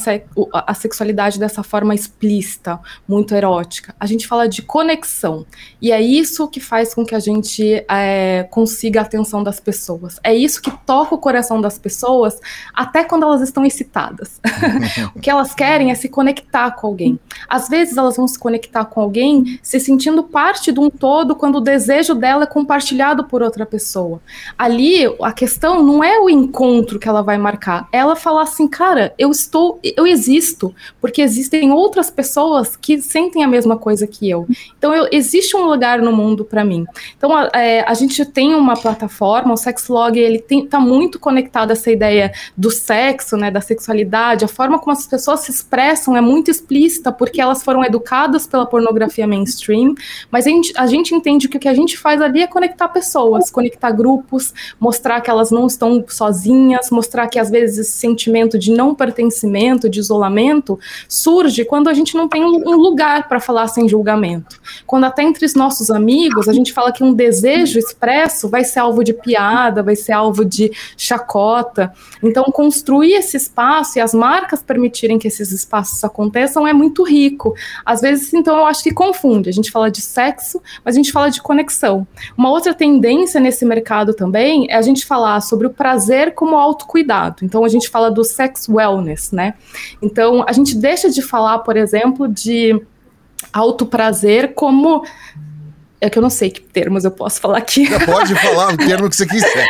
a, 0.52 0.74
sexualidade 0.74 1.38
dessa 1.38 1.62
forma 1.62 1.94
explícita, 1.94 2.78
muito 3.08 3.34
erótica. 3.34 3.94
A 3.98 4.04
gente 4.04 4.26
fala 4.26 4.46
de 4.46 4.60
conexão. 4.60 5.46
E 5.80 5.90
é 5.90 6.02
isso 6.02 6.46
que 6.48 6.60
faz 6.60 6.92
com 6.92 7.04
que 7.04 7.14
a 7.14 7.20
gente 7.20 7.82
é, 7.88 8.46
consiga 8.50 9.00
a 9.00 9.04
atenção 9.04 9.42
das 9.42 9.58
pessoas. 9.58 10.20
É 10.22 10.34
isso 10.34 10.60
que 10.60 10.70
toca 10.84 11.14
o 11.14 11.18
coração 11.18 11.62
das 11.62 11.78
pessoas 11.78 12.38
até 12.74 13.04
quando 13.04 13.22
elas 13.22 13.40
estão 13.40 13.64
excitadas. 13.64 14.33
o 15.14 15.20
que 15.20 15.30
elas 15.30 15.54
querem 15.54 15.90
é 15.90 15.94
se 15.94 16.08
conectar 16.08 16.70
com 16.72 16.86
alguém. 16.86 17.18
Às 17.48 17.68
vezes 17.68 17.96
elas 17.96 18.16
vão 18.16 18.26
se 18.26 18.38
conectar 18.38 18.84
com 18.84 19.00
alguém 19.00 19.58
se 19.62 19.78
sentindo 19.78 20.22
parte 20.22 20.72
de 20.72 20.80
um 20.80 20.90
todo 20.90 21.34
quando 21.34 21.56
o 21.56 21.60
desejo 21.60 22.14
dela 22.14 22.44
é 22.44 22.46
compartilhado 22.46 23.24
por 23.24 23.42
outra 23.42 23.64
pessoa. 23.64 24.20
Ali 24.58 25.04
a 25.22 25.32
questão 25.32 25.82
não 25.82 26.02
é 26.02 26.18
o 26.18 26.28
encontro 26.28 26.98
que 26.98 27.08
ela 27.08 27.22
vai 27.22 27.38
marcar, 27.38 27.88
ela 27.92 28.16
falar 28.16 28.42
assim, 28.42 28.66
cara, 28.68 29.14
eu 29.18 29.30
estou, 29.30 29.78
eu 29.82 30.06
existo, 30.06 30.74
porque 31.00 31.22
existem 31.22 31.72
outras 31.72 32.10
pessoas 32.10 32.76
que 32.76 33.00
sentem 33.00 33.44
a 33.44 33.48
mesma 33.48 33.76
coisa 33.76 34.06
que 34.06 34.28
eu. 34.28 34.46
Então 34.78 34.94
eu, 34.94 35.08
existe 35.10 35.56
um 35.56 35.64
lugar 35.64 36.00
no 36.00 36.12
mundo 36.12 36.44
para 36.44 36.64
mim. 36.64 36.84
Então 37.16 37.36
a, 37.36 37.50
é, 37.54 37.84
a, 37.86 37.94
gente 37.94 38.24
tem 38.24 38.54
uma 38.54 38.74
plataforma, 38.74 39.54
o 39.54 39.56
Sexlog, 39.56 40.18
ele 40.18 40.44
está 40.48 40.80
muito 40.80 41.18
conectado 41.18 41.70
a 41.70 41.72
essa 41.74 41.90
ideia 41.90 42.32
do 42.56 42.70
sexo, 42.70 43.36
né, 43.36 43.50
da 43.50 43.60
sexualidade 43.60 44.23
sexualidade, 44.24 44.44
a 44.44 44.48
forma 44.48 44.78
como 44.78 44.92
as 44.92 45.06
pessoas 45.06 45.40
se 45.40 45.50
expressam 45.50 46.16
é 46.16 46.20
muito 46.20 46.50
explícita 46.50 47.12
porque 47.12 47.40
elas 47.40 47.62
foram 47.62 47.84
educadas 47.84 48.46
pela 48.46 48.64
pornografia 48.64 49.26
mainstream, 49.26 49.94
mas 50.30 50.46
a 50.46 50.50
gente, 50.50 50.72
a 50.76 50.86
gente 50.86 51.14
entende 51.14 51.48
que 51.48 51.56
o 51.56 51.60
que 51.60 51.68
a 51.68 51.74
gente 51.74 51.98
faz 51.98 52.20
ali 52.20 52.42
é 52.42 52.46
conectar 52.46 52.88
pessoas, 52.88 53.50
conectar 53.50 53.90
grupos, 53.90 54.54
mostrar 54.80 55.20
que 55.20 55.30
elas 55.30 55.50
não 55.50 55.66
estão 55.66 56.04
sozinhas, 56.08 56.90
mostrar 56.90 57.28
que 57.28 57.38
às 57.38 57.50
vezes 57.50 57.78
esse 57.78 57.98
sentimento 57.98 58.58
de 58.58 58.72
não 58.72 58.94
pertencimento, 58.94 59.88
de 59.88 60.00
isolamento, 60.00 60.78
surge 61.08 61.64
quando 61.64 61.88
a 61.88 61.94
gente 61.94 62.14
não 62.14 62.28
tem 62.28 62.44
um 62.44 62.76
lugar 62.76 63.28
para 63.28 63.40
falar 63.40 63.68
sem 63.68 63.88
julgamento. 63.88 64.60
Quando 64.86 65.04
até 65.04 65.22
entre 65.22 65.44
os 65.44 65.54
nossos 65.54 65.90
amigos 65.90 66.48
a 66.48 66.52
gente 66.52 66.72
fala 66.72 66.92
que 66.92 67.04
um 67.04 67.12
desejo 67.12 67.78
expresso 67.78 68.48
vai 68.48 68.64
ser 68.64 68.80
alvo 68.80 69.02
de 69.04 69.12
piada, 69.12 69.82
vai 69.82 69.96
ser 69.96 70.12
alvo 70.12 70.44
de 70.44 70.70
chacota. 70.96 71.92
Então, 72.22 72.44
construir 72.44 73.14
esse 73.14 73.36
espaço 73.36 73.98
e 73.98 74.00
as 74.00 74.13
marcas 74.14 74.62
permitirem 74.62 75.18
que 75.18 75.28
esses 75.28 75.50
espaços 75.52 76.02
aconteçam 76.04 76.66
é 76.66 76.72
muito 76.72 77.02
rico. 77.02 77.54
Às 77.84 78.00
vezes, 78.00 78.32
então, 78.32 78.56
eu 78.56 78.66
acho 78.66 78.82
que 78.82 78.92
confunde. 78.92 79.48
A 79.48 79.52
gente 79.52 79.70
fala 79.70 79.90
de 79.90 80.00
sexo, 80.00 80.62
mas 80.84 80.94
a 80.94 80.98
gente 80.98 81.12
fala 81.12 81.30
de 81.30 81.42
conexão. 81.42 82.06
Uma 82.36 82.50
outra 82.50 82.72
tendência 82.72 83.40
nesse 83.40 83.64
mercado 83.64 84.14
também 84.14 84.66
é 84.70 84.76
a 84.76 84.82
gente 84.82 85.04
falar 85.04 85.40
sobre 85.40 85.66
o 85.66 85.70
prazer 85.70 86.34
como 86.34 86.56
autocuidado. 86.56 87.44
Então, 87.44 87.64
a 87.64 87.68
gente 87.68 87.88
fala 87.88 88.10
do 88.10 88.24
sex 88.24 88.68
wellness, 88.68 89.32
né? 89.32 89.54
Então, 90.00 90.44
a 90.46 90.52
gente 90.52 90.76
deixa 90.76 91.10
de 91.10 91.20
falar, 91.20 91.58
por 91.60 91.76
exemplo, 91.76 92.28
de 92.28 92.80
autoprazer 93.52 94.54
como 94.54 95.04
é 96.04 96.10
que 96.10 96.18
eu 96.18 96.22
não 96.22 96.28
sei 96.28 96.50
que 96.50 96.60
termos 96.60 97.02
eu 97.04 97.10
posso 97.10 97.40
falar 97.40 97.56
aqui. 97.56 97.88
Pode 98.04 98.34
falar 98.34 98.74
o 98.74 98.76
termo 98.76 99.08
que 99.08 99.16
você 99.16 99.26
quiser. 99.26 99.66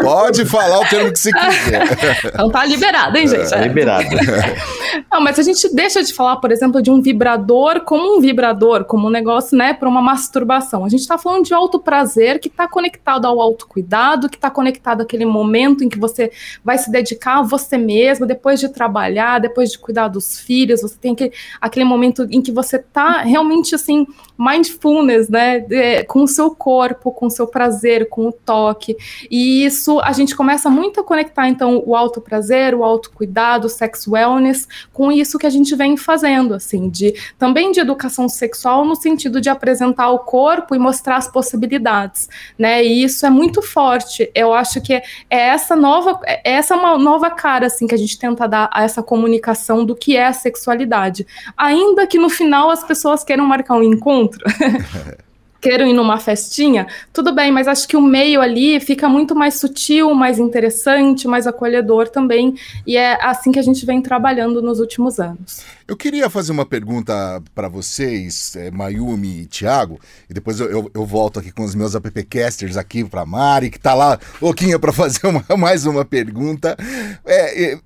Pode 0.00 0.46
falar 0.46 0.80
o 0.80 0.88
termo 0.88 1.12
que 1.12 1.18
você 1.18 1.32
quiser. 1.32 1.82
Então 2.26 2.48
tá 2.50 2.64
liberado, 2.64 3.16
hein, 3.18 3.26
gente? 3.26 3.52
É, 3.52 3.62
liberado. 3.62 4.06
Não, 5.10 5.20
mas 5.20 5.38
a 5.40 5.42
gente 5.42 5.74
deixa 5.74 6.02
de 6.04 6.12
falar, 6.14 6.36
por 6.36 6.52
exemplo, 6.52 6.80
de 6.80 6.90
um 6.90 7.00
vibrador 7.00 7.80
como 7.80 8.16
um 8.16 8.20
vibrador, 8.20 8.84
como 8.84 9.08
um 9.08 9.10
negócio, 9.10 9.56
né, 9.56 9.74
para 9.74 9.88
uma 9.88 10.00
masturbação. 10.00 10.84
A 10.84 10.88
gente 10.88 11.00
está 11.00 11.18
falando 11.18 11.44
de 11.44 11.52
alto 11.52 11.80
prazer 11.80 12.38
que 12.38 12.48
está 12.48 12.68
conectado 12.68 13.26
ao 13.26 13.40
autocuidado, 13.40 14.28
que 14.28 14.36
está 14.36 14.50
conectado 14.50 15.00
àquele 15.02 15.26
momento 15.26 15.82
em 15.82 15.88
que 15.88 15.98
você 15.98 16.30
vai 16.64 16.78
se 16.78 16.92
dedicar 16.92 17.38
a 17.38 17.42
você 17.42 17.76
mesmo, 17.76 18.24
depois 18.24 18.60
de 18.60 18.68
trabalhar, 18.68 19.40
depois 19.40 19.70
de 19.72 19.78
cuidar 19.78 20.08
dos 20.08 20.38
filhos, 20.38 20.82
você 20.82 20.96
tem 20.96 21.12
aquele, 21.12 21.32
aquele 21.60 21.84
momento 21.84 22.26
em 22.30 22.40
que 22.40 22.52
você 22.52 22.76
está 22.76 23.22
realmente 23.22 23.74
assim 23.74 24.06
mindfulness, 24.44 25.28
né, 25.28 25.60
de, 25.60 26.04
com 26.04 26.22
o 26.22 26.28
seu 26.28 26.54
corpo, 26.54 27.10
com 27.10 27.26
o 27.26 27.30
seu 27.30 27.46
prazer, 27.46 28.08
com 28.08 28.28
o 28.28 28.32
toque. 28.32 28.96
E 29.30 29.64
isso 29.64 30.00
a 30.00 30.12
gente 30.12 30.36
começa 30.36 30.68
muito 30.68 31.00
a 31.00 31.04
conectar 31.04 31.48
então 31.48 31.82
o 31.86 31.96
auto 31.96 32.20
prazer, 32.20 32.74
o 32.74 32.84
autocuidado, 32.84 33.66
o 33.66 33.70
sex 33.70 34.06
wellness 34.06 34.68
com 34.92 35.10
isso 35.10 35.38
que 35.38 35.46
a 35.46 35.50
gente 35.50 35.74
vem 35.74 35.96
fazendo, 35.96 36.54
assim, 36.54 36.88
de 36.88 37.14
também 37.38 37.72
de 37.72 37.80
educação 37.80 38.28
sexual 38.28 38.84
no 38.84 38.94
sentido 38.94 39.40
de 39.40 39.48
apresentar 39.48 40.10
o 40.10 40.18
corpo 40.18 40.74
e 40.74 40.78
mostrar 40.78 41.16
as 41.16 41.28
possibilidades, 41.28 42.28
né? 42.58 42.84
E 42.84 43.02
isso 43.04 43.24
é 43.24 43.30
muito 43.30 43.62
forte. 43.62 44.30
Eu 44.34 44.52
acho 44.52 44.80
que 44.80 44.92
é 44.94 45.02
essa 45.30 45.74
nova, 45.74 46.20
é 46.24 46.52
essa 46.52 46.74
é 46.74 46.76
uma 46.76 46.98
nova 46.98 47.30
cara 47.30 47.66
assim 47.66 47.86
que 47.86 47.94
a 47.94 47.98
gente 47.98 48.18
tenta 48.18 48.46
dar 48.46 48.68
a 48.72 48.82
essa 48.84 49.02
comunicação 49.02 49.84
do 49.84 49.94
que 49.94 50.16
é 50.16 50.26
a 50.26 50.32
sexualidade, 50.32 51.26
ainda 51.56 52.06
que 52.06 52.18
no 52.18 52.28
final 52.28 52.70
as 52.70 52.84
pessoas 52.84 53.24
queiram 53.24 53.46
marcar 53.46 53.76
um 53.76 53.82
encontro. 53.82 54.23
queiram 55.64 55.86
ir 55.86 55.94
numa 55.94 56.18
festinha, 56.18 56.86
tudo 57.10 57.34
bem, 57.34 57.50
mas 57.50 57.66
acho 57.66 57.88
que 57.88 57.96
o 57.96 58.00
meio 58.02 58.42
ali 58.42 58.78
fica 58.80 59.08
muito 59.08 59.34
mais 59.34 59.54
sutil, 59.54 60.14
mais 60.14 60.38
interessante, 60.38 61.26
mais 61.26 61.46
acolhedor 61.46 62.08
também, 62.08 62.54
e 62.86 62.98
é 62.98 63.18
assim 63.24 63.50
que 63.50 63.58
a 63.58 63.62
gente 63.62 63.86
vem 63.86 64.02
trabalhando 64.02 64.60
nos 64.60 64.78
últimos 64.78 65.18
anos. 65.18 65.64
Eu 65.86 65.98
queria 65.98 66.30
fazer 66.30 66.50
uma 66.50 66.64
pergunta 66.64 67.42
para 67.54 67.68
vocês, 67.68 68.56
é, 68.56 68.70
Mayumi 68.70 69.42
e 69.42 69.46
Thiago, 69.46 70.00
e 70.30 70.32
depois 70.32 70.58
eu, 70.58 70.70
eu, 70.70 70.90
eu, 70.94 71.04
volto 71.04 71.38
aqui 71.38 71.52
com 71.52 71.62
os 71.62 71.74
meus 71.74 71.94
appcasters 71.94 72.78
aqui 72.78 73.04
para 73.04 73.26
Mari, 73.26 73.68
que 73.68 73.76
está 73.76 73.92
lá 73.92 74.18
louquinha 74.40 74.78
para 74.78 74.94
fazer 74.94 75.26
uma, 75.26 75.44
mais 75.58 75.84
uma 75.84 76.02
pergunta. 76.02 76.74
É, 77.22 77.72
é, 77.74 77.78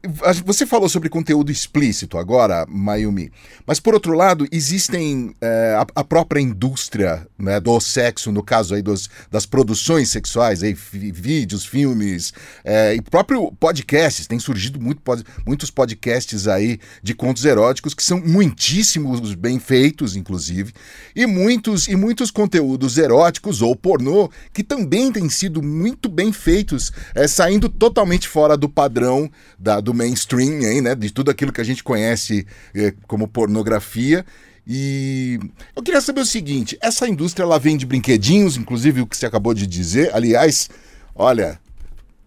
você 0.44 0.64
falou 0.64 0.88
sobre 0.88 1.08
conteúdo 1.08 1.50
explícito 1.50 2.18
agora, 2.18 2.64
Mayumi, 2.68 3.32
mas 3.66 3.80
por 3.80 3.94
outro 3.94 4.12
lado, 4.12 4.46
existem 4.52 5.34
é, 5.40 5.74
a, 5.76 6.00
a, 6.00 6.04
própria 6.04 6.40
indústria 6.40 7.26
né, 7.36 7.58
do 7.58 7.80
sexo, 7.80 8.30
no 8.30 8.44
caso 8.44 8.76
aí 8.76 8.82
dos, 8.82 9.10
das 9.28 9.44
produções 9.44 10.08
sexuais, 10.08 10.62
aí, 10.62 10.72
vídeos, 10.72 11.66
filmes, 11.66 12.32
é, 12.64 12.94
e 12.94 13.02
próprio 13.02 13.50
podcasts, 13.58 14.28
tem 14.28 14.38
surgido 14.38 14.80
muito, 14.80 15.02
muitos 15.44 15.68
podcasts 15.68 16.46
aí 16.46 16.78
de 17.02 17.12
contos 17.12 17.44
eróticos 17.44 17.87
que 17.94 18.02
são 18.02 18.20
muitíssimos 18.20 19.34
bem 19.34 19.58
feitos, 19.58 20.16
inclusive, 20.16 20.72
e 21.14 21.26
muitos 21.26 21.88
e 21.88 21.96
muitos 21.96 22.30
conteúdos 22.30 22.98
eróticos 22.98 23.62
ou 23.62 23.74
pornô 23.74 24.30
que 24.52 24.62
também 24.62 25.12
têm 25.12 25.28
sido 25.28 25.62
muito 25.62 26.08
bem 26.08 26.32
feitos, 26.32 26.92
é, 27.14 27.26
saindo 27.26 27.68
totalmente 27.68 28.28
fora 28.28 28.56
do 28.56 28.68
padrão 28.68 29.30
da, 29.58 29.80
do 29.80 29.94
mainstream, 29.94 30.60
aí, 30.60 30.80
né, 30.80 30.94
de 30.94 31.10
tudo 31.10 31.30
aquilo 31.30 31.52
que 31.52 31.60
a 31.60 31.64
gente 31.64 31.84
conhece 31.84 32.46
é, 32.74 32.92
como 33.06 33.28
pornografia. 33.28 34.24
E 34.66 35.40
eu 35.74 35.82
queria 35.82 36.00
saber 36.00 36.20
o 36.20 36.26
seguinte: 36.26 36.76
essa 36.80 37.08
indústria 37.08 37.44
ela 37.44 37.58
vende 37.58 37.86
brinquedinhos, 37.86 38.56
inclusive 38.56 39.00
o 39.00 39.06
que 39.06 39.16
você 39.16 39.24
acabou 39.24 39.54
de 39.54 39.66
dizer. 39.66 40.14
Aliás, 40.14 40.68
olha, 41.14 41.58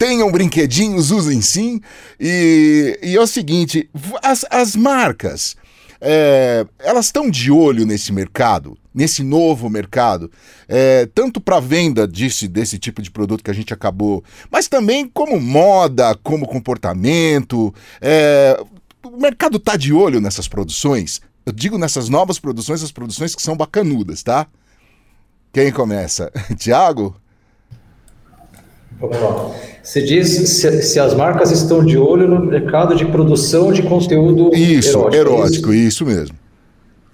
tenham 0.01 0.31
brinquedinhos, 0.31 1.11
usem 1.11 1.43
sim. 1.43 1.79
E, 2.19 2.99
e 3.03 3.15
é 3.15 3.21
o 3.21 3.27
seguinte: 3.27 3.87
as, 4.23 4.43
as 4.49 4.75
marcas. 4.75 5.55
É, 6.03 6.65
elas 6.79 7.05
estão 7.05 7.29
de 7.29 7.51
olho 7.51 7.85
nesse 7.85 8.11
mercado, 8.11 8.75
nesse 8.91 9.21
novo 9.21 9.69
mercado, 9.69 10.31
é, 10.67 11.05
tanto 11.13 11.39
para 11.39 11.59
venda 11.59 12.07
desse, 12.07 12.47
desse 12.47 12.79
tipo 12.79 13.03
de 13.03 13.11
produto 13.11 13.43
que 13.43 13.51
a 13.51 13.53
gente 13.53 13.71
acabou, 13.71 14.23
mas 14.49 14.67
também 14.67 15.07
como 15.07 15.39
moda, 15.39 16.15
como 16.23 16.47
comportamento. 16.47 17.71
É, 18.01 18.59
o 19.03 19.15
mercado 19.15 19.57
está 19.57 19.77
de 19.77 19.93
olho 19.93 20.19
nessas 20.19 20.47
produções. 20.47 21.21
Eu 21.45 21.53
digo 21.53 21.77
nessas 21.77 22.09
novas 22.09 22.39
produções, 22.39 22.81
as 22.81 22.91
produções 22.91 23.35
que 23.35 23.41
são 23.43 23.55
bacanudas, 23.55 24.23
tá? 24.23 24.47
Quem 25.53 25.71
começa? 25.71 26.31
Tiago? 26.57 27.20
Vamos 29.01 29.19
lá. 29.19 29.51
Você 29.81 30.01
diz 30.01 30.29
se, 30.29 30.81
se, 30.83 30.99
as 30.99 31.15
marcas 31.15 31.49
estão 31.51 31.83
de 31.83 31.97
olho 31.97 32.27
no 32.27 32.45
mercado 32.45 32.95
de 32.95 33.03
produção 33.05 33.73
de 33.73 33.81
conteúdo 33.81 34.55
isso, 34.55 34.91
erótico. 34.91 35.15
É 35.15 35.19
erótico 35.19 35.73
isso? 35.73 35.87
isso 35.87 36.05
mesmo. 36.05 36.35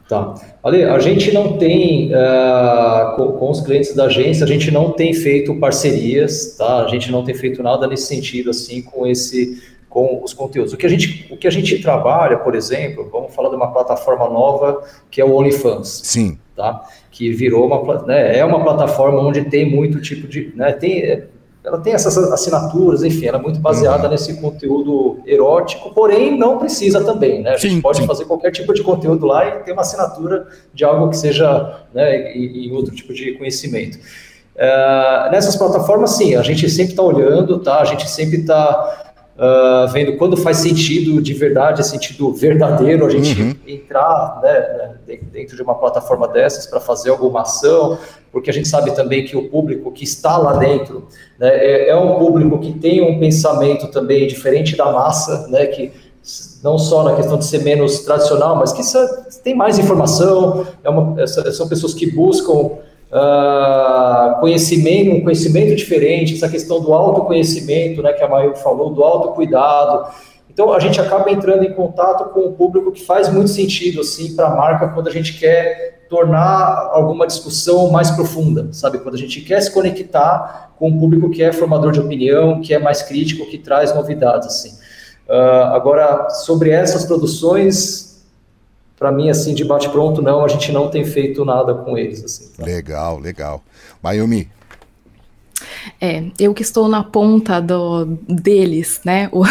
Tá. 0.10 0.36
Ali, 0.64 0.84
a 0.84 1.00
gente 1.00 1.34
não 1.34 1.58
tem, 1.58 2.12
uh, 2.14 3.16
com, 3.16 3.32
com, 3.34 3.52
os 3.52 3.62
clientes 3.62 3.96
da 3.96 4.06
agência, 4.06 4.44
a 4.44 4.48
gente 4.48 4.70
não 4.70 4.92
tem 4.92 5.14
feito 5.14 5.56
parcerias, 5.56 6.56
tá? 6.58 6.84
A 6.84 6.88
gente 6.90 7.12
não 7.12 7.24
tem 7.24 7.36
feito 7.36 7.64
nada 7.64 7.88
nesse 7.88 8.08
sentido, 8.08 8.50
assim, 8.50 8.82
com 8.82 9.08
esse, 9.08 9.62
com 9.90 10.22
os 10.24 10.34
conteúdos. 10.34 10.74
O 10.74 10.78
que 10.78 10.86
a 10.86 10.90
gente, 10.90 11.28
o 11.32 11.38
que 11.38 11.48
a 11.48 11.52
gente 11.52 11.82
trabalha, 11.82 12.38
por 12.38 12.56
exemplo, 12.56 13.10
vamos 13.12 13.34
falar 13.34 13.50
de 13.50 13.56
uma 13.56 13.72
plataforma 13.72 14.30
nova 14.30 14.82
que 15.10 15.22
é 15.22 15.26
o 15.26 15.34
OnlyFans. 15.34 16.02
Sim. 16.04 16.38
Tá? 16.56 16.84
Que 17.12 17.32
virou 17.32 17.66
uma, 17.66 18.06
né, 18.06 18.38
é 18.38 18.44
uma 18.44 18.62
plataforma 18.64 19.20
onde 19.20 19.44
tem 19.46 19.70
muito 19.70 20.02
tipo 20.02 20.28
de, 20.28 20.52
né, 20.56 20.72
tem 20.72 21.24
ela 21.68 21.80
tem 21.80 21.92
essas 21.92 22.18
assinaturas, 22.18 23.04
enfim, 23.04 23.26
ela 23.26 23.38
é 23.38 23.42
muito 23.42 23.60
baseada 23.60 24.06
uhum. 24.06 24.10
nesse 24.10 24.34
conteúdo 24.40 25.20
erótico, 25.26 25.94
porém 25.94 26.38
não 26.38 26.58
precisa 26.58 27.04
também, 27.04 27.42
né? 27.42 27.52
A 27.52 27.58
gente 27.58 27.76
sim, 27.76 27.82
pode 27.82 27.98
sim. 27.98 28.08
fazer 28.08 28.24
qualquer 28.24 28.52
tipo 28.52 28.74
de 28.74 28.82
conteúdo 28.82 29.26
lá 29.26 29.46
e 29.46 29.64
ter 29.64 29.74
uma 29.74 29.82
assinatura 29.82 30.48
de 30.74 30.86
algo 30.86 31.10
que 31.10 31.18
seja 31.18 31.82
né, 31.94 32.32
em, 32.32 32.68
em 32.68 32.72
outro 32.72 32.96
tipo 32.96 33.14
de 33.14 33.34
conhecimento. 33.34 33.98
Uh, 33.98 35.30
nessas 35.30 35.58
plataformas, 35.58 36.12
sim, 36.12 36.36
a 36.36 36.42
gente 36.42 36.70
sempre 36.70 36.94
está 36.94 37.04
olhando, 37.04 37.60
tá? 37.60 37.82
A 37.82 37.86
gente 37.86 38.10
sempre 38.10 38.40
está 38.40 39.07
uh, 39.38 39.88
vendo 39.92 40.18
quando 40.18 40.36
faz 40.36 40.58
sentido 40.58 41.22
de 41.22 41.34
verdade, 41.34 41.86
sentido 41.88 42.32
verdadeiro, 42.34 43.06
a 43.06 43.10
gente 43.10 43.42
uhum. 43.42 43.56
entrar 43.66 44.40
né, 44.42 44.96
né 45.08 45.18
dentro 45.32 45.56
de 45.56 45.62
uma 45.62 45.76
plataforma 45.76 46.28
dessas 46.28 46.66
para 46.66 46.80
fazer 46.80 47.12
alguma 47.12 47.42
ação, 47.42 47.98
porque 48.32 48.50
a 48.50 48.54
gente 48.54 48.68
sabe 48.68 48.92
também 48.96 49.26
que 49.26 49.38
o 49.38 49.50
público 49.50 49.92
que 49.92 50.04
está 50.04 50.38
lá 50.38 50.58
dentro 50.58 51.08
né, 51.40 51.50
é, 51.50 51.90
é, 51.90 51.96
um 51.96 52.18
público 52.18 52.60
que 52.60 52.74
tem 52.74 53.02
um 53.02 53.20
pensamento 53.20 53.88
também 53.88 54.28
diferente 54.28 54.76
da 54.76 54.92
massa, 54.92 55.48
né, 55.48 55.66
que 55.68 55.92
não 56.62 56.78
só 56.78 57.04
na 57.04 57.16
questão 57.16 57.38
de 57.38 57.46
ser 57.46 57.64
menos 57.64 58.00
tradicional, 58.00 58.56
mas 58.56 58.74
que 58.74 58.82
tem 59.44 59.56
mais 59.56 59.80
informação, 59.80 60.68
é 60.84 60.90
uma, 60.90 61.26
são 61.26 61.70
pessoas 61.70 61.94
que 61.94 62.12
buscam 62.12 62.72
uh, 63.12 64.40
conhecimento, 64.40 65.12
um 65.16 65.22
conhecimento 65.22 65.76
diferente, 65.76 66.36
essa 66.36 66.50
questão 66.50 66.82
do 66.82 66.94
autoconhecimento, 66.94 68.02
né, 68.02 68.14
que 68.14 68.24
a 68.24 68.28
Maio 68.28 68.56
falou, 68.56 68.92
do 68.92 69.04
autocuidado. 69.04 70.08
Então, 70.50 70.74
a 70.74 70.80
gente 70.80 71.00
acaba 71.00 71.32
entrando 71.32 71.64
em 71.64 71.74
contato 71.74 72.30
com 72.32 72.42
o 72.42 72.54
público 72.54 72.92
que 72.92 73.06
faz 73.06 73.32
muito 73.32 73.50
sentido, 73.50 74.02
assim, 74.02 74.36
para 74.36 74.48
a 74.48 74.56
marca 74.56 74.88
quando 74.90 75.08
a 75.08 75.12
gente 75.12 75.38
quer 75.38 76.08
tornar 76.10 76.90
alguma 76.94 77.28
discussão 77.28 77.92
mais 77.92 78.10
profunda, 78.12 78.70
sabe? 78.72 78.98
Quando 79.00 79.16
a 79.16 79.18
gente 79.18 79.42
quer 79.42 79.62
se 79.62 79.72
conectar 79.72 80.72
com 80.80 80.90
o 80.90 81.00
público 81.00 81.30
que 81.30 81.44
é 81.44 81.52
formador 81.52 81.92
de 81.92 82.00
opinião, 82.00 82.62
que 82.62 82.74
é 82.74 82.80
mais 82.80 83.02
crítico, 83.02 83.46
que 83.46 83.58
traz 83.58 83.94
novidades, 83.94 84.48
assim. 84.48 84.78
Uh, 85.28 85.74
agora, 85.74 86.30
sobre 86.30 86.70
essas 86.70 87.06
produções, 87.06 88.07
para 88.98 89.12
mim, 89.12 89.30
assim, 89.30 89.54
de 89.54 89.64
bate-pronto, 89.64 90.22
não, 90.22 90.44
a 90.44 90.48
gente 90.48 90.72
não 90.72 90.90
tem 90.90 91.06
feito 91.06 91.46
nada 91.46 91.74
com 91.74 91.98
eles. 91.98 92.24
Assim, 92.24 92.50
tá? 92.58 92.66
Legal, 92.66 93.20
legal. 93.20 93.64
Mayumi, 94.02 94.50
é, 96.00 96.24
eu 96.40 96.54
que 96.54 96.62
estou 96.62 96.88
na 96.88 97.04
ponta 97.04 97.62
do, 97.62 98.06
deles, 98.06 99.02
né? 99.04 99.30
O, 99.32 99.44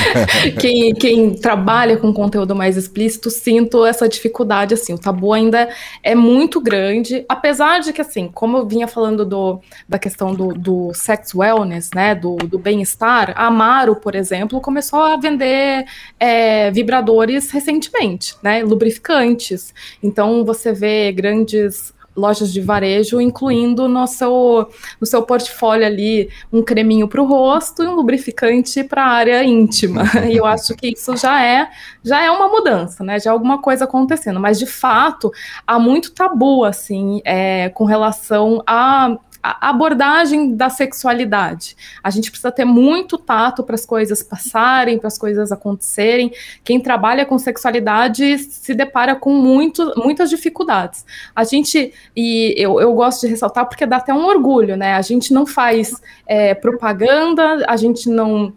quem, 0.60 0.94
quem, 0.94 1.34
trabalha 1.34 1.96
com 1.96 2.12
conteúdo 2.12 2.54
mais 2.54 2.76
explícito, 2.76 3.30
sinto 3.30 3.84
essa 3.84 4.08
dificuldade, 4.08 4.74
assim, 4.74 4.92
o 4.92 4.98
tabu 4.98 5.32
ainda 5.32 5.68
é 6.02 6.14
muito 6.14 6.60
grande, 6.60 7.24
apesar 7.28 7.80
de 7.80 7.92
que, 7.92 8.00
assim, 8.00 8.28
como 8.32 8.56
eu 8.58 8.66
vinha 8.66 8.86
falando 8.86 9.24
do, 9.24 9.60
da 9.88 9.98
questão 9.98 10.34
do, 10.34 10.48
do 10.54 10.92
sex 10.94 11.34
wellness, 11.34 11.90
né, 11.94 12.14
do, 12.14 12.36
do 12.36 12.58
bem-estar, 12.58 13.32
a 13.36 13.46
Amaro, 13.46 13.96
por 13.96 14.14
exemplo, 14.14 14.60
começou 14.60 15.00
a 15.00 15.16
vender 15.16 15.84
é, 16.18 16.70
vibradores 16.70 17.50
recentemente, 17.50 18.34
né, 18.42 18.62
lubrificantes, 18.62 19.74
então 20.02 20.44
você 20.44 20.72
vê 20.72 21.12
grandes 21.12 21.94
lojas 22.16 22.52
de 22.52 22.60
varejo, 22.60 23.20
incluindo 23.20 23.88
no 23.88 24.06
seu, 24.06 24.68
no 25.00 25.06
seu 25.06 25.22
portfólio 25.22 25.86
ali 25.86 26.30
um 26.52 26.62
creminho 26.62 27.06
para 27.06 27.20
o 27.20 27.26
rosto 27.26 27.82
e 27.82 27.86
um 27.86 27.94
lubrificante 27.94 28.82
para 28.82 29.04
a 29.04 29.08
área 29.08 29.44
íntima. 29.44 30.04
E 30.26 30.36
eu 30.36 30.44
acho 30.44 30.74
que 30.74 30.88
isso 30.88 31.16
já 31.16 31.44
é 31.44 31.68
já 32.02 32.22
é 32.22 32.30
uma 32.30 32.48
mudança, 32.48 33.04
né? 33.04 33.18
Já 33.20 33.30
é 33.30 33.32
alguma 33.32 33.60
coisa 33.60 33.84
acontecendo. 33.84 34.40
Mas 34.40 34.58
de 34.58 34.66
fato 34.66 35.30
há 35.66 35.78
muito 35.78 36.12
tabu 36.12 36.64
assim 36.64 37.20
é, 37.24 37.68
com 37.68 37.84
relação 37.84 38.62
a 38.66 39.16
a 39.60 39.70
abordagem 39.70 40.54
da 40.54 40.68
sexualidade. 40.68 41.76
A 42.02 42.10
gente 42.10 42.30
precisa 42.30 42.50
ter 42.50 42.64
muito 42.64 43.16
tato 43.18 43.62
para 43.62 43.74
as 43.74 43.86
coisas 43.86 44.22
passarem, 44.22 44.98
para 44.98 45.08
as 45.08 45.18
coisas 45.18 45.52
acontecerem. 45.52 46.32
Quem 46.64 46.80
trabalha 46.80 47.24
com 47.24 47.38
sexualidade 47.38 48.38
se 48.38 48.74
depara 48.74 49.14
com 49.14 49.32
muito, 49.32 49.92
muitas 49.96 50.30
dificuldades. 50.30 51.04
A 51.34 51.44
gente, 51.44 51.92
e 52.16 52.54
eu, 52.56 52.80
eu 52.80 52.92
gosto 52.94 53.22
de 53.22 53.28
ressaltar 53.28 53.66
porque 53.66 53.86
dá 53.86 53.96
até 53.96 54.12
um 54.12 54.26
orgulho, 54.26 54.76
né? 54.76 54.94
A 54.94 55.02
gente 55.02 55.32
não 55.32 55.46
faz 55.46 56.00
é, 56.26 56.54
propaganda, 56.54 57.64
a 57.68 57.76
gente 57.76 58.08
não 58.08 58.52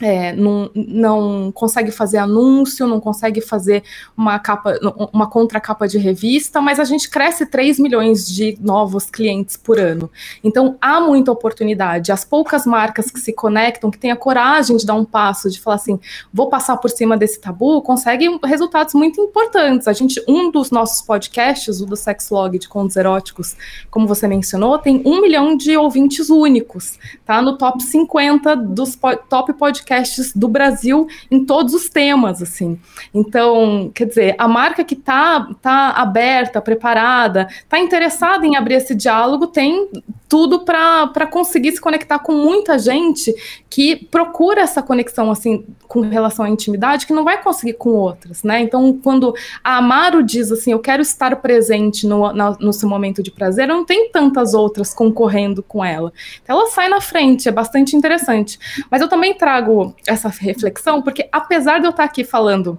é, 0.00 0.32
não, 0.32 0.70
não 0.74 1.52
consegue 1.52 1.90
fazer 1.90 2.18
anúncio, 2.18 2.86
não 2.86 3.00
consegue 3.00 3.40
fazer 3.40 3.82
uma 4.16 4.38
capa, 4.38 4.78
uma 5.12 5.28
contracapa 5.28 5.88
de 5.88 5.98
revista, 5.98 6.60
mas 6.60 6.78
a 6.78 6.84
gente 6.84 7.10
cresce 7.10 7.46
3 7.46 7.78
milhões 7.78 8.26
de 8.26 8.56
novos 8.60 9.10
clientes 9.10 9.56
por 9.56 9.78
ano. 9.78 10.10
Então 10.42 10.76
há 10.80 11.00
muita 11.00 11.32
oportunidade. 11.32 12.12
As 12.12 12.24
poucas 12.24 12.64
marcas 12.64 13.10
que 13.10 13.18
se 13.18 13.32
conectam, 13.32 13.90
que 13.90 13.98
têm 13.98 14.10
a 14.10 14.16
coragem 14.16 14.76
de 14.76 14.86
dar 14.86 14.94
um 14.94 15.04
passo, 15.04 15.50
de 15.50 15.60
falar 15.60 15.76
assim, 15.76 15.98
vou 16.32 16.48
passar 16.48 16.76
por 16.76 16.90
cima 16.90 17.16
desse 17.16 17.40
tabu, 17.40 17.82
conseguem 17.82 18.38
resultados 18.44 18.94
muito 18.94 19.20
importantes. 19.20 19.88
A 19.88 19.92
gente, 19.92 20.22
um 20.28 20.50
dos 20.50 20.70
nossos 20.70 21.02
podcasts, 21.02 21.80
o 21.80 21.86
do 21.86 21.96
Sexlog 21.96 22.58
de 22.58 22.68
Contos 22.68 22.96
Eróticos, 22.96 23.56
como 23.90 24.06
você 24.06 24.28
mencionou, 24.28 24.78
tem 24.78 25.02
um 25.04 25.20
milhão 25.20 25.56
de 25.56 25.76
ouvintes 25.76 26.30
únicos, 26.30 26.98
tá? 27.24 27.42
No 27.42 27.58
top 27.58 27.82
50 27.82 28.54
dos 28.54 28.94
po 28.94 29.16
top 29.28 29.52
podcasts 29.54 29.87
podcasts 29.88 30.32
do 30.34 30.46
Brasil 30.46 31.08
em 31.30 31.44
todos 31.44 31.72
os 31.72 31.88
temas, 31.88 32.42
assim. 32.42 32.78
Então, 33.12 33.90
quer 33.94 34.06
dizer, 34.06 34.34
a 34.38 34.46
marca 34.46 34.84
que 34.84 34.94
está 34.94 35.48
tá 35.62 35.90
aberta, 35.90 36.60
preparada, 36.60 37.48
está 37.50 37.78
interessada 37.78 38.46
em 38.46 38.56
abrir 38.56 38.74
esse 38.74 38.94
diálogo, 38.94 39.46
tem 39.46 39.88
tudo 40.28 40.60
para 40.60 41.26
conseguir 41.26 41.72
se 41.72 41.80
conectar 41.80 42.18
com 42.18 42.32
muita 42.32 42.78
gente 42.78 43.34
que 43.70 43.96
procura 43.96 44.60
essa 44.60 44.82
conexão 44.82 45.30
assim 45.30 45.64
com 45.88 46.02
relação 46.02 46.44
à 46.44 46.50
intimidade 46.50 47.06
que 47.06 47.14
não 47.14 47.24
vai 47.24 47.42
conseguir 47.42 47.72
com 47.72 47.90
outras, 47.90 48.42
né? 48.42 48.60
Então, 48.60 48.98
quando 49.02 49.34
a 49.64 49.78
Amaro 49.78 50.22
diz 50.22 50.52
assim, 50.52 50.72
eu 50.72 50.78
quero 50.78 51.00
estar 51.00 51.34
presente 51.36 52.06
no, 52.06 52.30
na, 52.32 52.50
no 52.60 52.72
seu 52.72 52.88
momento 52.88 53.22
de 53.22 53.30
prazer, 53.30 53.66
não 53.66 53.86
tem 53.86 54.10
tantas 54.10 54.52
outras 54.52 54.92
concorrendo 54.92 55.62
com 55.62 55.82
ela. 55.82 56.12
Então, 56.42 56.60
ela 56.60 56.70
sai 56.70 56.88
na 56.90 57.00
frente, 57.00 57.48
é 57.48 57.52
bastante 57.52 57.96
interessante. 57.96 58.58
Mas 58.90 59.00
eu 59.00 59.08
também 59.08 59.34
trago 59.34 59.94
essa 60.06 60.28
reflexão 60.28 61.00
porque 61.00 61.26
apesar 61.32 61.78
de 61.78 61.86
eu 61.86 61.90
estar 61.90 62.04
aqui 62.04 62.22
falando 62.22 62.78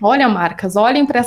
Olha, 0.00 0.28
marcas, 0.28 0.76
olhem 0.76 1.04
para 1.04 1.24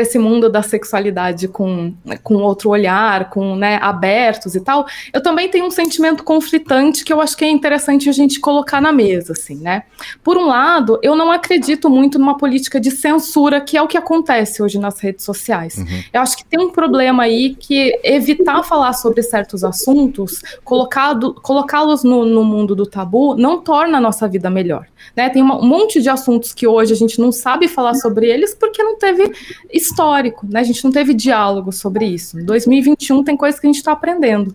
esse 0.00 0.18
mundo 0.18 0.48
da 0.48 0.62
sexualidade 0.62 1.48
com, 1.48 1.92
com 2.22 2.36
outro 2.36 2.70
olhar, 2.70 3.28
com 3.28 3.56
né, 3.56 3.78
abertos 3.82 4.54
e 4.54 4.60
tal. 4.60 4.86
Eu 5.12 5.20
também 5.20 5.48
tenho 5.48 5.66
um 5.66 5.70
sentimento 5.70 6.22
conflitante 6.22 7.04
que 7.04 7.12
eu 7.12 7.20
acho 7.20 7.36
que 7.36 7.44
é 7.44 7.50
interessante 7.50 8.08
a 8.08 8.12
gente 8.12 8.38
colocar 8.38 8.80
na 8.80 8.92
mesa, 8.92 9.32
assim, 9.32 9.56
né? 9.56 9.82
Por 10.22 10.36
um 10.36 10.46
lado, 10.46 10.98
eu 11.02 11.16
não 11.16 11.32
acredito 11.32 11.90
muito 11.90 12.18
numa 12.18 12.36
política 12.36 12.80
de 12.80 12.90
censura, 12.90 13.60
que 13.60 13.76
é 13.76 13.82
o 13.82 13.88
que 13.88 13.98
acontece 13.98 14.62
hoje 14.62 14.78
nas 14.78 15.00
redes 15.00 15.24
sociais. 15.24 15.76
Uhum. 15.76 16.02
Eu 16.12 16.20
acho 16.20 16.36
que 16.36 16.44
tem 16.44 16.60
um 16.60 16.70
problema 16.70 17.24
aí 17.24 17.54
que 17.54 17.98
evitar 18.04 18.62
falar 18.62 18.92
sobre 18.92 19.22
certos 19.22 19.64
assuntos, 19.64 20.40
colocá-los 20.62 22.04
no, 22.04 22.24
no 22.24 22.44
mundo 22.44 22.76
do 22.76 22.86
tabu, 22.86 23.34
não 23.34 23.60
torna 23.60 23.98
a 23.98 24.00
nossa 24.00 24.28
vida 24.28 24.48
melhor. 24.48 24.86
Né? 25.16 25.28
Tem 25.28 25.42
uma, 25.42 25.56
um 25.56 25.66
monte 25.66 26.00
de 26.00 26.08
assuntos 26.08 26.52
que 26.52 26.66
hoje 26.66 26.92
a 26.92 26.96
gente 26.96 27.20
não 27.20 27.32
sabe 27.32 27.68
falar 27.68 27.94
sobre 28.04 28.28
eles 28.30 28.54
porque 28.54 28.82
não 28.82 28.98
teve 28.98 29.32
histórico, 29.72 30.46
né? 30.46 30.60
A 30.60 30.62
gente 30.62 30.84
não 30.84 30.92
teve 30.92 31.14
diálogo 31.14 31.72
sobre 31.72 32.04
isso. 32.04 32.38
Em 32.38 32.44
2021 32.44 33.24
tem 33.24 33.36
coisas 33.36 33.58
que 33.58 33.66
a 33.66 33.68
gente 33.68 33.78
está 33.78 33.92
aprendendo. 33.92 34.54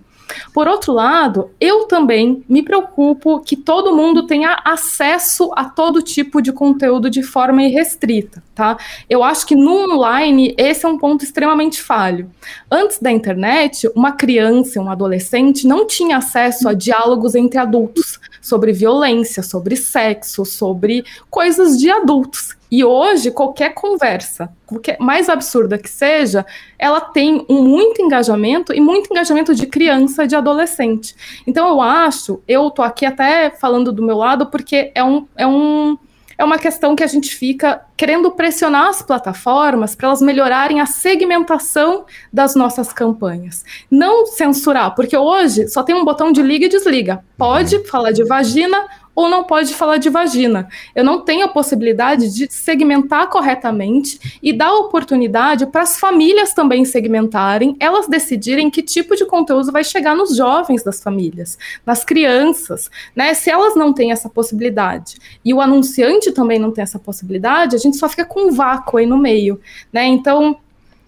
Por 0.53 0.67
outro 0.67 0.93
lado, 0.93 1.49
eu 1.59 1.85
também 1.85 2.43
me 2.47 2.61
preocupo 2.61 3.39
que 3.39 3.55
todo 3.55 3.95
mundo 3.95 4.27
tenha 4.27 4.61
acesso 4.63 5.51
a 5.55 5.65
todo 5.65 6.03
tipo 6.03 6.39
de 6.39 6.51
conteúdo 6.51 7.09
de 7.09 7.23
forma 7.23 7.63
irrestrita, 7.63 8.43
tá? 8.53 8.77
Eu 9.09 9.23
acho 9.23 9.45
que 9.47 9.55
no 9.55 9.91
online 9.91 10.53
esse 10.57 10.85
é 10.85 10.89
um 10.89 10.99
ponto 10.99 11.23
extremamente 11.23 11.81
falho. 11.81 12.29
Antes 12.69 12.99
da 12.99 13.11
internet, 13.11 13.89
uma 13.95 14.11
criança, 14.11 14.79
um 14.79 14.91
adolescente 14.91 15.65
não 15.65 15.87
tinha 15.87 16.17
acesso 16.17 16.69
a 16.69 16.73
diálogos 16.73 17.33
entre 17.33 17.57
adultos 17.57 18.19
sobre 18.41 18.71
violência, 18.71 19.43
sobre 19.43 19.75
sexo, 19.75 20.45
sobre 20.45 21.03
coisas 21.29 21.77
de 21.77 21.89
adultos. 21.89 22.58
E 22.71 22.83
hoje, 22.83 23.31
qualquer 23.31 23.73
conversa, 23.73 24.51
qualquer, 24.65 24.97
mais 24.99 25.27
absurda 25.27 25.77
que 25.77 25.89
seja, 25.89 26.45
ela 26.77 27.01
tem 27.01 27.45
um 27.49 27.63
muito 27.63 28.01
engajamento 28.01 28.73
e 28.73 28.79
muito 28.79 29.11
engajamento 29.11 29.55
de 29.55 29.65
criança, 29.65 30.27
de 30.27 30.35
adolescente. 30.35 31.15
Então, 31.47 31.67
eu 31.67 31.81
acho, 31.81 32.41
eu 32.47 32.69
tô 32.69 32.81
aqui 32.81 33.05
até 33.05 33.49
falando 33.49 33.91
do 33.91 34.03
meu 34.03 34.17
lado, 34.17 34.47
porque 34.47 34.91
é 34.93 35.03
um. 35.03 35.27
É 35.35 35.47
um 35.47 35.97
é 36.39 36.43
uma 36.45 36.57
questão 36.57 36.95
que 36.95 37.03
a 37.03 37.07
gente 37.07 37.35
fica 37.35 37.81
querendo 37.97 38.31
pressionar 38.31 38.87
as 38.87 39.01
plataformas 39.01 39.93
para 39.93 40.07
elas 40.07 40.21
melhorarem 40.21 40.79
a 40.79 40.85
segmentação 40.85 42.05
das 42.31 42.55
nossas 42.55 42.93
campanhas. 42.93 43.65
Não 43.91 44.25
censurar, 44.25 44.95
porque 44.95 45.17
hoje 45.17 45.67
só 45.67 45.83
tem 45.83 45.93
um 45.93 46.05
botão 46.05 46.31
de 46.31 46.41
liga 46.41 46.65
e 46.65 46.69
desliga. 46.69 47.21
Pode 47.37 47.85
falar 47.89 48.13
de 48.13 48.23
vagina 48.23 48.87
ou 49.19 49.27
não 49.27 49.43
pode 49.43 49.73
falar 49.73 49.97
de 49.97 50.09
vagina. 50.09 50.69
Eu 50.95 51.03
não 51.03 51.19
tenho 51.19 51.43
a 51.43 51.49
possibilidade 51.49 52.33
de 52.33 52.47
segmentar 52.49 53.27
corretamente 53.27 54.39
e 54.41 54.53
dar 54.53 54.73
oportunidade 54.75 55.65
para 55.65 55.81
as 55.81 55.99
famílias 55.99 56.53
também 56.53 56.85
segmentarem, 56.85 57.75
elas 57.81 58.07
decidirem 58.07 58.69
que 58.69 58.81
tipo 58.81 59.17
de 59.17 59.25
conteúdo 59.25 59.73
vai 59.73 59.83
chegar 59.83 60.15
nos 60.15 60.37
jovens 60.37 60.83
das 60.83 61.03
famílias, 61.03 61.57
nas 61.85 62.05
crianças, 62.05 62.89
né? 63.13 63.33
Se 63.33 63.49
elas 63.49 63.75
não 63.75 63.91
têm 63.91 64.13
essa 64.13 64.29
possibilidade 64.29 65.17
e 65.43 65.53
o 65.53 65.59
anunciante 65.59 66.31
também 66.31 66.57
não 66.57 66.71
tem 66.71 66.83
essa 66.83 66.97
possibilidade, 66.97 67.75
a 67.75 67.79
gente 67.79 67.97
só 67.97 68.07
fica 68.07 68.23
com 68.23 68.47
um 68.47 68.51
vácuo 68.51 68.99
aí 68.99 69.05
no 69.05 69.17
meio, 69.17 69.59
né? 69.91 70.05
Então, 70.05 70.57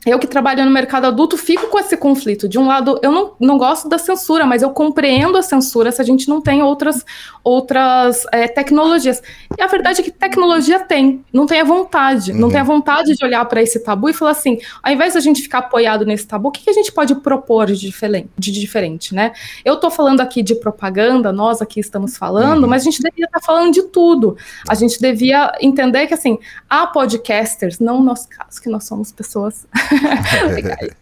eu 0.05 0.17
que 0.17 0.25
trabalho 0.25 0.65
no 0.65 0.71
mercado 0.71 1.05
adulto 1.05 1.37
fico 1.37 1.67
com 1.67 1.77
esse 1.77 1.95
conflito. 1.95 2.47
De 2.47 2.57
um 2.57 2.65
lado, 2.65 2.99
eu 3.03 3.11
não, 3.11 3.33
não 3.39 3.57
gosto 3.57 3.87
da 3.87 3.99
censura, 3.99 4.47
mas 4.47 4.63
eu 4.63 4.71
compreendo 4.71 5.37
a 5.37 5.43
censura 5.43 5.91
se 5.91 6.01
a 6.01 6.03
gente 6.03 6.27
não 6.27 6.41
tem 6.41 6.63
outras, 6.63 7.05
outras 7.43 8.25
é, 8.31 8.47
tecnologias. 8.47 9.21
E 9.55 9.61
a 9.61 9.67
verdade 9.67 10.01
é 10.01 10.03
que 10.03 10.09
tecnologia 10.09 10.79
tem, 10.79 11.23
não 11.31 11.45
tem 11.45 11.61
a 11.61 11.63
vontade, 11.63 12.31
uhum. 12.31 12.39
não 12.39 12.49
tem 12.49 12.59
a 12.59 12.63
vontade 12.63 13.15
de 13.15 13.23
olhar 13.23 13.45
para 13.45 13.61
esse 13.61 13.79
tabu 13.79 14.09
e 14.09 14.13
falar 14.13 14.31
assim: 14.31 14.59
ao 14.81 14.91
invés 14.91 15.13
da 15.13 15.19
gente 15.19 15.41
ficar 15.41 15.59
apoiado 15.59 16.03
nesse 16.03 16.25
tabu, 16.25 16.47
o 16.47 16.51
que, 16.51 16.63
que 16.63 16.69
a 16.71 16.73
gente 16.73 16.91
pode 16.91 17.13
propor 17.15 17.67
de 17.67 17.77
diferente, 17.77 18.29
de 18.35 18.51
diferente, 18.51 19.13
né? 19.13 19.31
Eu 19.63 19.75
estou 19.75 19.91
falando 19.91 20.21
aqui 20.21 20.41
de 20.41 20.55
propaganda, 20.55 21.31
nós 21.31 21.61
aqui 21.61 21.79
estamos 21.79 22.17
falando, 22.17 22.63
uhum. 22.63 22.69
mas 22.69 22.81
a 22.81 22.85
gente 22.85 23.03
devia 23.03 23.25
estar 23.25 23.39
tá 23.39 23.45
falando 23.45 23.71
de 23.71 23.83
tudo. 23.83 24.35
A 24.67 24.73
gente 24.73 24.99
devia 24.99 25.51
entender 25.61 26.07
que 26.07 26.13
assim, 26.15 26.39
há 26.67 26.87
podcasters, 26.87 27.77
não 27.77 27.99
no 27.99 28.05
nosso 28.05 28.27
caso, 28.27 28.59
que 28.59 28.69
nós 28.69 28.85
somos 28.85 29.11
pessoas. 29.11 29.67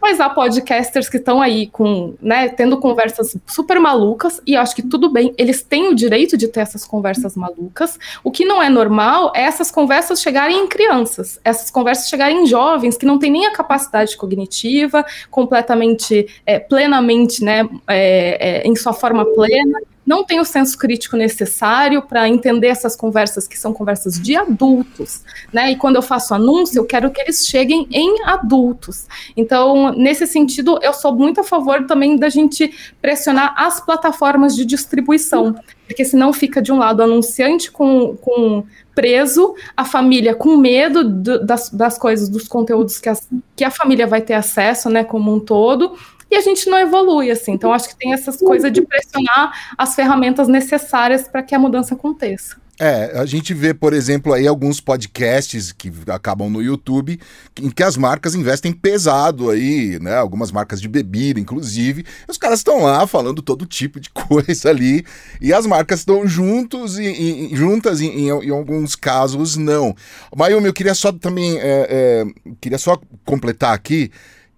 Mas 0.00 0.18
há 0.18 0.30
podcasters 0.30 1.10
que 1.10 1.18
estão 1.18 1.42
aí 1.42 1.66
com, 1.66 2.14
né, 2.22 2.48
tendo 2.48 2.78
conversas 2.78 3.36
super 3.46 3.78
malucas, 3.78 4.40
e 4.46 4.56
acho 4.56 4.74
que 4.74 4.82
tudo 4.82 5.10
bem, 5.10 5.34
eles 5.36 5.62
têm 5.62 5.88
o 5.88 5.94
direito 5.94 6.38
de 6.38 6.48
ter 6.48 6.60
essas 6.60 6.86
conversas 6.86 7.36
malucas. 7.36 7.98
O 8.24 8.30
que 8.30 8.44
não 8.44 8.62
é 8.62 8.70
normal 8.70 9.30
é 9.36 9.42
essas 9.42 9.70
conversas 9.70 10.22
chegarem 10.22 10.56
em 10.56 10.66
crianças, 10.66 11.38
essas 11.44 11.70
conversas 11.70 12.08
chegarem 12.08 12.44
em 12.44 12.46
jovens 12.46 12.96
que 12.96 13.04
não 13.04 13.18
têm 13.18 13.30
nem 13.30 13.46
a 13.46 13.52
capacidade 13.52 14.16
cognitiva, 14.16 15.04
completamente, 15.30 16.26
é, 16.46 16.58
plenamente, 16.58 17.44
né, 17.44 17.68
é, 17.86 18.62
é, 18.62 18.66
em 18.66 18.74
sua 18.74 18.94
forma 18.94 19.26
plena, 19.34 19.80
não 20.06 20.24
tem 20.24 20.40
o 20.40 20.44
senso 20.44 20.76
crítico 20.78 21.16
necessário 21.16 22.02
para 22.02 22.28
entender 22.28 22.68
essas 22.68 22.96
conversas 22.96 23.46
que 23.46 23.58
são 23.58 23.72
conversas 23.72 24.20
de 24.20 24.34
adultos, 24.34 25.22
né? 25.52 25.70
E 25.70 25.76
quando 25.76 25.96
eu 25.96 26.02
faço 26.02 26.34
anúncio, 26.34 26.78
eu 26.78 26.86
quero 26.86 27.10
que 27.10 27.20
eles 27.20 27.46
cheguem 27.46 27.86
em 27.90 28.22
adultos. 28.24 29.06
Então, 29.36 29.92
nesse 29.92 30.26
sentido, 30.26 30.78
eu 30.82 30.92
sou 30.92 31.14
muito 31.14 31.40
a 31.40 31.44
favor 31.44 31.86
também 31.86 32.16
da 32.16 32.28
gente 32.28 32.72
pressionar 33.00 33.54
as 33.56 33.80
plataformas 33.80 34.56
de 34.56 34.64
distribuição, 34.64 35.54
porque 35.86 36.04
senão 36.04 36.32
fica 36.32 36.62
de 36.62 36.72
um 36.72 36.78
lado 36.78 37.00
o 37.00 37.02
anunciante 37.02 37.70
com, 37.70 38.16
com 38.16 38.64
preso, 38.94 39.54
a 39.76 39.84
família 39.84 40.34
com 40.34 40.56
medo 40.56 41.08
do, 41.08 41.44
das, 41.44 41.70
das 41.70 41.98
coisas, 41.98 42.28
dos 42.28 42.46
conteúdos 42.46 42.98
que, 42.98 43.08
as, 43.08 43.26
que 43.56 43.64
a 43.64 43.70
família 43.70 44.06
vai 44.06 44.20
ter 44.20 44.34
acesso, 44.34 44.90
né, 44.90 45.04
como 45.04 45.34
um 45.34 45.40
todo, 45.40 45.96
e 46.30 46.36
a 46.36 46.40
gente 46.40 46.68
não 46.70 46.78
evolui 46.78 47.30
assim. 47.30 47.52
Então, 47.52 47.72
acho 47.72 47.88
que 47.88 47.96
tem 47.96 48.12
essas 48.12 48.36
coisas 48.36 48.72
de 48.72 48.82
pressionar 48.82 49.74
as 49.76 49.94
ferramentas 49.94 50.48
necessárias 50.48 51.26
para 51.26 51.42
que 51.42 51.54
a 51.54 51.58
mudança 51.58 51.94
aconteça. 51.94 52.56
É, 52.82 53.12
a 53.18 53.26
gente 53.26 53.52
vê, 53.52 53.74
por 53.74 53.92
exemplo, 53.92 54.32
aí 54.32 54.46
alguns 54.46 54.80
podcasts 54.80 55.70
que 55.70 55.92
acabam 56.08 56.48
no 56.48 56.62
YouTube 56.62 57.20
em 57.60 57.68
que 57.68 57.82
as 57.82 57.94
marcas 57.94 58.34
investem 58.34 58.72
pesado 58.72 59.50
aí, 59.50 59.98
né? 60.00 60.16
Algumas 60.16 60.50
marcas 60.50 60.80
de 60.80 60.88
bebida, 60.88 61.38
inclusive. 61.38 62.06
Os 62.26 62.38
caras 62.38 62.60
estão 62.60 62.84
lá 62.84 63.06
falando 63.06 63.42
todo 63.42 63.66
tipo 63.66 64.00
de 64.00 64.08
coisa 64.28 64.70
ali. 64.70 65.04
E 65.42 65.52
as 65.52 65.66
marcas 65.66 65.98
estão 65.98 66.26
juntos 66.26 66.98
e, 66.98 67.04
e 67.04 67.54
juntas, 67.54 68.00
em, 68.00 68.06
em, 68.06 68.28
em, 68.28 68.50
alguns 68.50 68.96
casos, 68.96 69.58
não. 69.58 69.94
Mayumi, 70.34 70.68
eu 70.68 70.72
queria 70.72 70.94
só 70.94 71.12
também. 71.12 71.58
É, 71.58 71.86
é, 71.90 72.24
queria 72.62 72.78
só 72.78 72.98
completar 73.26 73.74
aqui 73.74 74.10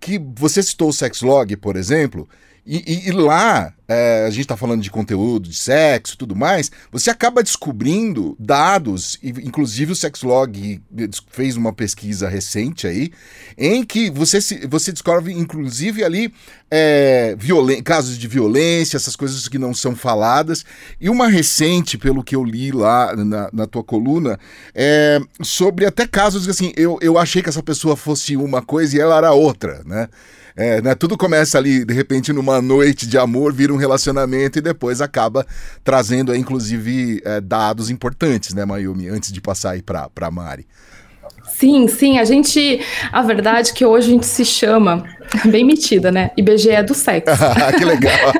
que 0.02 0.18
você 0.18 0.60
citou 0.62 0.88
o 0.88 0.92
Sexlog, 0.92 1.56
por 1.56 1.76
exemplo. 1.76 2.28
E, 2.64 2.76
e, 2.86 3.08
e 3.08 3.10
lá, 3.10 3.72
é, 3.88 4.24
a 4.24 4.30
gente 4.30 4.42
está 4.42 4.56
falando 4.56 4.82
de 4.82 4.90
conteúdo, 4.90 5.48
de 5.48 5.56
sexo 5.56 6.16
tudo 6.16 6.36
mais, 6.36 6.70
você 6.92 7.10
acaba 7.10 7.42
descobrindo 7.42 8.36
dados, 8.38 9.18
inclusive 9.20 9.90
o 9.90 9.96
Sexlog 9.96 10.80
fez 11.28 11.56
uma 11.56 11.72
pesquisa 11.72 12.28
recente 12.28 12.86
aí, 12.86 13.10
em 13.58 13.84
que 13.84 14.08
você, 14.10 14.40
se, 14.40 14.64
você 14.68 14.92
descobre, 14.92 15.32
inclusive, 15.32 16.04
ali 16.04 16.32
é, 16.70 17.36
casos 17.84 18.16
de 18.16 18.28
violência, 18.28 18.96
essas 18.96 19.16
coisas 19.16 19.48
que 19.48 19.58
não 19.58 19.74
são 19.74 19.96
faladas. 19.96 20.64
E 21.00 21.10
uma 21.10 21.28
recente, 21.28 21.98
pelo 21.98 22.22
que 22.22 22.36
eu 22.36 22.44
li 22.44 22.70
lá 22.70 23.14
na, 23.16 23.50
na 23.52 23.66
tua 23.66 23.82
coluna, 23.82 24.38
é 24.72 25.20
sobre 25.42 25.84
até 25.84 26.06
casos 26.06 26.44
que 26.44 26.50
assim, 26.50 26.72
eu, 26.76 26.96
eu 27.02 27.18
achei 27.18 27.42
que 27.42 27.48
essa 27.48 27.62
pessoa 27.62 27.96
fosse 27.96 28.36
uma 28.36 28.62
coisa 28.62 28.96
e 28.96 29.00
ela 29.00 29.16
era 29.16 29.32
outra, 29.32 29.82
né? 29.84 30.08
É, 30.56 30.82
né, 30.82 30.94
tudo 30.94 31.16
começa 31.16 31.58
ali, 31.58 31.84
de 31.84 31.94
repente, 31.94 32.32
numa 32.32 32.60
noite 32.60 33.06
de 33.06 33.16
amor, 33.16 33.52
vira 33.52 33.72
um 33.72 33.76
relacionamento 33.76 34.58
e 34.58 34.62
depois 34.62 35.00
acaba 35.00 35.46
trazendo, 35.82 36.34
inclusive, 36.34 37.22
é, 37.24 37.40
dados 37.40 37.90
importantes, 37.90 38.54
né, 38.54 38.64
Mayumi, 38.64 39.08
antes 39.08 39.32
de 39.32 39.40
passar 39.40 39.70
aí 39.70 39.82
para 39.82 40.08
a 40.20 40.30
Mari. 40.30 40.66
Sim, 41.44 41.86
sim, 41.86 42.18
a 42.18 42.24
gente. 42.24 42.80
A 43.12 43.22
verdade 43.22 43.70
é 43.70 43.72
que 43.74 43.84
hoje 43.84 44.08
a 44.08 44.10
gente 44.10 44.26
se 44.26 44.44
chama, 44.44 45.04
bem 45.46 45.64
metida, 45.64 46.10
né? 46.10 46.30
IBGE 46.36 46.70
é 46.70 46.82
do 46.82 46.94
sexo. 46.94 47.34
que 47.78 47.84
legal! 47.84 48.32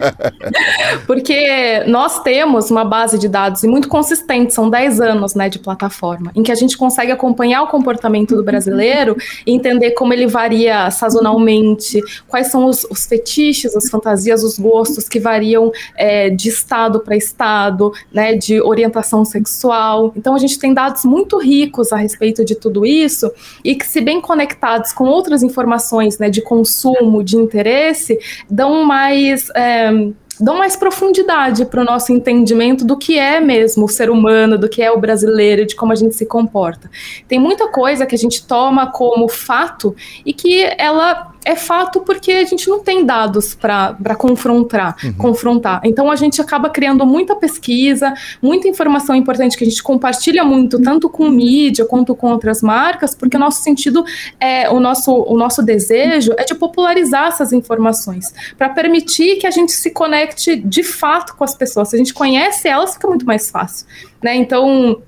Porque 1.07 1.85
nós 1.87 2.23
temos 2.23 2.71
uma 2.71 2.85
base 2.85 3.19
de 3.19 3.29
dados 3.29 3.63
muito 3.63 3.89
consistente, 3.89 4.55
são 4.55 4.69
10 4.69 5.01
anos 5.01 5.35
né, 5.35 5.49
de 5.49 5.59
plataforma, 5.59 6.31
em 6.35 6.43
que 6.43 6.53
a 6.53 6.55
gente 6.55 6.77
consegue 6.77 7.13
acompanhar 7.13 7.63
o 7.63 7.67
comportamento 7.67 8.37
do 8.37 8.43
brasileiro 8.43 9.17
e 9.47 9.53
entender 9.53 9.93
como 9.93 10.13
ele 10.13 10.27
varia 10.27 10.91
sazonalmente, 10.91 12.01
quais 12.27 12.49
são 12.49 12.67
os, 12.67 12.85
os 12.91 13.07
fetiches, 13.07 13.77
as 13.77 13.89
fantasias, 13.89 14.43
os 14.43 14.59
gostos 14.59 15.09
que 15.09 15.21
variam 15.21 15.71
é, 15.97 16.31
de 16.31 16.49
estado 16.49 17.01
para 17.01 17.17
estado, 17.17 17.93
né? 18.13 18.35
De 18.35 18.61
orientação 18.61 19.25
sexual. 19.25 20.13
Então 20.17 20.35
a 20.35 20.39
gente 20.39 20.59
tem 20.59 20.75
dados 20.75 21.05
muito 21.05 21.39
ricos 21.39 21.93
a 21.93 21.97
respeito 21.97 22.45
de 22.45 22.55
tudo 22.55 22.85
isso 22.87 23.13
isso 23.13 23.33
e 23.65 23.75
que, 23.75 23.87
se 23.87 24.01
bem 24.01 24.21
conectados 24.21 24.93
com 24.93 25.05
outras 25.05 25.43
informações 25.43 26.19
né, 26.19 26.31
de 26.31 26.41
consumo, 26.41 26.72
de 27.25 27.37
interesse, 27.37 28.19
dão 28.49 28.85
mais. 28.85 29.49
É, 29.55 29.91
dão 30.41 30.57
mais 30.59 30.75
profundidade 30.75 31.65
para 31.67 31.81
o 31.81 31.85
nosso 31.85 32.13
entendimento 32.13 32.85
do 32.85 32.97
que 32.97 33.17
é 33.17 33.39
mesmo 33.39 33.85
o 33.85 33.89
ser 33.89 34.11
humano, 34.11 34.59
do 34.59 34.69
que 34.69 34.83
é 34.83 34.91
o 34.91 34.99
brasileiro, 34.99 35.65
de 35.65 35.77
como 35.77 35.93
a 35.93 35.95
gente 35.95 36.17
se 36.17 36.27
comporta. 36.27 36.91
Tem 37.29 37.39
muita 37.39 37.69
coisa 37.69 38.05
que 38.07 38.15
a 38.15 38.19
gente 38.19 38.45
toma 38.45 38.91
como 38.91 39.29
fato 39.29 39.95
e 40.27 40.33
que 40.33 40.69
ela 40.79 41.33
é 41.45 41.57
fato 41.57 42.01
porque 42.01 42.33
a 42.33 42.45
gente 42.45 42.69
não 42.69 42.81
tem 42.81 43.05
dados 43.05 43.55
para 43.55 44.15
confrontar, 44.17 44.97
uhum. 45.03 45.13
confrontar. 45.15 45.81
Então 45.85 46.11
a 46.11 46.17
gente 46.17 46.41
acaba 46.41 46.71
criando 46.71 47.05
muita 47.05 47.35
pesquisa, 47.35 48.13
muita 48.41 48.69
informação 48.69 49.15
importante 49.15 49.57
que 49.57 49.65
a 49.65 49.67
gente 49.67 49.83
compartilha 49.83 50.45
muito, 50.45 50.81
tanto 50.81 51.09
com 51.09 51.29
mídia 51.29 51.85
quanto 51.85 52.15
com 52.15 52.31
outras 52.31 52.63
marcas, 52.63 53.15
porque 53.15 53.37
o 53.37 53.41
nosso 53.41 53.63
sentido 53.63 54.05
é 54.39 54.71
o 54.71 54.79
nosso, 54.79 55.13
o 55.13 55.37
nosso 55.37 55.63
desejo 55.63 56.33
é 56.37 56.45
de 56.45 56.55
popularizar 56.55 57.29
essas 57.29 57.53
informações, 57.53 58.33
para 58.57 58.69
permitir 58.69 59.37
que 59.37 59.47
a 59.47 59.51
gente 59.51 59.73
se 59.73 59.91
conecte 59.91 60.57
de 60.57 60.83
fato 60.83 61.37
com 61.37 61.45
as 61.45 61.55
pessoas. 61.55 61.91
Se 61.91 61.97
a 61.97 61.99
gente 61.99 62.15
conhece 62.15 62.69
elas, 62.69 62.95
fica 62.95 63.09
muito 63.09 63.27
mais 63.27 63.51
fácil. 63.51 63.87
Né? 64.23 64.37
Então, 64.37 65.03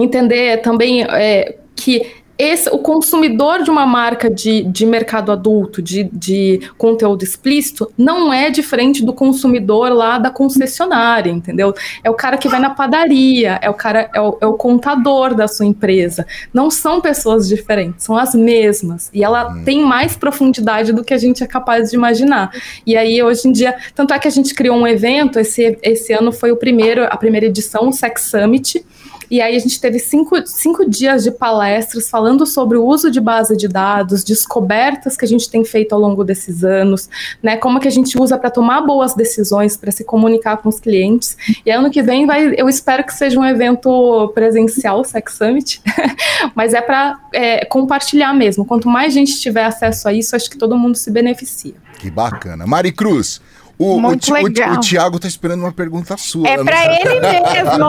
entender 0.00 0.58
também 0.62 1.02
é, 1.02 1.56
que 1.74 2.21
esse, 2.38 2.68
o 2.70 2.78
consumidor 2.78 3.62
de 3.62 3.70
uma 3.70 3.86
marca 3.86 4.30
de, 4.30 4.62
de 4.64 4.86
mercado 4.86 5.30
adulto, 5.30 5.82
de, 5.82 6.04
de 6.12 6.60
conteúdo 6.78 7.22
explícito, 7.22 7.92
não 7.96 8.32
é 8.32 8.50
diferente 8.50 9.04
do 9.04 9.12
consumidor 9.12 9.90
lá 9.90 10.18
da 10.18 10.30
concessionária, 10.30 11.30
entendeu? 11.30 11.74
É 12.02 12.10
o 12.10 12.14
cara 12.14 12.36
que 12.36 12.48
vai 12.48 12.58
na 12.58 12.70
padaria, 12.70 13.58
é 13.62 13.68
o 13.68 13.74
cara, 13.74 14.10
é 14.14 14.20
o, 14.20 14.38
é 14.40 14.46
o 14.46 14.54
contador 14.54 15.34
da 15.34 15.46
sua 15.46 15.66
empresa. 15.66 16.26
Não 16.52 16.70
são 16.70 17.00
pessoas 17.00 17.48
diferentes, 17.48 18.04
são 18.04 18.16
as 18.16 18.34
mesmas. 18.34 19.10
E 19.12 19.22
ela 19.22 19.48
hum. 19.48 19.62
tem 19.64 19.84
mais 19.84 20.16
profundidade 20.16 20.92
do 20.92 21.04
que 21.04 21.14
a 21.14 21.18
gente 21.18 21.44
é 21.44 21.46
capaz 21.46 21.90
de 21.90 21.96
imaginar. 21.96 22.50
E 22.86 22.96
aí, 22.96 23.22
hoje 23.22 23.48
em 23.48 23.52
dia, 23.52 23.76
tanto 23.94 24.14
é 24.14 24.18
que 24.18 24.28
a 24.28 24.30
gente 24.30 24.54
criou 24.54 24.76
um 24.76 24.86
evento, 24.86 25.38
esse, 25.38 25.78
esse 25.82 26.12
ano 26.12 26.32
foi 26.32 26.50
o 26.50 26.56
primeiro, 26.56 27.04
a 27.04 27.16
primeira 27.16 27.46
edição, 27.46 27.88
o 27.88 27.92
Sex 27.92 28.30
Summit, 28.30 28.84
e 29.32 29.40
aí 29.40 29.56
a 29.56 29.58
gente 29.58 29.80
teve 29.80 29.98
cinco, 29.98 30.46
cinco 30.46 30.86
dias 30.86 31.24
de 31.24 31.30
palestras 31.30 32.10
falando 32.10 32.44
sobre 32.44 32.76
o 32.76 32.84
uso 32.84 33.10
de 33.10 33.18
base 33.18 33.56
de 33.56 33.66
dados, 33.66 34.22
descobertas 34.22 35.16
que 35.16 35.24
a 35.24 35.28
gente 35.28 35.48
tem 35.48 35.64
feito 35.64 35.94
ao 35.94 35.98
longo 35.98 36.22
desses 36.22 36.62
anos, 36.62 37.08
né? 37.42 37.56
Como 37.56 37.80
que 37.80 37.88
a 37.88 37.90
gente 37.90 38.20
usa 38.20 38.36
para 38.36 38.50
tomar 38.50 38.82
boas 38.82 39.14
decisões, 39.14 39.74
para 39.74 39.90
se 39.90 40.04
comunicar 40.04 40.58
com 40.58 40.68
os 40.68 40.78
clientes. 40.78 41.34
E 41.64 41.70
ano 41.70 41.90
que 41.90 42.02
vem 42.02 42.26
vai, 42.26 42.52
eu 42.58 42.68
espero 42.68 43.04
que 43.04 43.14
seja 43.14 43.40
um 43.40 43.44
evento 43.46 44.30
presencial, 44.34 45.00
o 45.00 45.04
Sex 45.04 45.32
Summit, 45.32 45.80
mas 46.54 46.74
é 46.74 46.82
para 46.82 47.18
é, 47.32 47.64
compartilhar 47.64 48.34
mesmo. 48.34 48.66
Quanto 48.66 48.86
mais 48.86 49.14
gente 49.14 49.40
tiver 49.40 49.64
acesso 49.64 50.08
a 50.08 50.12
isso, 50.12 50.36
acho 50.36 50.50
que 50.50 50.58
todo 50.58 50.76
mundo 50.76 50.94
se 50.94 51.10
beneficia. 51.10 51.72
Que 51.98 52.10
bacana. 52.10 52.66
Mari 52.66 52.92
Cruz, 52.92 53.40
o, 53.78 54.00
Muito 54.00 54.30
o, 54.30 54.34
legal. 54.34 54.74
O, 54.74 54.76
o 54.76 54.80
Tiago 54.80 55.18
tá 55.18 55.26
esperando 55.26 55.60
uma 55.60 55.72
pergunta 55.72 56.16
sua. 56.16 56.48
É 56.48 56.62
para 56.62 56.84
ele 57.00 57.20
mesmo. 57.20 57.84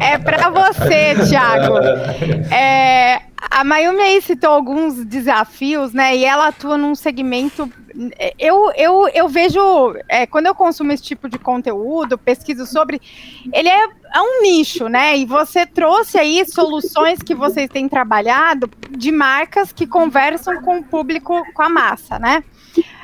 é 0.00 0.18
para 0.18 0.50
você, 0.50 1.14
Tiago. 1.28 1.78
É, 2.52 3.22
a 3.50 3.64
Mayumi 3.64 4.00
aí 4.00 4.22
citou 4.22 4.50
alguns 4.50 5.04
desafios, 5.04 5.92
né? 5.92 6.16
E 6.16 6.24
ela 6.24 6.48
atua 6.48 6.78
num 6.78 6.94
segmento. 6.94 7.70
Eu, 8.38 8.72
eu, 8.76 9.08
eu 9.08 9.28
vejo, 9.28 9.60
é, 10.08 10.26
quando 10.26 10.46
eu 10.46 10.54
consumo 10.54 10.92
esse 10.92 11.02
tipo 11.02 11.28
de 11.28 11.38
conteúdo, 11.38 12.18
pesquiso 12.18 12.66
sobre, 12.66 13.00
ele 13.52 13.68
é, 13.68 13.84
é 13.84 14.20
um 14.20 14.42
nicho, 14.42 14.88
né? 14.88 15.16
E 15.16 15.24
você 15.24 15.64
trouxe 15.66 16.18
aí 16.18 16.44
soluções 16.46 17.20
que 17.20 17.34
vocês 17.34 17.68
têm 17.70 17.88
trabalhado 17.88 18.70
de 18.90 19.10
marcas 19.10 19.72
que 19.72 19.86
conversam 19.86 20.60
com 20.62 20.78
o 20.78 20.84
público, 20.84 21.42
com 21.54 21.62
a 21.62 21.68
massa, 21.68 22.18
né? 22.18 22.44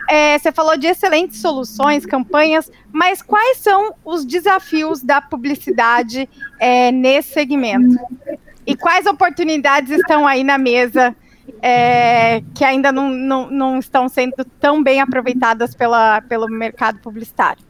É, 0.09 0.39
você 0.39 0.51
falou 0.53 0.77
de 0.77 0.87
excelentes 0.87 1.41
soluções, 1.41 2.05
campanhas, 2.05 2.71
mas 2.93 3.23
quais 3.23 3.59
são 3.59 3.95
os 4.05 4.25
desafios 4.25 5.03
da 5.03 5.21
publicidade 5.21 6.29
é, 6.59 6.91
nesse 6.91 7.33
segmento? 7.33 7.97
E 8.67 8.77
quais 8.77 9.07
oportunidades 9.07 9.91
estão 9.91 10.27
aí 10.27 10.45
na 10.45 10.59
mesa 10.59 11.15
é, 11.61 12.43
que 12.55 12.65
ainda 12.65 12.93
não, 12.93 13.09
não, 13.09 13.51
não, 13.51 13.79
estão 13.79 14.09
sendo 14.09 14.45
tão 14.61 14.83
bem 14.83 15.01
aproveitadas 15.01 15.75
pela, 15.75 16.21
pelo 16.23 16.49
mercado 16.49 16.99
publicitário? 16.99 17.65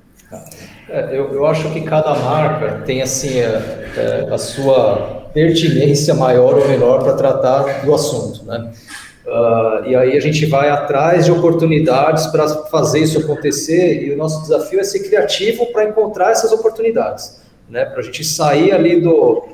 É, 0.89 1.11
eu, 1.13 1.33
eu, 1.33 1.47
acho 1.47 1.71
que 1.73 1.83
cada 1.83 2.15
marca 2.15 2.83
tem 2.87 3.03
assim 3.03 3.41
a, 3.41 3.45
é, 3.45 4.27
é, 4.29 4.35
a 4.35 4.39
sua 4.39 5.31
pertinência 5.35 6.15
maior 6.15 6.59
ou 6.59 6.69
menor 6.69 7.03
para 7.03 7.15
tratar 7.15 7.85
do 7.85 7.95
assunto, 7.95 8.45
né? 8.45 8.73
Uh, 9.27 9.87
e 9.87 9.95
aí 9.95 10.17
a 10.17 10.21
gente 10.21 10.45
vai 10.47 10.69
atrás 10.69 11.27
de 11.27 11.31
oportunidades 11.31 12.27
para 12.27 12.49
fazer 12.67 12.99
isso 13.01 13.21
acontecer 13.21 14.03
e 14.03 14.13
o 14.13 14.17
nosso 14.17 14.43
desafio 14.43 14.81
é 14.81 14.85
ser 14.85 15.01
criativo 15.01 15.67
para 15.67 15.85
encontrar 15.85 16.33
essas 16.33 16.51
oportunidades, 16.51 17.41
né? 17.69 17.85
Para 17.85 18.01
a 18.01 18.03
gente 18.03 18.25
sair 18.25 18.73
ali 18.73 19.01
do, 19.01 19.45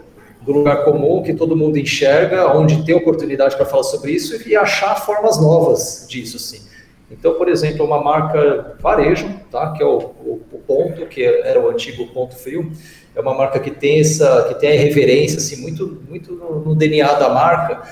do 0.41 0.53
lugar 0.53 0.85
comum 0.85 1.23
que 1.23 1.35
todo 1.35 1.55
mundo 1.55 1.79
enxerga, 1.79 2.51
onde 2.57 2.83
tem 2.83 2.95
oportunidade 2.95 3.57
para 3.57 3.66
falar 3.66 3.83
sobre 3.83 4.12
isso 4.12 4.49
e 4.49 4.57
achar 4.57 4.95
formas 4.95 5.39
novas 5.39 6.07
disso, 6.09 6.39
sim. 6.39 6.66
Então, 7.11 7.35
por 7.35 7.49
exemplo, 7.49 7.85
uma 7.85 8.03
marca 8.03 8.77
varejo, 8.81 9.29
tá? 9.51 9.73
que 9.73 9.83
é 9.83 9.87
o, 9.87 9.99
o, 9.99 10.41
o, 10.53 10.59
ponto, 10.66 11.07
que 11.07 11.25
era 11.25 11.61
o 11.61 11.69
antigo 11.69 12.07
ponto 12.09 12.37
frio, 12.37 12.71
é 13.16 13.21
uma 13.21 13.35
marca 13.35 13.59
que 13.59 13.71
tem 13.71 14.01
essa, 14.01 14.45
que 14.49 14.55
tem 14.61 14.71
a 14.71 14.81
reverência 14.81 15.39
assim, 15.39 15.61
muito, 15.61 16.03
muito 16.09 16.35
no, 16.35 16.61
no 16.61 16.75
DNA 16.75 17.14
da 17.14 17.31
marca, 17.31 17.83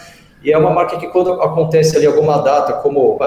e 0.46 0.52
é 0.52 0.56
uma 0.56 0.70
marca 0.70 0.96
que 0.96 1.08
quando 1.08 1.32
acontece 1.32 1.96
ali 1.96 2.06
alguma 2.06 2.38
data, 2.38 2.74
como 2.74 3.18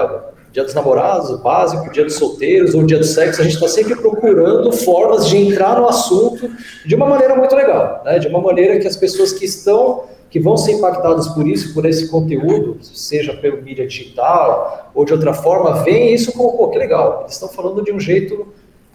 Dia 0.52 0.64
dos 0.64 0.72
Namorados, 0.72 1.38
básico, 1.42 1.92
Dia 1.92 2.02
dos 2.02 2.14
Solteiros 2.14 2.72
ou 2.74 2.82
Dia 2.86 2.96
do 2.96 3.04
Sexo, 3.04 3.42
a 3.42 3.44
gente 3.44 3.56
está 3.56 3.68
sempre 3.68 3.94
procurando 3.94 4.72
formas 4.72 5.28
de 5.28 5.36
entrar 5.36 5.78
no 5.78 5.86
assunto 5.86 6.50
de 6.86 6.94
uma 6.94 7.06
maneira 7.06 7.36
muito 7.36 7.54
legal, 7.54 8.00
né? 8.06 8.18
de 8.18 8.26
uma 8.26 8.40
maneira 8.40 8.78
que 8.78 8.88
as 8.88 8.96
pessoas 8.96 9.34
que 9.34 9.44
estão, 9.44 10.04
que 10.30 10.40
vão 10.40 10.56
ser 10.56 10.72
impactadas 10.72 11.28
por 11.28 11.46
isso, 11.46 11.74
por 11.74 11.84
esse 11.84 12.08
conteúdo, 12.08 12.78
seja 12.82 13.34
pelo 13.34 13.60
mídia 13.60 13.86
digital 13.86 14.90
ou 14.94 15.04
de 15.04 15.12
outra 15.12 15.34
forma, 15.34 15.82
veem 15.82 16.14
isso 16.14 16.32
como, 16.32 16.56
pô, 16.56 16.68
que 16.68 16.78
legal, 16.78 17.20
eles 17.20 17.34
estão 17.34 17.50
falando 17.50 17.84
de 17.84 17.92
um 17.92 18.00
jeito 18.00 18.48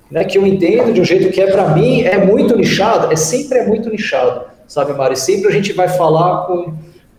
né, 0.10 0.24
que 0.24 0.40
eu 0.40 0.48
entendo, 0.48 0.92
de 0.92 1.00
um 1.00 1.06
jeito 1.06 1.32
que 1.32 1.40
é 1.40 1.52
para 1.52 1.70
mim, 1.76 2.02
é 2.02 2.18
muito 2.18 2.58
nichado, 2.58 3.14
é 3.14 3.16
sempre 3.16 3.60
é 3.60 3.68
muito 3.68 3.88
nichado, 3.88 4.46
sabe, 4.68 4.94
Mari? 4.94 5.16
Sempre 5.16 5.48
a 5.50 5.52
gente 5.52 5.74
vai 5.74 5.90
falar 5.90 6.48
com 6.48 6.74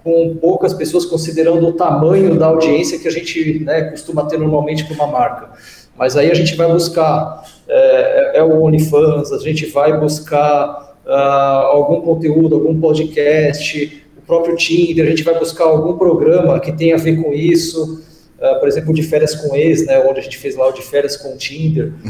com 0.06 0.36
poucas 0.36 0.72
pessoas, 0.72 1.04
considerando 1.04 1.66
o 1.66 1.72
tamanho 1.72 2.38
da 2.38 2.46
audiência 2.46 2.96
que 2.96 3.08
a 3.08 3.10
gente 3.10 3.58
né, 3.64 3.90
costuma 3.90 4.24
ter 4.24 4.38
normalmente 4.38 4.84
para 4.84 4.94
uma 4.94 5.08
marca. 5.08 5.50
Mas 5.98 6.16
aí 6.16 6.30
a 6.30 6.34
gente 6.34 6.54
vai 6.54 6.68
buscar 6.68 7.42
é, 7.66 8.38
é, 8.38 8.42
o 8.44 8.62
OnlyFans, 8.62 9.32
a 9.32 9.38
gente 9.38 9.66
vai 9.66 9.98
buscar 9.98 10.96
uh, 11.04 11.10
algum 11.10 12.02
conteúdo, 12.02 12.54
algum 12.54 12.78
podcast, 12.78 14.06
o 14.16 14.20
próprio 14.24 14.54
Tinder, 14.54 15.06
a 15.06 15.10
gente 15.10 15.24
vai 15.24 15.36
buscar 15.36 15.64
algum 15.64 15.98
programa 15.98 16.60
que 16.60 16.70
tenha 16.70 16.94
a 16.94 16.98
ver 16.98 17.20
com 17.20 17.32
isso. 17.32 18.04
Uh, 18.38 18.60
por 18.60 18.68
exemplo, 18.68 18.94
de 18.94 19.02
férias 19.02 19.34
com 19.34 19.56
ex, 19.56 19.86
né, 19.86 19.98
onde 20.08 20.20
a 20.20 20.22
gente 20.22 20.38
fez 20.38 20.54
lá 20.54 20.68
o 20.68 20.72
de 20.72 20.82
férias 20.82 21.16
com 21.16 21.34
o 21.34 21.36
Tinder. 21.36 21.92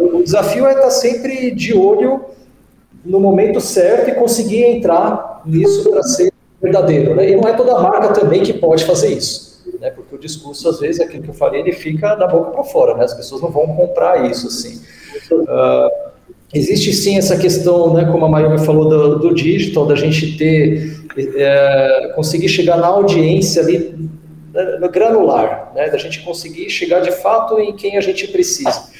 Uh, 0.00 0.16
o 0.16 0.22
desafio 0.22 0.64
é 0.64 0.72
estar 0.72 0.90
sempre 0.90 1.50
de 1.50 1.74
olho 1.74 2.24
no 3.04 3.20
momento 3.20 3.60
certo 3.60 4.08
e 4.08 4.14
conseguir 4.14 4.64
entrar 4.64 5.42
nisso 5.44 5.90
para 5.90 6.02
ser 6.02 6.29
verdadeiro. 6.60 7.14
Né? 7.14 7.30
E 7.30 7.36
não 7.36 7.48
é 7.48 7.52
toda 7.52 7.78
marca 7.80 8.08
também 8.08 8.42
que 8.42 8.52
pode 8.52 8.84
fazer 8.84 9.12
isso, 9.12 9.62
né? 9.80 9.90
porque 9.90 10.14
o 10.14 10.18
discurso, 10.18 10.68
às 10.68 10.80
vezes, 10.80 11.00
aquilo 11.00 11.22
que 11.22 11.30
eu 11.30 11.34
falei, 11.34 11.60
ele 11.60 11.72
fica 11.72 12.14
da 12.14 12.26
boca 12.26 12.50
para 12.50 12.64
fora, 12.64 12.96
né? 12.96 13.04
as 13.04 13.14
pessoas 13.14 13.40
não 13.40 13.50
vão 13.50 13.66
comprar 13.68 14.30
isso. 14.30 14.46
Assim. 14.46 14.80
Uh, 15.32 16.10
existe 16.52 16.92
sim 16.92 17.16
essa 17.16 17.36
questão, 17.36 17.94
né, 17.94 18.04
como 18.10 18.24
a 18.24 18.28
Mayumi 18.28 18.58
falou, 18.58 18.88
do, 18.88 19.18
do 19.18 19.34
digital, 19.34 19.86
da 19.86 19.94
gente 19.94 20.36
ter, 20.36 21.00
é, 21.16 22.12
conseguir 22.14 22.48
chegar 22.48 22.76
na 22.76 22.88
audiência 22.88 23.62
ali, 23.62 23.94
né, 24.52 24.78
no 24.80 24.88
granular, 24.88 25.72
né, 25.74 25.88
da 25.88 25.98
gente 25.98 26.20
conseguir 26.22 26.68
chegar 26.68 27.00
de 27.00 27.12
fato 27.12 27.58
em 27.60 27.74
quem 27.74 27.96
a 27.96 28.00
gente 28.00 28.26
precisa. 28.28 28.90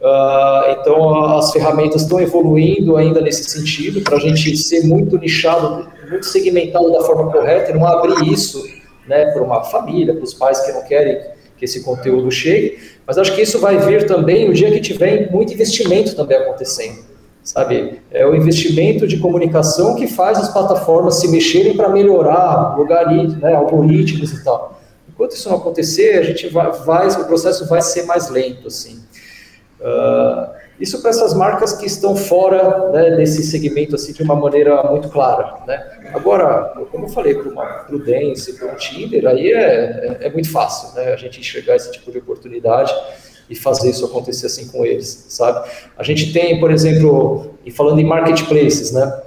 Uh, 0.00 0.80
então, 0.80 1.36
as 1.36 1.52
ferramentas 1.52 2.02
estão 2.02 2.20
evoluindo 2.20 2.96
ainda 2.96 3.20
nesse 3.20 3.44
sentido, 3.44 4.00
para 4.00 4.16
a 4.16 4.20
gente 4.20 4.56
ser 4.56 4.86
muito 4.86 5.18
nichado, 5.18 5.88
muito 6.10 6.26
segmentado 6.26 6.90
da 6.92 7.02
forma 7.02 7.30
correta 7.30 7.70
e 7.70 7.74
não 7.74 7.86
abrir 7.86 8.32
isso 8.32 8.62
né, 9.06 9.26
para 9.26 9.42
uma 9.42 9.64
família, 9.64 10.14
para 10.14 10.24
os 10.24 10.34
pais 10.34 10.60
que 10.60 10.72
não 10.72 10.82
querem 10.82 11.20
que 11.56 11.64
esse 11.64 11.82
conteúdo 11.82 12.30
chegue. 12.30 12.78
Mas 13.06 13.18
acho 13.18 13.34
que 13.34 13.42
isso 13.42 13.58
vai 13.58 13.78
vir 13.78 14.06
também 14.06 14.48
o 14.48 14.52
dia 14.52 14.70
que 14.70 14.80
tiver 14.80 15.30
muito 15.30 15.52
investimento 15.52 16.16
também 16.16 16.38
acontecendo. 16.38 17.10
Sabe? 17.42 18.00
É 18.10 18.26
o 18.26 18.34
investimento 18.34 19.06
de 19.06 19.18
comunicação 19.18 19.94
que 19.94 20.06
faz 20.06 20.38
as 20.38 20.52
plataformas 20.52 21.20
se 21.20 21.28
mexerem 21.28 21.76
para 21.76 21.88
melhorar 21.88 22.76
logaritmos, 22.76 23.38
né, 23.38 23.54
algoritmos 23.54 24.32
e 24.32 24.44
tal. 24.44 24.80
Enquanto 25.08 25.32
isso 25.32 25.48
não 25.48 25.56
acontecer, 25.56 26.18
a 26.18 26.22
gente 26.22 26.48
vai, 26.48 26.70
vai, 26.70 27.08
o 27.08 27.24
processo 27.24 27.66
vai 27.66 27.82
ser 27.82 28.04
mais 28.04 28.30
lento, 28.30 28.68
assim. 28.68 29.02
Uh, 29.80 30.59
isso 30.80 31.00
para 31.02 31.10
essas 31.10 31.34
marcas 31.34 31.74
que 31.74 31.84
estão 31.84 32.16
fora 32.16 32.90
né, 32.90 33.16
desse 33.16 33.42
segmento 33.42 33.94
assim 33.94 34.12
de 34.12 34.22
uma 34.22 34.34
maneira 34.34 34.82
muito 34.84 35.10
clara. 35.10 35.58
Né? 35.66 35.84
Agora, 36.14 36.72
como 36.90 37.04
eu 37.04 37.08
falei, 37.10 37.34
para 37.34 37.50
uma 37.50 37.66
Prudence, 37.84 38.54
para 38.54 38.72
um 38.72 38.76
Tinder, 38.76 39.26
aí 39.26 39.52
é, 39.52 40.18
é, 40.22 40.26
é, 40.26 40.30
muito 40.30 40.50
fácil 40.50 40.94
né, 40.94 41.12
a 41.12 41.16
gente 41.16 41.38
enxergar 41.38 41.76
esse 41.76 41.92
tipo 41.92 42.10
de 42.10 42.18
oportunidade 42.18 42.92
e 43.50 43.54
fazer 43.54 43.90
isso 43.90 44.06
acontecer 44.06 44.46
assim 44.46 44.68
com 44.68 44.86
eles, 44.86 45.26
sabe? 45.28 45.68
A 45.98 46.02
gente 46.02 46.32
tem, 46.32 46.58
por 46.58 46.70
exemplo, 46.70 47.54
e 47.66 47.70
falando 47.70 48.00
em 48.00 48.04
marketplaces, 48.04 48.92
né? 48.92 49.22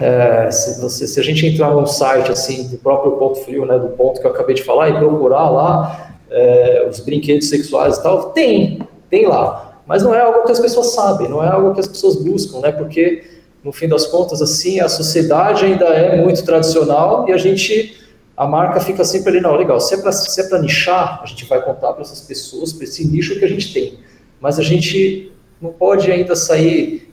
É, 0.00 0.50
se, 0.50 0.80
você, 0.80 1.06
se 1.06 1.20
a 1.20 1.22
gente 1.22 1.46
entrar 1.46 1.70
num 1.70 1.86
site 1.86 2.32
assim 2.32 2.66
do 2.68 2.78
próprio 2.78 3.12
ponto 3.12 3.38
frio, 3.40 3.64
né, 3.64 3.78
do 3.78 3.90
ponto 3.90 4.20
que 4.20 4.26
eu 4.26 4.30
acabei 4.30 4.54
de 4.54 4.62
falar 4.62 4.88
e 4.88 4.98
procurar 4.98 5.48
lá 5.50 6.16
é, 6.30 6.86
os 6.88 6.98
brinquedos 6.98 7.48
sexuais 7.48 7.98
e 7.98 8.02
tal, 8.02 8.30
tem, 8.30 8.80
tem 9.08 9.26
lá. 9.26 9.73
Mas 9.86 10.02
não 10.02 10.14
é 10.14 10.20
algo 10.20 10.44
que 10.44 10.52
as 10.52 10.60
pessoas 10.60 10.94
sabem, 10.94 11.28
não 11.28 11.42
é 11.42 11.48
algo 11.48 11.74
que 11.74 11.80
as 11.80 11.86
pessoas 11.86 12.16
buscam, 12.16 12.60
né? 12.60 12.72
Porque, 12.72 13.24
no 13.62 13.72
fim 13.72 13.88
das 13.88 14.06
contas, 14.06 14.40
assim, 14.40 14.80
a 14.80 14.88
sociedade 14.88 15.64
ainda 15.64 15.86
é 15.86 16.20
muito 16.20 16.44
tradicional 16.44 17.28
e 17.28 17.32
a 17.32 17.36
gente, 17.36 17.98
a 18.36 18.46
marca 18.46 18.80
fica 18.80 19.04
sempre 19.04 19.30
ali, 19.30 19.40
não, 19.40 19.54
legal, 19.54 19.80
se 19.80 19.94
é 19.94 19.98
para 19.98 20.58
é 20.58 20.60
nichar, 20.60 21.20
a 21.22 21.26
gente 21.26 21.44
vai 21.46 21.62
contar 21.62 21.92
para 21.92 22.02
essas 22.02 22.20
pessoas, 22.20 22.72
para 22.72 22.84
esse 22.84 23.06
nicho 23.06 23.38
que 23.38 23.44
a 23.44 23.48
gente 23.48 23.72
tem. 23.72 23.98
Mas 24.40 24.58
a 24.58 24.62
gente 24.62 25.32
não 25.60 25.72
pode 25.72 26.10
ainda 26.10 26.34
sair 26.34 27.12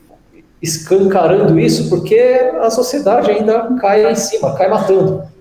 escancarando 0.62 1.60
isso, 1.60 1.90
porque 1.90 2.18
a 2.62 2.70
sociedade 2.70 3.32
ainda 3.32 3.76
cai 3.80 4.12
em 4.12 4.16
cima, 4.16 4.56
cai 4.56 4.70
matando 4.70 5.32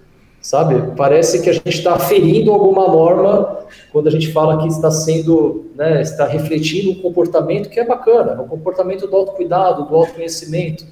sabe? 0.41 0.95
Parece 0.97 1.43
que 1.43 1.51
a 1.51 1.53
gente 1.53 1.69
está 1.69 1.99
ferindo 1.99 2.53
alguma 2.53 2.89
norma 2.89 3.59
quando 3.93 4.09
a 4.09 4.11
gente 4.11 4.33
fala 4.33 4.63
que 4.63 4.69
está 4.69 4.91
sendo, 4.91 5.71
né, 5.75 6.01
está 6.01 6.27
refletindo 6.27 6.91
um 6.91 7.03
comportamento 7.03 7.69
que 7.69 7.79
é 7.79 7.85
bacana, 7.85 8.41
um 8.41 8.49
comportamento 8.49 9.07
do 9.07 9.17
autocuidado, 9.17 9.87
do 9.87 9.95
autoconhecimento. 9.95 10.85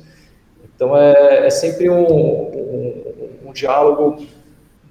Então 0.74 0.96
é, 0.96 1.46
é 1.46 1.50
sempre 1.50 1.88
um, 1.88 2.04
um, 2.04 3.04
um 3.46 3.52
diálogo 3.52 4.18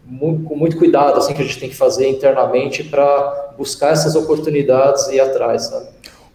muito, 0.06 0.44
com 0.46 0.56
muito 0.56 0.78
cuidado 0.78 1.18
assim 1.18 1.34
que 1.34 1.42
a 1.42 1.46
gente 1.46 1.60
tem 1.60 1.70
que 1.70 1.76
fazer 1.76 2.10
internamente 2.10 2.84
para 2.84 3.54
buscar 3.58 3.92
essas 3.92 4.16
oportunidades 4.16 5.08
e 5.08 5.16
ir 5.16 5.20
atrás, 5.20 5.64
sabe? 5.64 5.88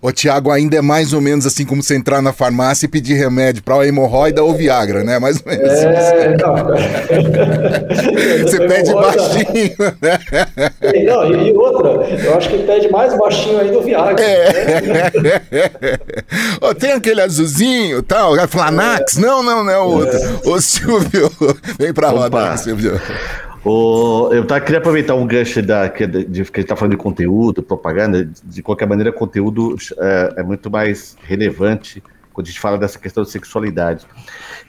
Ô, 0.03 0.11
Tiago, 0.11 0.51
ainda 0.51 0.77
é 0.77 0.81
mais 0.81 1.13
ou 1.13 1.21
menos 1.21 1.47
assim 1.47 1.65
como 1.65 1.81
você 1.81 1.95
entrar 1.95 2.21
na 2.21 2.33
farmácia 2.33 2.87
e 2.87 2.89
pedir 2.89 3.15
remédio 3.15 3.63
para 3.63 3.87
hemorroida 3.87 4.43
ou 4.43 4.53
Viagra, 4.53 5.05
né? 5.05 5.21
Mais 5.21 5.37
ou 5.37 5.45
menos. 5.47 5.71
É, 5.71 6.37
não. 6.37 6.57
você 8.43 8.67
pede 8.67 8.93
baixinho, 8.93 9.77
né? 10.03 10.19
Não, 11.07 11.33
e 11.33 11.53
outra, 11.53 11.89
eu 12.17 12.37
acho 12.37 12.49
que 12.49 12.59
pede 12.65 12.91
mais 12.91 13.17
baixinho 13.17 13.61
ainda 13.61 13.79
o 13.79 13.83
Viagra. 13.83 14.21
É. 14.21 15.13
Né? 15.21 15.99
oh, 16.61 16.75
tem 16.75 16.91
aquele 16.95 17.21
azulzinho 17.21 18.03
tal, 18.03 18.35
Flanax? 18.49 19.17
É. 19.17 19.21
Não, 19.21 19.41
não, 19.41 19.63
não 19.63 19.73
é 19.73 19.79
o 19.79 19.85
outro. 19.85 20.19
É. 20.19 20.49
Ô, 20.49 20.61
Silvio, 20.61 21.31
vem 21.79 21.95
pra 21.95 22.09
roda, 22.09 22.57
Silvio. 22.57 23.01
O, 23.65 24.29
eu 24.33 24.45
tá, 24.45 24.61
queria 24.61 24.79
aproveitar 24.79 25.15
um 25.15 25.27
gancho 25.27 25.63
da, 25.63 25.89
que, 25.89 26.07
de, 26.07 26.25
de, 26.25 26.45
que 26.45 26.59
a 26.59 26.61
gente 26.61 26.63
está 26.63 26.77
falando 26.77 26.93
de 26.93 26.97
conteúdo, 26.97 27.63
propaganda. 27.63 28.29
De 28.45 28.63
qualquer 28.63 28.87
maneira, 28.87 29.13
conteúdo 29.13 29.77
é, 29.99 30.35
é, 30.39 30.43
muito 30.43 30.71
mais 30.71 31.17
relevante 31.23 32.03
quando 32.33 32.47
a 32.47 32.51
gente 32.51 32.61
fala 32.61 32.79
dessa 32.79 32.99
questão 32.99 33.23
de 33.23 33.31
sexualidade. 33.31 34.07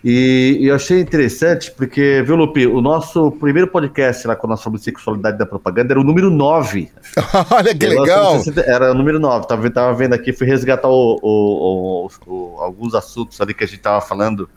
E, 0.04 0.58
e 0.60 0.68
eu 0.68 0.76
achei 0.76 1.00
interessante 1.00 1.72
porque, 1.72 2.22
viu, 2.24 2.36
Lupi, 2.36 2.68
o 2.68 2.82
nosso 2.82 3.32
primeiro 3.32 3.70
podcast 3.70 4.28
lá, 4.28 4.36
quando 4.36 4.52
nós 4.52 4.62
falamos 4.62 4.82
de 4.82 4.86
sexualidade 4.86 5.38
da 5.38 5.46
propaganda, 5.46 5.94
era 5.94 6.00
o 6.00 6.04
número 6.04 6.30
9. 6.30 6.91
Olha 7.50 7.74
que 7.74 7.88
legal! 7.88 8.41
Era 8.66 8.91
o 8.91 8.94
número 8.94 9.18
9. 9.18 9.48
Tava, 9.48 9.70
tava 9.72 9.94
vendo 9.96 10.14
aqui, 10.14 10.34
fui 10.34 10.46
resgatar 10.46 10.89
o, 10.89 11.20
o, 11.22 12.10
o, 12.28 12.60
alguns 12.60 12.94
assuntos 12.94 13.39
ali 13.39 13.54
que 13.54 13.64
a 13.64 13.68
gente 13.68 13.78
estava 13.78 14.02
falando 14.02 14.48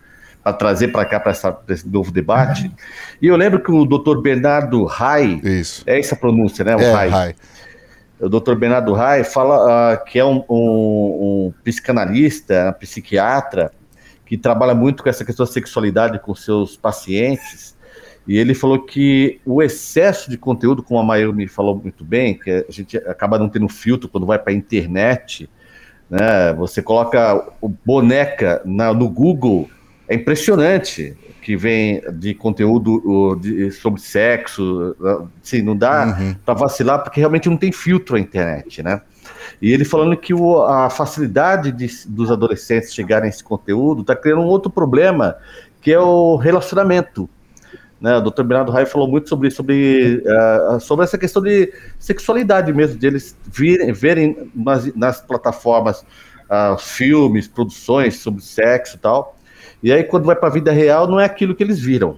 a 0.47 0.53
trazer 0.53 0.89
para 0.89 1.05
cá 1.05 1.19
para 1.19 1.33
esse 1.71 1.89
novo 1.89 2.13
debate. 2.13 2.71
E 3.21 3.27
eu 3.27 3.35
lembro 3.35 3.61
que 3.61 3.73
o 3.73 3.85
doutor 3.85 4.23
Bernardo 4.23 4.85
Rai, 4.85 5.41
Isso. 5.43 5.83
é 5.85 5.99
essa 5.99 6.15
pronúncia, 6.15 6.65
né? 6.65 6.77
O 6.77 6.81
é, 6.81 6.93
Rai. 6.93 7.09
Rai. 7.09 7.35
O 8.21 8.29
doutor 8.29 8.55
Bernardo 8.55 8.93
Rai 8.93 9.25
fala 9.25 9.95
uh, 9.95 10.05
que 10.05 10.21
é 10.21 10.25
um, 10.25 10.45
um, 10.49 11.49
um 11.49 11.55
psicanalista, 11.65 12.71
um 12.71 12.79
psiquiatra, 12.79 13.73
que 14.25 14.39
trabalha 14.39 14.73
muito 14.73 15.03
com 15.03 15.09
essa 15.09 15.25
questão 15.25 15.45
da 15.45 15.51
sexualidade 15.51 16.21
com 16.21 16.33
seus 16.33 16.77
pacientes. 16.77 17.77
E 18.25 18.39
ele 18.39 18.55
falou 18.55 18.79
que 18.79 19.41
o 19.45 19.61
excesso 19.61 20.31
de 20.31 20.39
conteúdo, 20.39 20.81
como 20.81 21.01
a 21.01 21.03
Mayumi 21.03 21.49
falou 21.49 21.75
muito 21.75 22.05
bem, 22.05 22.39
que 22.39 22.65
a 22.69 22.71
gente 22.71 22.97
acaba 22.99 23.37
não 23.37 23.49
tendo 23.49 23.69
filtro 23.69 24.09
quando 24.09 24.25
vai 24.25 24.39
para 24.39 24.53
a 24.53 24.57
internet, 24.57 25.51
né? 26.09 26.53
Você 26.55 26.81
coloca 26.81 27.45
boneca 27.85 28.63
na, 28.65 28.95
no 28.95 29.09
Google, 29.11 29.69
é 30.09 30.15
impressionante 30.15 31.17
que 31.43 31.57
vem 31.57 32.03
de 32.15 32.35
conteúdo 32.35 33.37
de, 33.37 33.71
sobre 33.71 34.01
sexo, 34.01 34.97
assim, 35.41 35.63
não 35.63 35.77
dá 35.77 36.17
uhum. 36.19 36.35
para 36.45 36.55
vacilar 36.55 37.03
porque 37.03 37.21
realmente 37.21 37.49
não 37.49 37.57
tem 37.57 37.71
filtro 37.71 38.17
a 38.17 38.21
internet, 38.21 38.83
né? 38.83 39.01
E 39.63 39.73
ele 39.73 39.85
falando 39.85 40.17
que 40.17 40.35
o, 40.35 40.63
a 40.63 40.91
facilidade 40.91 41.71
de, 41.73 41.89
dos 42.09 42.31
adolescentes 42.31 42.93
chegarem 42.93 43.27
a 43.27 43.29
esse 43.29 43.43
conteúdo 43.43 44.03
está 44.03 44.15
criando 44.15 44.43
um 44.43 44.47
outro 44.47 44.71
problema, 44.71 45.37
que 45.81 45.93
é 45.93 45.99
o 45.99 46.37
relacionamento. 46.37 47.31
Né? 48.01 48.17
O 48.17 48.21
Dr. 48.21 48.43
Bernardo 48.43 48.73
Raio 48.73 48.87
falou 48.87 49.09
muito 49.09 49.29
sobre, 49.29 49.51
sobre, 49.51 50.23
uh, 50.27 50.81
sobre 50.81 51.05
essa 51.05 51.17
questão 51.17 51.43
de 51.43 51.73
sexualidade 51.99 52.73
mesmo, 52.73 52.99
de 52.99 53.07
eles 53.07 53.37
virem, 53.47 53.93
verem 53.93 54.51
nas, 54.55 54.93
nas 54.95 55.21
plataformas 55.21 56.01
uh, 56.51 56.77
filmes, 56.77 57.49
produções 57.49 58.19
sobre 58.19 58.43
sexo 58.43 58.97
e 58.97 58.99
tal. 58.99 59.36
E 59.87 59.93
aí, 59.93 60.03
quando 60.03 60.25
vai 60.25 60.35
para 60.35 60.49
a 60.49 60.53
vida 60.53 60.73
real, 60.73 61.07
não 61.07 61.21
é 61.21 61.25
aquilo 61.25 61.55
que 61.55 61.63
eles 61.63 61.79
viram. 61.79 62.17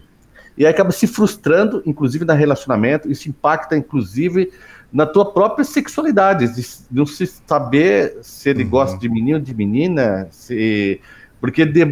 E 0.57 0.65
aí 0.65 0.73
acaba 0.73 0.91
se 0.91 1.07
frustrando, 1.07 1.83
inclusive, 1.85 2.25
no 2.25 2.33
relacionamento, 2.33 3.13
isso 3.13 3.29
impacta, 3.29 3.77
inclusive, 3.77 4.51
na 4.91 5.05
tua 5.05 5.35
própria 5.35 5.67
sexualidade, 5.67 6.49
de 6.49 6.67
não 6.91 7.05
se 7.05 7.27
saber 7.27 8.21
se 8.23 8.49
ele 8.49 8.65
uhum. 8.65 8.71
gosta 8.71 8.97
de 8.97 9.07
menino 9.07 9.37
ou 9.37 9.45
de 9.45 9.55
menina, 9.55 10.29
se... 10.31 10.99
porque 11.43 11.67
de, 11.67 11.83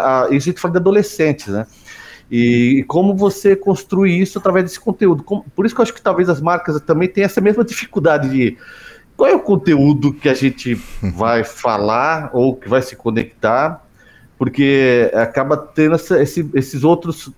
a, 0.00 0.28
gente 0.38 0.60
fala 0.60 0.70
de 0.70 0.78
adolescentes, 0.78 1.48
né? 1.48 1.66
E, 2.30 2.84
como 2.86 3.12
você 3.12 3.56
construir 3.56 4.20
isso 4.20 4.38
através 4.38 4.66
desse 4.66 4.78
conteúdo. 4.78 5.24
Por 5.24 5.66
isso 5.66 5.74
que 5.74 5.80
eu 5.80 5.82
acho 5.82 5.92
que 5.92 6.00
talvez 6.00 6.28
as 6.28 6.40
marcas 6.40 6.80
também 6.82 7.08
tenham 7.08 7.26
essa 7.26 7.40
mesma 7.40 7.64
dificuldade 7.64 8.28
de 8.28 8.56
qual 9.16 9.28
é 9.28 9.34
o 9.34 9.40
conteúdo 9.40 10.12
que 10.12 10.28
a 10.28 10.34
gente 10.34 10.76
vai 11.02 11.42
falar 11.42 12.30
ou 12.32 12.54
que 12.54 12.68
vai 12.68 12.80
se 12.80 12.94
conectar, 12.94 13.84
porque 14.38 15.10
acaba 15.14 15.56
tendo 15.56 15.94
essa, 15.94 16.20
esse, 16.22 16.48
esses 16.54 16.84
outros 16.84 17.30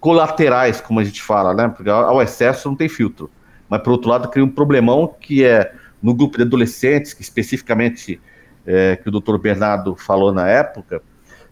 colaterais, 0.00 0.80
como 0.80 1.00
a 1.00 1.04
gente 1.04 1.22
fala, 1.22 1.52
né? 1.52 1.68
Porque 1.68 1.90
ao 1.90 2.22
excesso 2.22 2.68
não 2.68 2.76
tem 2.76 2.88
filtro. 2.88 3.30
Mas, 3.68 3.82
por 3.82 3.92
outro 3.92 4.08
lado, 4.08 4.28
cria 4.28 4.44
um 4.44 4.48
problemão 4.48 5.14
que 5.20 5.44
é 5.44 5.72
no 6.02 6.14
grupo 6.14 6.36
de 6.36 6.44
adolescentes, 6.44 7.12
que 7.12 7.22
especificamente 7.22 8.20
é, 8.66 8.96
que 8.96 9.08
o 9.08 9.12
doutor 9.12 9.38
Bernardo 9.38 9.94
falou 9.96 10.32
na 10.32 10.48
época, 10.48 11.02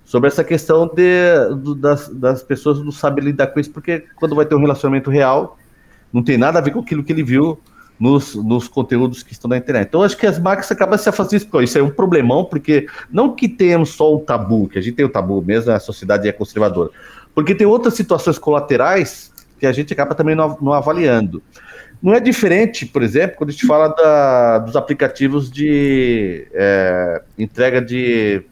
sobre 0.05 0.29
essa 0.29 0.45
questão 0.45 0.87
de, 0.87 1.55
do, 1.57 1.75
das, 1.75 2.09
das 2.09 2.43
pessoas 2.43 2.79
não 2.79 2.93
sabem 2.93 3.25
lidar 3.25 3.49
com 3.49 3.59
isso, 3.59 3.73
porque 3.73 4.05
quando 4.15 4.35
vai 4.35 4.47
ter 4.47 4.55
um 4.55 4.61
relacionamento 4.61 5.11
real, 5.11 5.59
não 6.13 6.23
tem 6.23 6.39
nada 6.39 6.59
a 6.59 6.63
ver 6.63 6.71
com 6.71 6.81
aquilo 6.81 7.03
que 7.03 7.13
ele 7.13 7.25
viu 7.25 7.61
nos, 7.99 8.35
nos 8.35 8.69
conteúdos 8.69 9.23
que 9.23 9.33
estão 9.33 9.49
na 9.49 9.57
internet. 9.57 9.89
Então, 9.89 10.03
acho 10.03 10.17
que 10.17 10.27
as 10.27 10.39
marcas 10.39 10.71
acabam 10.71 10.99
se 10.99 11.09
afastando 11.09 11.43
isso, 11.43 11.63
isso 11.63 11.79
é 11.79 11.83
um 11.83 11.91
problemão, 11.91 12.45
porque 12.45 12.87
não 13.11 13.35
que 13.35 13.49
tenhamos 13.49 13.91
só 13.91 14.15
o 14.15 14.21
tabu, 14.21 14.69
que 14.69 14.79
a 14.79 14.83
gente 14.83 14.95
tem 14.95 15.05
o 15.05 15.09
tabu 15.09 15.43
mesmo, 15.43 15.73
a 15.73 15.81
sociedade 15.81 16.29
é 16.29 16.33
conservadora, 16.33 16.91
porque 17.35 17.55
tem 17.55 17.67
outras 17.67 17.95
situações 17.95 18.39
colaterais 18.39 19.33
que 19.59 19.67
a 19.67 19.73
gente 19.73 19.93
acaba 19.93 20.15
também 20.15 20.35
não, 20.35 20.73
avaliando. 20.73 21.43
Não 22.03 22.13
é 22.13 22.21
diferente, 22.21 22.85
por 22.85 23.03
exemplo, 23.03 23.37
quando 23.39 23.51
a 23.51 23.53
gente 23.53 23.67
fala 23.67 23.89
da, 23.89 24.59
dos 24.59 24.77
aplicativos 24.77 25.51
de 25.51 26.47
é, 26.53 27.23
entrega 27.39 27.81
de 27.81 28.45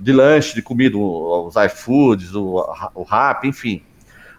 de 0.00 0.12
lanche, 0.12 0.54
de 0.54 0.62
comida, 0.62 0.96
os 0.96 1.54
iFoods, 1.56 2.34
o, 2.34 2.64
o 2.94 3.02
Rap, 3.02 3.46
enfim. 3.46 3.82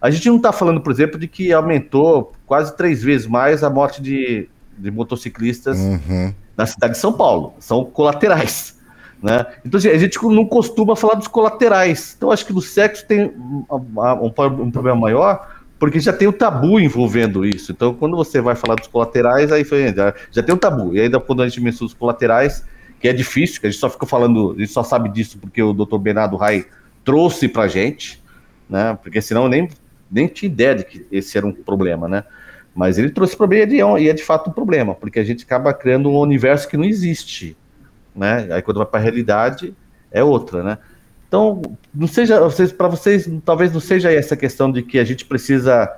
A 0.01 0.09
gente 0.09 0.29
não 0.29 0.37
está 0.37 0.53
falando, 0.53 0.81
por 0.81 0.91
exemplo, 0.91 1.19
de 1.19 1.27
que 1.27 1.51
aumentou 1.51 2.33
quase 2.45 2.75
três 2.75 3.03
vezes 3.03 3.27
mais 3.27 3.63
a 3.63 3.69
morte 3.69 4.01
de, 4.01 4.47
de 4.77 4.91
motociclistas 4.91 5.77
uhum. 5.77 6.33
na 6.55 6.65
cidade 6.65 6.93
de 6.93 6.99
São 6.99 7.13
Paulo. 7.13 7.53
São 7.59 7.83
colaterais. 7.85 8.75
Né? 9.21 9.45
Então, 9.65 9.77
assim, 9.77 9.89
a 9.89 9.97
gente 9.97 10.21
não 10.23 10.45
costuma 10.45 10.95
falar 10.95 11.15
dos 11.15 11.27
colaterais. 11.27 12.13
Então, 12.15 12.31
acho 12.31 12.45
que 12.45 12.53
no 12.53 12.61
sexo 12.61 13.07
tem 13.07 13.25
um, 13.25 13.65
um, 13.71 14.63
um 14.63 14.71
problema 14.71 14.95
maior, 14.95 15.55
porque 15.79 15.99
já 15.99 16.13
tem 16.13 16.27
o 16.27 16.33
tabu 16.33 16.79
envolvendo 16.79 17.45
isso. 17.45 17.71
Então, 17.71 17.93
quando 17.93 18.15
você 18.15 18.39
vai 18.39 18.55
falar 18.55 18.75
dos 18.75 18.87
colaterais, 18.87 19.51
aí 19.51 19.63
foi, 19.63 19.93
já, 19.93 20.13
já 20.31 20.43
tem 20.43 20.53
o 20.53 20.57
tabu. 20.57 20.95
E 20.95 20.99
ainda 20.99 21.19
quando 21.19 21.41
a 21.41 21.47
gente 21.47 21.61
menciona 21.61 21.87
os 21.87 21.93
colaterais, 21.93 22.63
que 22.99 23.07
é 23.07 23.13
difícil, 23.13 23.59
que 23.59 23.67
a 23.67 23.69
gente 23.69 23.79
só 23.79 23.89
fica 23.89 24.05
falando, 24.05 24.53
a 24.55 24.59
gente 24.59 24.71
só 24.71 24.83
sabe 24.83 25.09
disso 25.09 25.37
porque 25.39 25.61
o 25.61 25.73
Dr. 25.73 25.97
Bernardo 25.97 26.35
Rai 26.35 26.65
trouxe 27.03 27.47
pra 27.47 27.67
gente, 27.67 28.21
né? 28.69 28.97
Porque 29.01 29.21
senão 29.21 29.47
nem, 29.47 29.69
nem 30.15 30.27
tinha 30.27 30.49
ideia 30.49 30.75
de 30.75 30.85
que 30.85 31.05
esse 31.11 31.37
era 31.37 31.45
um 31.45 31.51
problema, 31.51 32.07
né? 32.07 32.23
Mas 32.73 32.97
ele 32.97 33.09
trouxe 33.09 33.35
problema 33.35 33.99
e 33.99 34.09
é 34.09 34.13
de 34.13 34.23
fato 34.23 34.49
um 34.49 34.53
problema, 34.53 34.95
porque 34.95 35.19
a 35.19 35.23
gente 35.23 35.43
acaba 35.43 35.73
criando 35.73 36.09
um 36.09 36.17
universo 36.17 36.67
que 36.69 36.77
não 36.77 36.85
existe, 36.85 37.57
né? 38.15 38.47
Aí 38.49 38.61
quando 38.61 38.77
vai 38.77 38.85
para 38.85 38.99
a 38.99 39.03
realidade 39.03 39.75
é 40.09 40.23
outra, 40.23 40.63
né? 40.63 40.77
Então, 41.27 41.61
não 41.93 42.07
seja, 42.07 42.39
vocês, 42.39 42.71
para 42.71 42.87
vocês, 42.87 43.29
talvez 43.43 43.73
não 43.73 43.81
seja 43.81 44.09
essa 44.11 44.37
questão 44.37 44.71
de 44.71 44.81
que 44.81 44.97
a 44.97 45.03
gente 45.03 45.25
precisa 45.25 45.91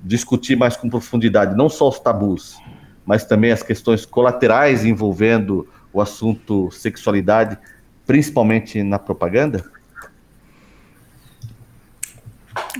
discutir 0.00 0.56
mais 0.56 0.76
com 0.76 0.88
profundidade, 0.88 1.54
não 1.54 1.68
só 1.68 1.88
os 1.88 1.98
tabus, 1.98 2.56
mas 3.04 3.24
também 3.24 3.52
as 3.52 3.62
questões 3.62 4.06
colaterais 4.06 4.84
envolvendo 4.84 5.68
o 5.92 6.00
assunto 6.00 6.70
sexualidade, 6.70 7.58
principalmente 8.06 8.82
na 8.82 8.98
propaganda? 8.98 9.62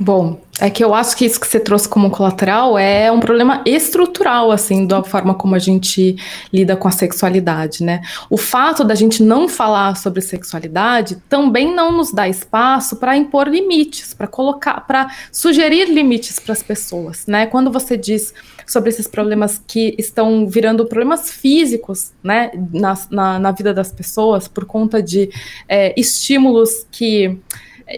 Bom, 0.00 0.40
é 0.58 0.70
que 0.70 0.82
eu 0.82 0.94
acho 0.94 1.14
que 1.14 1.26
isso 1.26 1.38
que 1.38 1.46
você 1.46 1.60
trouxe 1.60 1.86
como 1.86 2.10
colateral 2.10 2.78
é 2.78 3.12
um 3.12 3.20
problema 3.20 3.62
estrutural, 3.66 4.50
assim, 4.50 4.86
da 4.86 5.02
forma 5.02 5.34
como 5.34 5.54
a 5.54 5.58
gente 5.58 6.16
lida 6.50 6.76
com 6.76 6.88
a 6.88 6.90
sexualidade, 6.90 7.84
né? 7.84 8.00
O 8.30 8.38
fato 8.38 8.84
da 8.84 8.94
gente 8.94 9.22
não 9.22 9.48
falar 9.48 9.96
sobre 9.96 10.22
sexualidade 10.22 11.16
também 11.28 11.74
não 11.74 11.92
nos 11.92 12.10
dá 12.10 12.26
espaço 12.26 12.96
para 12.96 13.16
impor 13.16 13.48
limites, 13.48 14.14
para 14.14 14.26
colocar, 14.26 14.80
para 14.86 15.10
sugerir 15.30 15.90
limites 15.90 16.38
para 16.38 16.52
as 16.52 16.62
pessoas, 16.62 17.26
né? 17.26 17.46
Quando 17.46 17.70
você 17.70 17.94
diz 17.94 18.32
sobre 18.66 18.88
esses 18.88 19.06
problemas 19.06 19.60
que 19.66 19.94
estão 19.98 20.46
virando 20.48 20.86
problemas 20.86 21.30
físicos, 21.30 22.12
né, 22.22 22.50
na, 22.72 22.98
na, 23.10 23.38
na 23.38 23.50
vida 23.52 23.74
das 23.74 23.92
pessoas 23.92 24.48
por 24.48 24.64
conta 24.64 25.02
de 25.02 25.28
é, 25.68 25.92
estímulos 26.00 26.86
que 26.90 27.38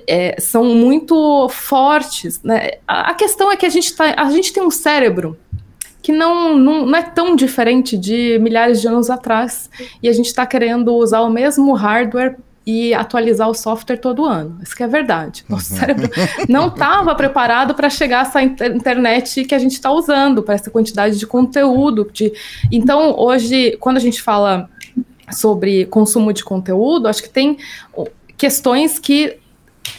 é, 0.07 0.41
são 0.41 0.65
muito 0.65 1.49
fortes. 1.49 2.43
Né? 2.43 2.73
A 2.87 3.15
questão 3.15 3.51
é 3.51 3.57
que 3.57 3.67
a 3.67 3.69
gente, 3.69 3.95
tá, 3.95 4.15
a 4.17 4.31
gente 4.31 4.53
tem 4.53 4.63
um 4.63 4.71
cérebro 4.71 5.39
que 6.03 6.13
não, 6.13 6.57
não, 6.59 6.87
não, 6.87 6.99
é 6.99 7.03
tão 7.03 7.35
diferente 7.35 7.97
de 7.97 8.39
milhares 8.39 8.81
de 8.81 8.87
anos 8.87 9.09
atrás 9.09 9.71
e 10.03 10.09
a 10.09 10.13
gente 10.13 10.27
está 10.27 10.45
querendo 10.45 10.95
usar 10.95 11.23
o 11.23 11.31
mesmo 11.31 11.73
hardware 11.73 12.37
e 12.67 12.95
atualizar 12.95 13.49
o 13.49 13.55
software 13.55 13.97
todo 13.97 14.25
ano. 14.25 14.59
Isso 14.63 14.75
que 14.75 14.83
é 14.83 14.87
verdade. 14.87 15.45
Nosso 15.49 15.75
cérebro 15.75 16.11
não 16.49 16.69
estava 16.69 17.15
preparado 17.15 17.75
para 17.75 17.91
chegar 17.91 18.19
a 18.19 18.23
essa 18.23 18.43
internet 18.43 19.45
que 19.45 19.55
a 19.55 19.59
gente 19.59 19.73
está 19.73 19.91
usando, 19.91 20.43
para 20.43 20.55
essa 20.55 20.71
quantidade 20.71 21.19
de 21.19 21.27
conteúdo. 21.27 22.09
De... 22.13 22.33
Então, 22.71 23.19
hoje, 23.19 23.77
quando 23.81 23.97
a 23.97 24.01
gente 24.01 24.23
fala 24.23 24.69
sobre 25.31 25.87
consumo 25.87 26.33
de 26.33 26.45
conteúdo, 26.45 27.09
acho 27.09 27.23
que 27.23 27.31
tem 27.31 27.59
questões 28.37 28.99
que 28.99 29.39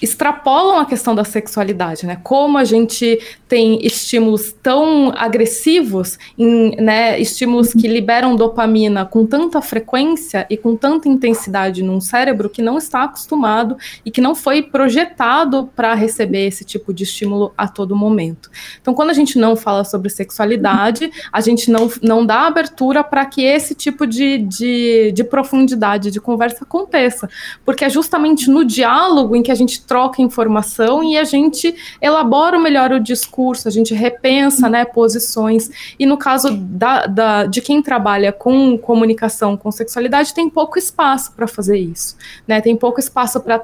extrapolam 0.02 0.80
a 0.80 0.86
questão 0.86 1.16
da 1.16 1.24
sexualidade, 1.24 2.06
né? 2.06 2.18
Como 2.24 2.58
a 2.58 2.64
gente 2.64 3.20
tem 3.48 3.80
estímulos 3.86 4.52
tão 4.52 5.14
agressivos, 5.16 6.18
em, 6.38 6.76
né, 6.82 7.20
estímulos 7.20 7.74
que 7.74 7.88
liberam 7.88 8.36
dopamina 8.36 9.06
com 9.06 9.26
tanta 9.26 9.62
frequência 9.62 10.46
e 10.50 10.58
com 10.58 10.76
tanta 10.76 11.08
intensidade 11.08 11.84
num 11.84 12.02
cérebro 12.02 12.50
que 12.50 12.62
não 12.62 12.78
está 12.78 13.04
acostumado 13.04 13.78
e 14.04 14.12
que 14.12 14.20
não 14.20 14.36
foi 14.36 14.62
projetado 14.62 15.70
para 15.76 15.94
receber 15.94 16.48
esse 16.48 16.66
tipo 16.66 16.94
de 16.94 17.04
estímulo 17.04 17.54
a 17.58 17.68
todo 17.68 17.96
momento. 17.96 18.50
Então, 18.82 18.94
quando 18.94 19.12
a 19.12 19.14
gente 19.14 19.38
não 19.38 19.56
fala 19.56 19.84
sobre 19.84 20.10
sexualidade, 20.10 21.12
a 21.32 21.42
gente 21.42 21.70
não, 21.70 21.90
não 22.02 22.26
dá 22.26 22.48
abertura 22.48 23.04
para 23.04 23.26
que 23.26 23.44
esse 23.44 23.76
tipo 23.76 24.06
de, 24.08 24.40
de, 24.40 25.12
de 25.14 25.24
profundidade 25.24 26.12
de 26.12 26.20
conversa 26.20 26.64
aconteça, 26.64 27.30
porque 27.64 27.86
é 27.86 27.90
justamente 27.90 28.50
no 28.50 28.66
diálogo 28.66 29.36
em 29.36 29.44
que 29.44 29.52
a 29.52 29.56
gente 29.56 29.75
troca 29.82 30.22
informação 30.22 31.04
e 31.04 31.18
a 31.18 31.24
gente 31.24 31.76
elabora 32.02 32.60
melhor 32.60 32.92
o 32.92 33.00
discurso, 33.00 33.68
a 33.68 33.72
gente 33.72 33.94
repensa 33.94 34.70
né, 34.70 34.86
posições. 34.86 35.70
E 36.00 36.06
no 36.06 36.18
caso 36.18 36.52
da, 36.52 37.06
da, 37.06 37.46
de 37.46 37.62
quem 37.62 37.82
trabalha 37.82 38.32
com 38.32 38.78
comunicação, 38.78 39.58
com 39.58 39.72
sexualidade, 39.72 40.34
tem 40.34 40.50
pouco 40.50 40.78
espaço 40.78 41.34
para 41.34 41.48
fazer 41.48 41.78
isso. 41.78 42.16
Né? 42.48 42.62
Tem 42.62 42.76
pouco 42.76 43.00
espaço 43.00 43.40
para 43.40 43.60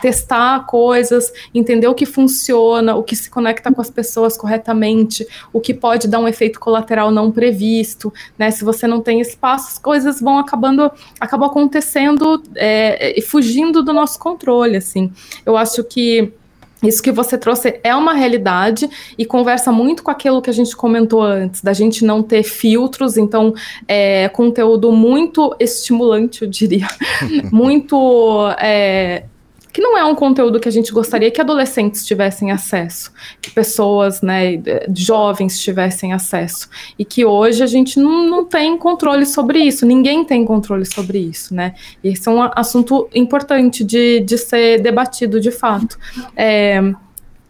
testar 0.00 0.66
coisas, 0.66 1.32
entender 1.54 1.86
o 1.86 1.94
que 1.94 2.06
funciona, 2.06 2.94
o 2.94 3.02
que 3.02 3.16
se 3.16 3.30
conecta 3.30 3.72
com 3.72 3.80
as 3.80 3.90
pessoas 3.90 4.36
corretamente, 4.36 5.26
o 5.52 5.60
que 5.60 5.74
pode 5.74 6.08
dar 6.08 6.20
um 6.20 6.28
efeito 6.28 6.60
colateral 6.60 7.10
não 7.10 7.30
previsto. 7.30 8.12
Né? 8.38 8.50
Se 8.50 8.64
você 8.64 8.86
não 8.86 9.00
tem 9.00 9.20
espaço, 9.20 9.68
as 9.68 9.78
coisas 9.78 10.20
vão 10.20 10.38
acabando, 10.38 10.90
acabam 11.20 11.48
acontecendo 11.48 12.42
é, 12.54 13.18
e 13.18 13.22
fugindo 13.22 13.82
do 13.82 13.92
nosso 13.92 14.18
controle. 14.18 14.76
Assim. 14.76 15.12
Eu 15.44 15.55
acho 15.56 15.82
que 15.84 16.32
isso 16.82 17.02
que 17.02 17.10
você 17.10 17.38
trouxe 17.38 17.80
é 17.82 17.94
uma 17.94 18.12
realidade 18.12 18.88
e 19.16 19.24
conversa 19.24 19.72
muito 19.72 20.02
com 20.02 20.10
aquilo 20.10 20.42
que 20.42 20.50
a 20.50 20.52
gente 20.52 20.76
comentou 20.76 21.22
antes, 21.22 21.62
da 21.62 21.72
gente 21.72 22.04
não 22.04 22.22
ter 22.22 22.42
filtros, 22.42 23.16
então 23.16 23.54
é 23.88 24.28
conteúdo 24.28 24.92
muito 24.92 25.54
estimulante, 25.58 26.42
eu 26.42 26.48
diria, 26.48 26.86
muito 27.50 28.48
é, 28.60 29.24
que 29.76 29.82
não 29.82 29.94
é 29.94 30.02
um 30.02 30.14
conteúdo 30.14 30.58
que 30.58 30.70
a 30.70 30.72
gente 30.72 30.90
gostaria 30.90 31.30
que 31.30 31.38
adolescentes 31.38 32.02
tivessem 32.02 32.50
acesso, 32.50 33.12
que 33.42 33.50
pessoas, 33.50 34.22
né, 34.22 34.58
jovens 34.94 35.60
tivessem 35.60 36.14
acesso, 36.14 36.70
e 36.98 37.04
que 37.04 37.26
hoje 37.26 37.62
a 37.62 37.66
gente 37.66 38.00
não, 38.00 38.26
não 38.26 38.44
tem 38.46 38.78
controle 38.78 39.26
sobre 39.26 39.58
isso, 39.58 39.84
ninguém 39.84 40.24
tem 40.24 40.46
controle 40.46 40.86
sobre 40.86 41.18
isso, 41.18 41.54
né, 41.54 41.74
e 42.02 42.08
é 42.08 42.30
um 42.30 42.40
assunto 42.54 43.06
importante 43.14 43.84
de, 43.84 44.20
de 44.20 44.38
ser 44.38 44.80
debatido 44.80 45.38
de 45.38 45.50
fato. 45.50 45.98
É, 46.34 46.80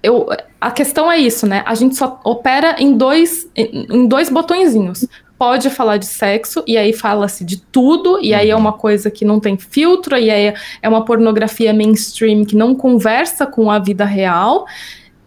eu, 0.02 0.28
a 0.60 0.72
questão 0.72 1.10
é 1.10 1.18
isso, 1.18 1.46
né? 1.46 1.62
A 1.66 1.74
gente 1.74 1.96
só 1.96 2.20
opera 2.24 2.76
em 2.78 2.96
dois, 2.96 3.48
em 3.56 4.06
dois 4.06 4.28
botõezinhos. 4.28 5.04
Pode 5.38 5.68
falar 5.70 5.98
de 5.98 6.06
sexo, 6.06 6.62
e 6.66 6.76
aí 6.78 6.92
fala-se 6.92 7.44
de 7.44 7.58
tudo, 7.58 8.18
e 8.22 8.32
aí 8.32 8.50
é 8.50 8.56
uma 8.56 8.72
coisa 8.72 9.10
que 9.10 9.24
não 9.24 9.38
tem 9.38 9.56
filtro, 9.58 10.16
e 10.16 10.30
aí 10.30 10.54
é 10.80 10.88
uma 10.88 11.04
pornografia 11.04 11.74
mainstream 11.74 12.44
que 12.44 12.56
não 12.56 12.74
conversa 12.74 13.46
com 13.46 13.70
a 13.70 13.78
vida 13.78 14.04
real 14.04 14.66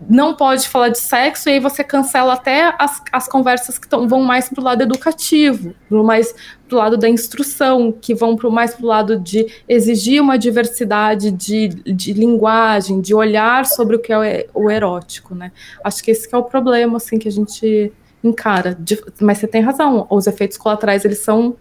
não 0.08 0.34
pode 0.34 0.68
falar 0.70 0.90
de 0.90 1.00
sexo, 1.00 1.50
e 1.50 1.54
aí 1.54 1.60
você 1.60 1.84
cancela 1.84 2.34
até 2.34 2.74
as, 2.80 3.02
as 3.12 3.28
conversas 3.28 3.78
que 3.78 3.88
tão, 3.88 4.08
vão 4.08 4.22
mais 4.22 4.48
para 4.48 4.62
o 4.62 4.64
lado 4.64 4.82
educativo, 4.82 5.74
pro 5.90 6.04
mais 6.04 6.34
para 6.68 6.76
o 6.76 6.80
lado 6.80 6.98
da 6.98 7.10
instrução, 7.10 7.92
que 7.92 8.14
vão 8.14 8.36
pro, 8.36 8.52
mais 8.52 8.76
para 8.76 8.86
o 8.86 8.88
lado 8.88 9.20
de 9.20 9.46
exigir 9.68 10.22
uma 10.22 10.38
diversidade 10.38 11.32
de, 11.32 11.68
de 11.68 12.14
linguagem, 12.14 13.02
de 13.02 13.14
olhar 13.14 13.66
sobre 13.66 13.96
o 13.96 14.00
que 14.00 14.14
é 14.14 14.48
o 14.54 14.70
erótico, 14.70 15.34
né? 15.36 15.52
Acho 15.84 16.04
que 16.04 16.12
esse 16.12 16.30
que 16.30 16.36
é 16.36 16.38
o 16.38 16.44
problema, 16.44 16.98
assim, 16.98 17.18
que 17.18 17.28
a 17.28 17.32
gente 17.32 17.92
encara. 18.24 18.78
Mas 19.22 19.38
você 19.38 19.48
tem 19.48 19.62
razão, 19.62 20.08
os 20.10 20.28
efeitos 20.28 20.58
colaterais, 20.58 21.06
eles 21.06 21.20
são 21.20 21.56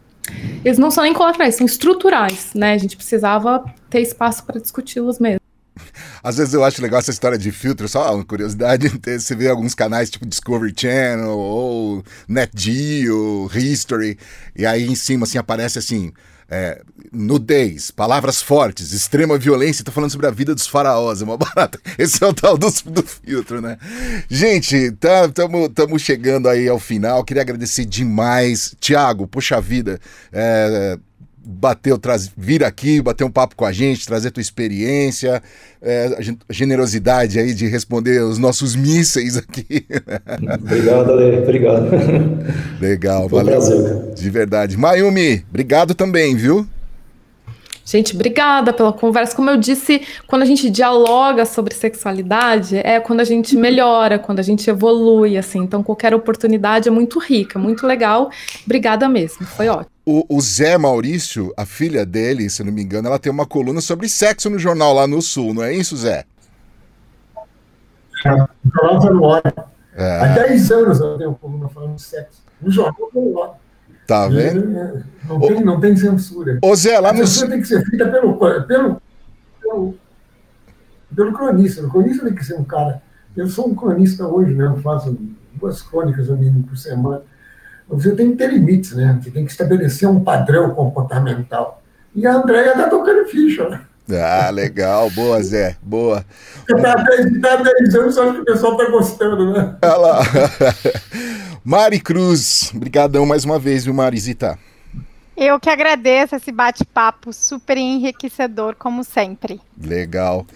eles 0.64 0.78
não 0.78 0.90
são 0.90 1.04
nem 1.04 1.14
colaterais, 1.14 1.54
são 1.54 1.66
estruturais, 1.66 2.50
né? 2.54 2.74
A 2.74 2.78
gente 2.78 2.96
precisava 2.96 3.64
ter 3.88 4.00
espaço 4.00 4.44
para 4.44 4.60
discuti-los 4.60 5.18
mesmo. 5.18 5.40
Às 6.22 6.36
vezes 6.36 6.52
eu 6.54 6.64
acho 6.64 6.82
legal 6.82 6.98
essa 6.98 7.10
história 7.10 7.38
de 7.38 7.50
filtro, 7.52 7.88
só 7.88 8.14
uma 8.14 8.24
curiosidade, 8.24 8.88
você 9.18 9.34
vê 9.34 9.48
alguns 9.48 9.74
canais 9.74 10.10
tipo 10.10 10.26
Discovery 10.26 10.74
Channel 10.76 11.30
ou 11.30 12.04
NetGeo, 12.28 13.48
History, 13.54 14.18
e 14.56 14.66
aí 14.66 14.86
em 14.86 14.94
cima 14.94 15.24
assim 15.24 15.38
aparece 15.38 15.78
assim, 15.78 16.12
é, 16.50 16.80
nudez, 17.12 17.90
palavras 17.90 18.40
fortes, 18.40 18.92
extrema 18.92 19.36
violência, 19.36 19.84
tá 19.84 19.92
falando 19.92 20.10
sobre 20.10 20.26
a 20.26 20.30
vida 20.30 20.54
dos 20.54 20.66
faraós, 20.66 21.20
é 21.20 21.24
uma 21.24 21.36
barata. 21.38 21.78
Esse 21.98 22.22
é 22.24 22.26
o 22.26 22.32
tal 22.32 22.56
do, 22.56 22.68
do 22.86 23.02
filtro, 23.02 23.60
né? 23.60 23.76
Gente, 24.28 24.74
estamos 24.76 25.68
tá, 25.74 25.98
chegando 25.98 26.48
aí 26.48 26.68
ao 26.68 26.78
final, 26.78 27.22
queria 27.24 27.42
agradecer 27.42 27.84
demais. 27.84 28.74
Tiago, 28.80 29.26
puxa 29.26 29.60
vida, 29.60 30.00
é, 30.32 30.98
bateu, 31.50 31.96
traz, 31.96 32.30
vir 32.36 32.62
aqui, 32.62 33.00
bater 33.00 33.24
um 33.24 33.30
papo 33.30 33.56
com 33.56 33.64
a 33.64 33.72
gente, 33.72 34.06
trazer 34.06 34.30
tua 34.30 34.42
experiência, 34.42 35.42
é, 35.80 36.10
a 36.18 36.52
generosidade 36.52 37.38
aí 37.38 37.54
de 37.54 37.66
responder 37.66 38.20
os 38.22 38.36
nossos 38.36 38.76
mísseis 38.76 39.38
aqui. 39.38 39.86
Obrigado, 40.62 41.12
Ale, 41.12 41.38
obrigado. 41.38 41.88
Legal, 42.78 43.28
Foi 43.30 43.42
valeu. 43.42 43.58
Um 43.58 43.66
prazer. 43.66 44.14
De 44.14 44.28
verdade. 44.30 44.76
Mayumi, 44.76 45.42
obrigado 45.48 45.94
também, 45.94 46.36
viu? 46.36 46.66
Gente, 47.88 48.14
obrigada 48.14 48.70
pela 48.70 48.92
conversa. 48.92 49.34
Como 49.34 49.48
eu 49.48 49.56
disse, 49.56 50.06
quando 50.26 50.42
a 50.42 50.44
gente 50.44 50.68
dialoga 50.68 51.46
sobre 51.46 51.74
sexualidade, 51.74 52.76
é 52.76 53.00
quando 53.00 53.20
a 53.20 53.24
gente 53.24 53.56
melhora, 53.56 54.18
quando 54.18 54.40
a 54.40 54.42
gente 54.42 54.68
evolui, 54.68 55.38
assim. 55.38 55.60
Então, 55.60 55.82
qualquer 55.82 56.12
oportunidade 56.12 56.86
é 56.86 56.90
muito 56.90 57.18
rica, 57.18 57.58
muito 57.58 57.86
legal. 57.86 58.30
Obrigada 58.66 59.08
mesmo, 59.08 59.46
foi 59.46 59.68
ótimo. 59.68 59.90
O, 60.04 60.22
o, 60.28 60.38
Zé 60.38 60.76
Maurício, 60.76 61.50
a 61.56 61.64
filha 61.64 62.04
dele, 62.04 62.50
se 62.50 62.62
não 62.62 62.70
me 62.70 62.82
engano, 62.82 63.08
ela 63.08 63.18
tem 63.18 63.32
uma 63.32 63.46
coluna 63.46 63.80
sobre 63.80 64.06
sexo 64.06 64.50
no 64.50 64.58
jornal 64.58 64.92
lá 64.92 65.06
no 65.06 65.22
Sul, 65.22 65.54
não 65.54 65.62
é 65.62 65.72
isso, 65.72 65.96
Zé? 65.96 66.26
É, 68.26 68.30
no 68.30 68.48
jornal 68.70 69.00
Januário. 69.00 69.54
É. 69.94 70.20
Há 70.20 70.26
10 70.26 70.70
anos 70.72 71.00
ela 71.00 71.16
tem 71.16 71.26
uma 71.26 71.36
coluna 71.36 71.68
falando 71.70 71.94
de 71.94 72.02
sexo. 72.02 72.42
No 72.60 72.70
jornal 72.70 73.10
Januário. 73.14 73.54
Tá 74.08 74.26
vendo? 74.26 74.76
É, 74.76 75.02
não, 75.28 75.40
tem, 75.40 75.64
não 75.64 75.80
tem 75.80 75.96
censura. 75.96 76.58
Ô 76.60 76.74
Zé, 76.74 76.98
lá 76.98 77.12
no... 77.12 77.22
A 77.22 77.26
censura 77.26 77.50
tem 77.50 77.60
que 77.60 77.68
ser 77.68 77.84
feita 77.84 78.08
pelo, 78.08 78.36
pelo, 78.66 79.00
pelo, 79.60 79.94
pelo 81.14 81.32
cronista. 81.32 81.86
O 81.86 81.90
cronista 81.90 82.24
tem 82.24 82.34
que 82.34 82.44
ser 82.44 82.54
um 82.54 82.64
cara... 82.64 83.00
Eu 83.36 83.46
sou 83.46 83.68
um 83.68 83.74
cronista 83.76 84.26
hoje, 84.26 84.52
né? 84.54 84.66
Eu 84.66 84.78
faço 84.78 85.16
duas 85.54 85.80
crônicas, 85.80 86.28
no 86.28 86.36
mínimo, 86.36 86.64
por 86.64 86.76
semana 86.76 87.22
você 87.88 88.12
tem 88.12 88.32
que 88.32 88.36
ter 88.36 88.52
limites, 88.52 88.92
né? 88.92 89.18
Você 89.22 89.30
tem 89.30 89.44
que 89.44 89.50
estabelecer 89.50 90.08
um 90.08 90.20
padrão 90.20 90.74
comportamental. 90.74 91.82
E 92.14 92.26
a 92.26 92.34
Andréia 92.34 92.72
está 92.72 92.88
tocando 92.88 93.26
ficha, 93.26 93.68
né? 93.68 93.80
Ah, 94.10 94.50
legal. 94.50 95.10
Boa, 95.10 95.42
Zé. 95.42 95.76
Boa. 95.82 96.24
Está 96.68 96.92
há 96.92 97.62
10 97.62 97.94
anos, 97.94 98.18
acho 98.18 98.32
que 98.34 98.40
o 98.40 98.44
pessoal 98.44 98.72
está 98.72 98.90
gostando, 98.90 99.52
né? 99.52 99.76
Olha 99.82 99.96
lá. 99.96 100.20
Mari 101.68 102.00
Cruz, 102.00 102.72
brigadão 102.74 103.26
mais 103.26 103.44
uma 103.44 103.58
vez, 103.58 103.84
viu, 103.84 103.92
Marizita? 103.92 104.58
Eu 105.36 105.60
que 105.60 105.68
agradeço 105.68 106.34
esse 106.34 106.50
bate-papo 106.50 107.30
super 107.30 107.76
enriquecedor, 107.76 108.74
como 108.74 109.04
sempre. 109.04 109.60
Legal. 109.78 110.46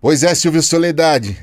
Pois 0.00 0.22
é, 0.22 0.32
Silvio 0.32 0.62
Soledade. 0.62 1.36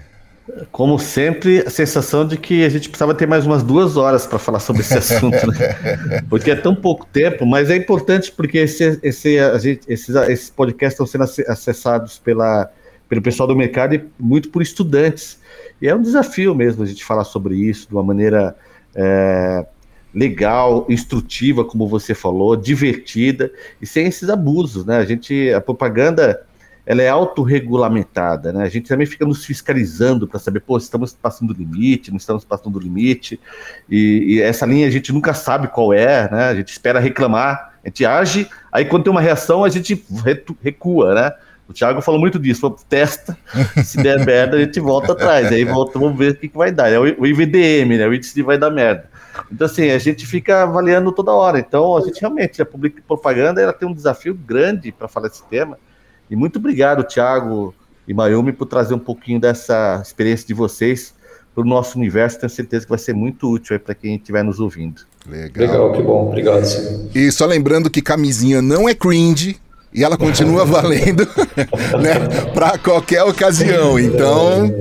Como 0.72 0.97
sempre, 0.97 1.59
a 1.68 1.70
sensação 1.70 2.26
de 2.26 2.38
que 2.38 2.64
a 2.64 2.70
gente 2.70 2.88
precisava 2.88 3.14
ter 3.14 3.28
mais 3.28 3.45
umas 3.45 3.64
duas 3.64 3.97
horas 3.97 4.26
para 4.26 4.39
falar 4.39 4.61
sobre 4.61 4.82
esse 4.82 4.97
assunto, 4.97 5.45
né? 5.51 6.22
Porque 6.30 6.49
é 6.49 6.55
tão 6.55 6.74
pouco 6.74 7.05
tempo, 7.05 7.45
mas 7.45 7.70
é 7.70 7.76
importante 7.76 8.32
porque 8.32 8.59
esse, 8.59 8.97
esse, 9.03 9.39
a 9.39 9.57
gente, 9.57 9.82
esses, 9.89 10.16
esses 10.16 10.49
podcasts 10.49 10.93
estão 10.93 11.05
sendo 11.05 11.26
acessados 11.51 12.18
pela, 12.18 12.72
pelo 13.09 13.22
pessoal 13.22 13.45
do 13.45 13.57
mercado 13.57 13.93
e 13.93 14.05
muito 14.18 14.47
por 14.47 14.61
estudantes. 14.61 15.38
E 15.84 15.90
é 15.90 15.94
um 15.94 16.02
desafio 16.02 16.56
mesmo 16.56 16.82
a 16.82 16.86
gente 16.86 17.04
falar 17.04 17.26
sobre 17.26 17.58
isso 17.58 17.90
de 17.90 17.94
uma 17.94 18.02
maneira 18.02 18.56
é, 18.96 19.66
legal, 20.16 20.86
instrutiva, 20.88 21.66
como 21.66 21.90
você 21.90 22.16
falou, 22.16 22.56
divertida 22.56 23.52
e 23.82 23.86
sem 23.86 24.08
esses 24.08 24.30
abusos, 24.30 24.86
né? 24.86 24.96
A 24.96 25.04
gente, 25.04 25.52
a 25.52 25.60
propaganda 25.60 26.42
ela 26.86 27.02
é 27.02 27.10
autorregulamentada, 27.10 28.54
né? 28.54 28.64
A 28.64 28.70
gente 28.70 28.88
também 28.88 29.06
fica 29.06 29.26
nos 29.26 29.44
fiscalizando 29.44 30.26
para 30.26 30.40
saber, 30.40 30.62
pô, 30.62 30.78
estamos 30.78 31.12
passando 31.12 31.54
do 31.54 31.60
limite, 31.60 32.12
não 32.12 32.18
estamos 32.18 32.46
passando 32.46 32.72
do 32.72 32.80
limite, 32.80 33.38
e, 33.90 34.36
e, 34.38 34.42
essa 34.42 34.66
linha 34.66 34.88
a 34.88 34.92
gente 34.92 35.12
nunca 35.12 35.34
sabe 35.34 35.68
qual 35.68 35.92
é, 35.92 36.32
né? 36.32 36.46
A 36.46 36.56
gente 36.56 36.70
espera 36.70 36.98
reclamar, 36.98 37.74
a 37.84 37.90
gente 37.90 38.06
age, 38.06 38.48
aí 38.72 38.86
quando 38.86 39.04
tem 39.04 39.12
uma 39.12 39.20
reação 39.20 39.66
a 39.66 39.70
gente 39.70 40.02
recua, 40.62 41.14
né? 41.14 41.34
O 41.74 41.76
Thiago 41.76 42.02
falou 42.02 42.20
muito 42.20 42.38
disso, 42.38 42.70
testa, 42.88 43.36
se 43.84 43.98
der 43.98 44.22
merda 44.24 44.58
a 44.58 44.60
gente 44.60 44.80
volta 44.80 45.14
atrás, 45.14 45.48
aí 45.48 45.66
volta, 45.66 45.98
vamos 45.98 46.16
ver 46.16 46.34
o 46.34 46.36
que, 46.36 46.48
que 46.48 46.56
vai 46.56 46.72
dar. 46.72 46.88
É 46.92 47.00
o 47.00 47.26
IVDM, 47.26 47.98
né? 47.98 48.08
O 48.08 48.14
índice 48.14 48.36
de 48.36 48.44
vai 48.44 48.60
dar 48.60 48.70
merda. 48.70 49.10
Então, 49.52 49.66
assim, 49.66 49.90
a 49.90 49.98
gente 49.98 50.24
fica 50.28 50.62
avaliando 50.62 51.12
toda 51.12 51.32
hora. 51.32 51.58
Então, 51.58 51.98
a 51.98 52.02
gente 52.02 52.22
realmente, 52.22 52.62
a 52.62 52.66
propaganda, 53.08 53.60
ela 53.60 53.74
tem 53.74 53.90
um 53.90 53.94
desafio 53.94 54.36
grande 54.36 54.92
para 54.92 55.08
falar 55.08 55.30
desse 55.30 55.44
tema, 55.46 55.80
e 56.30 56.36
muito 56.36 56.60
obrigado, 56.60 57.04
Thiago 57.04 57.74
e 58.08 58.14
Mayumi, 58.14 58.54
por 58.54 58.68
trazer 58.68 58.94
um 58.94 59.00
pouquinho 59.00 59.40
dessa 59.40 60.00
experiência 60.06 60.46
de 60.46 60.54
vocês 60.54 61.16
para 61.56 61.64
o 61.64 61.66
nosso 61.66 61.98
universo. 61.98 62.40
Tenho 62.40 62.52
certeza 62.52 62.86
que 62.86 62.90
vai 62.90 63.00
ser 63.00 63.16
muito 63.16 63.52
útil 63.52 63.80
para 63.80 63.96
quem 63.96 64.16
estiver 64.16 64.44
nos 64.44 64.60
ouvindo. 64.60 65.02
Legal. 65.28 65.68
Legal, 65.68 65.94
que 65.94 66.02
bom. 66.04 66.28
Obrigado, 66.28 66.66
senhor. 66.66 67.10
E 67.16 67.32
só 67.32 67.48
lembrando 67.48 67.90
que 67.90 68.00
camisinha 68.00 68.62
não 68.62 68.88
é 68.88 68.94
cringe 68.94 69.60
e 69.94 70.04
ela 70.04 70.18
continua 70.18 70.66
valendo 70.66 71.28
né, 72.02 72.48
para 72.54 72.78
qualquer 72.78 73.24
ocasião. 73.24 74.00
Então. 74.00 74.74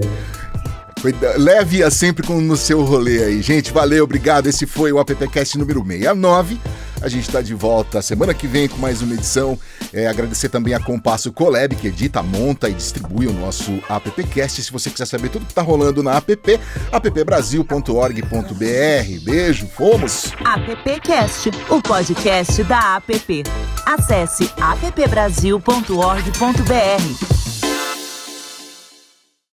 Leve-a 1.36 1.90
sempre 1.90 2.26
com, 2.26 2.40
no 2.40 2.56
seu 2.56 2.82
rolê 2.82 3.24
aí. 3.24 3.42
Gente, 3.42 3.72
valeu, 3.72 4.04
obrigado. 4.04 4.48
Esse 4.48 4.66
foi 4.66 4.92
o 4.92 4.98
AppCast 4.98 5.58
número 5.58 5.84
69. 5.84 6.58
A 7.02 7.08
gente 7.08 7.26
está 7.26 7.42
de 7.42 7.52
volta 7.52 8.00
semana 8.00 8.32
que 8.32 8.46
vem 8.46 8.68
com 8.68 8.78
mais 8.78 9.02
uma 9.02 9.14
edição. 9.14 9.58
É, 9.92 10.06
agradecer 10.06 10.48
também 10.48 10.72
a 10.72 10.78
Compasso 10.78 11.32
Colab, 11.32 11.74
que 11.74 11.88
edita, 11.88 12.22
monta 12.22 12.68
e 12.68 12.74
distribui 12.74 13.26
o 13.26 13.32
nosso 13.32 13.82
AppCast. 13.88 14.62
Se 14.62 14.70
você 14.70 14.88
quiser 14.88 15.06
saber 15.06 15.28
tudo 15.28 15.44
que 15.44 15.50
está 15.50 15.62
rolando 15.62 16.00
na 16.02 16.16
app, 16.16 16.60
appbrasil.org.br. 16.92 19.24
Beijo, 19.24 19.66
fomos! 19.66 20.32
AppCast, 20.44 21.50
o 21.68 21.82
podcast 21.82 22.62
da 22.62 22.96
app. 22.96 23.42
Acesse 23.84 24.48
appbrasil.org.br. 24.60 27.41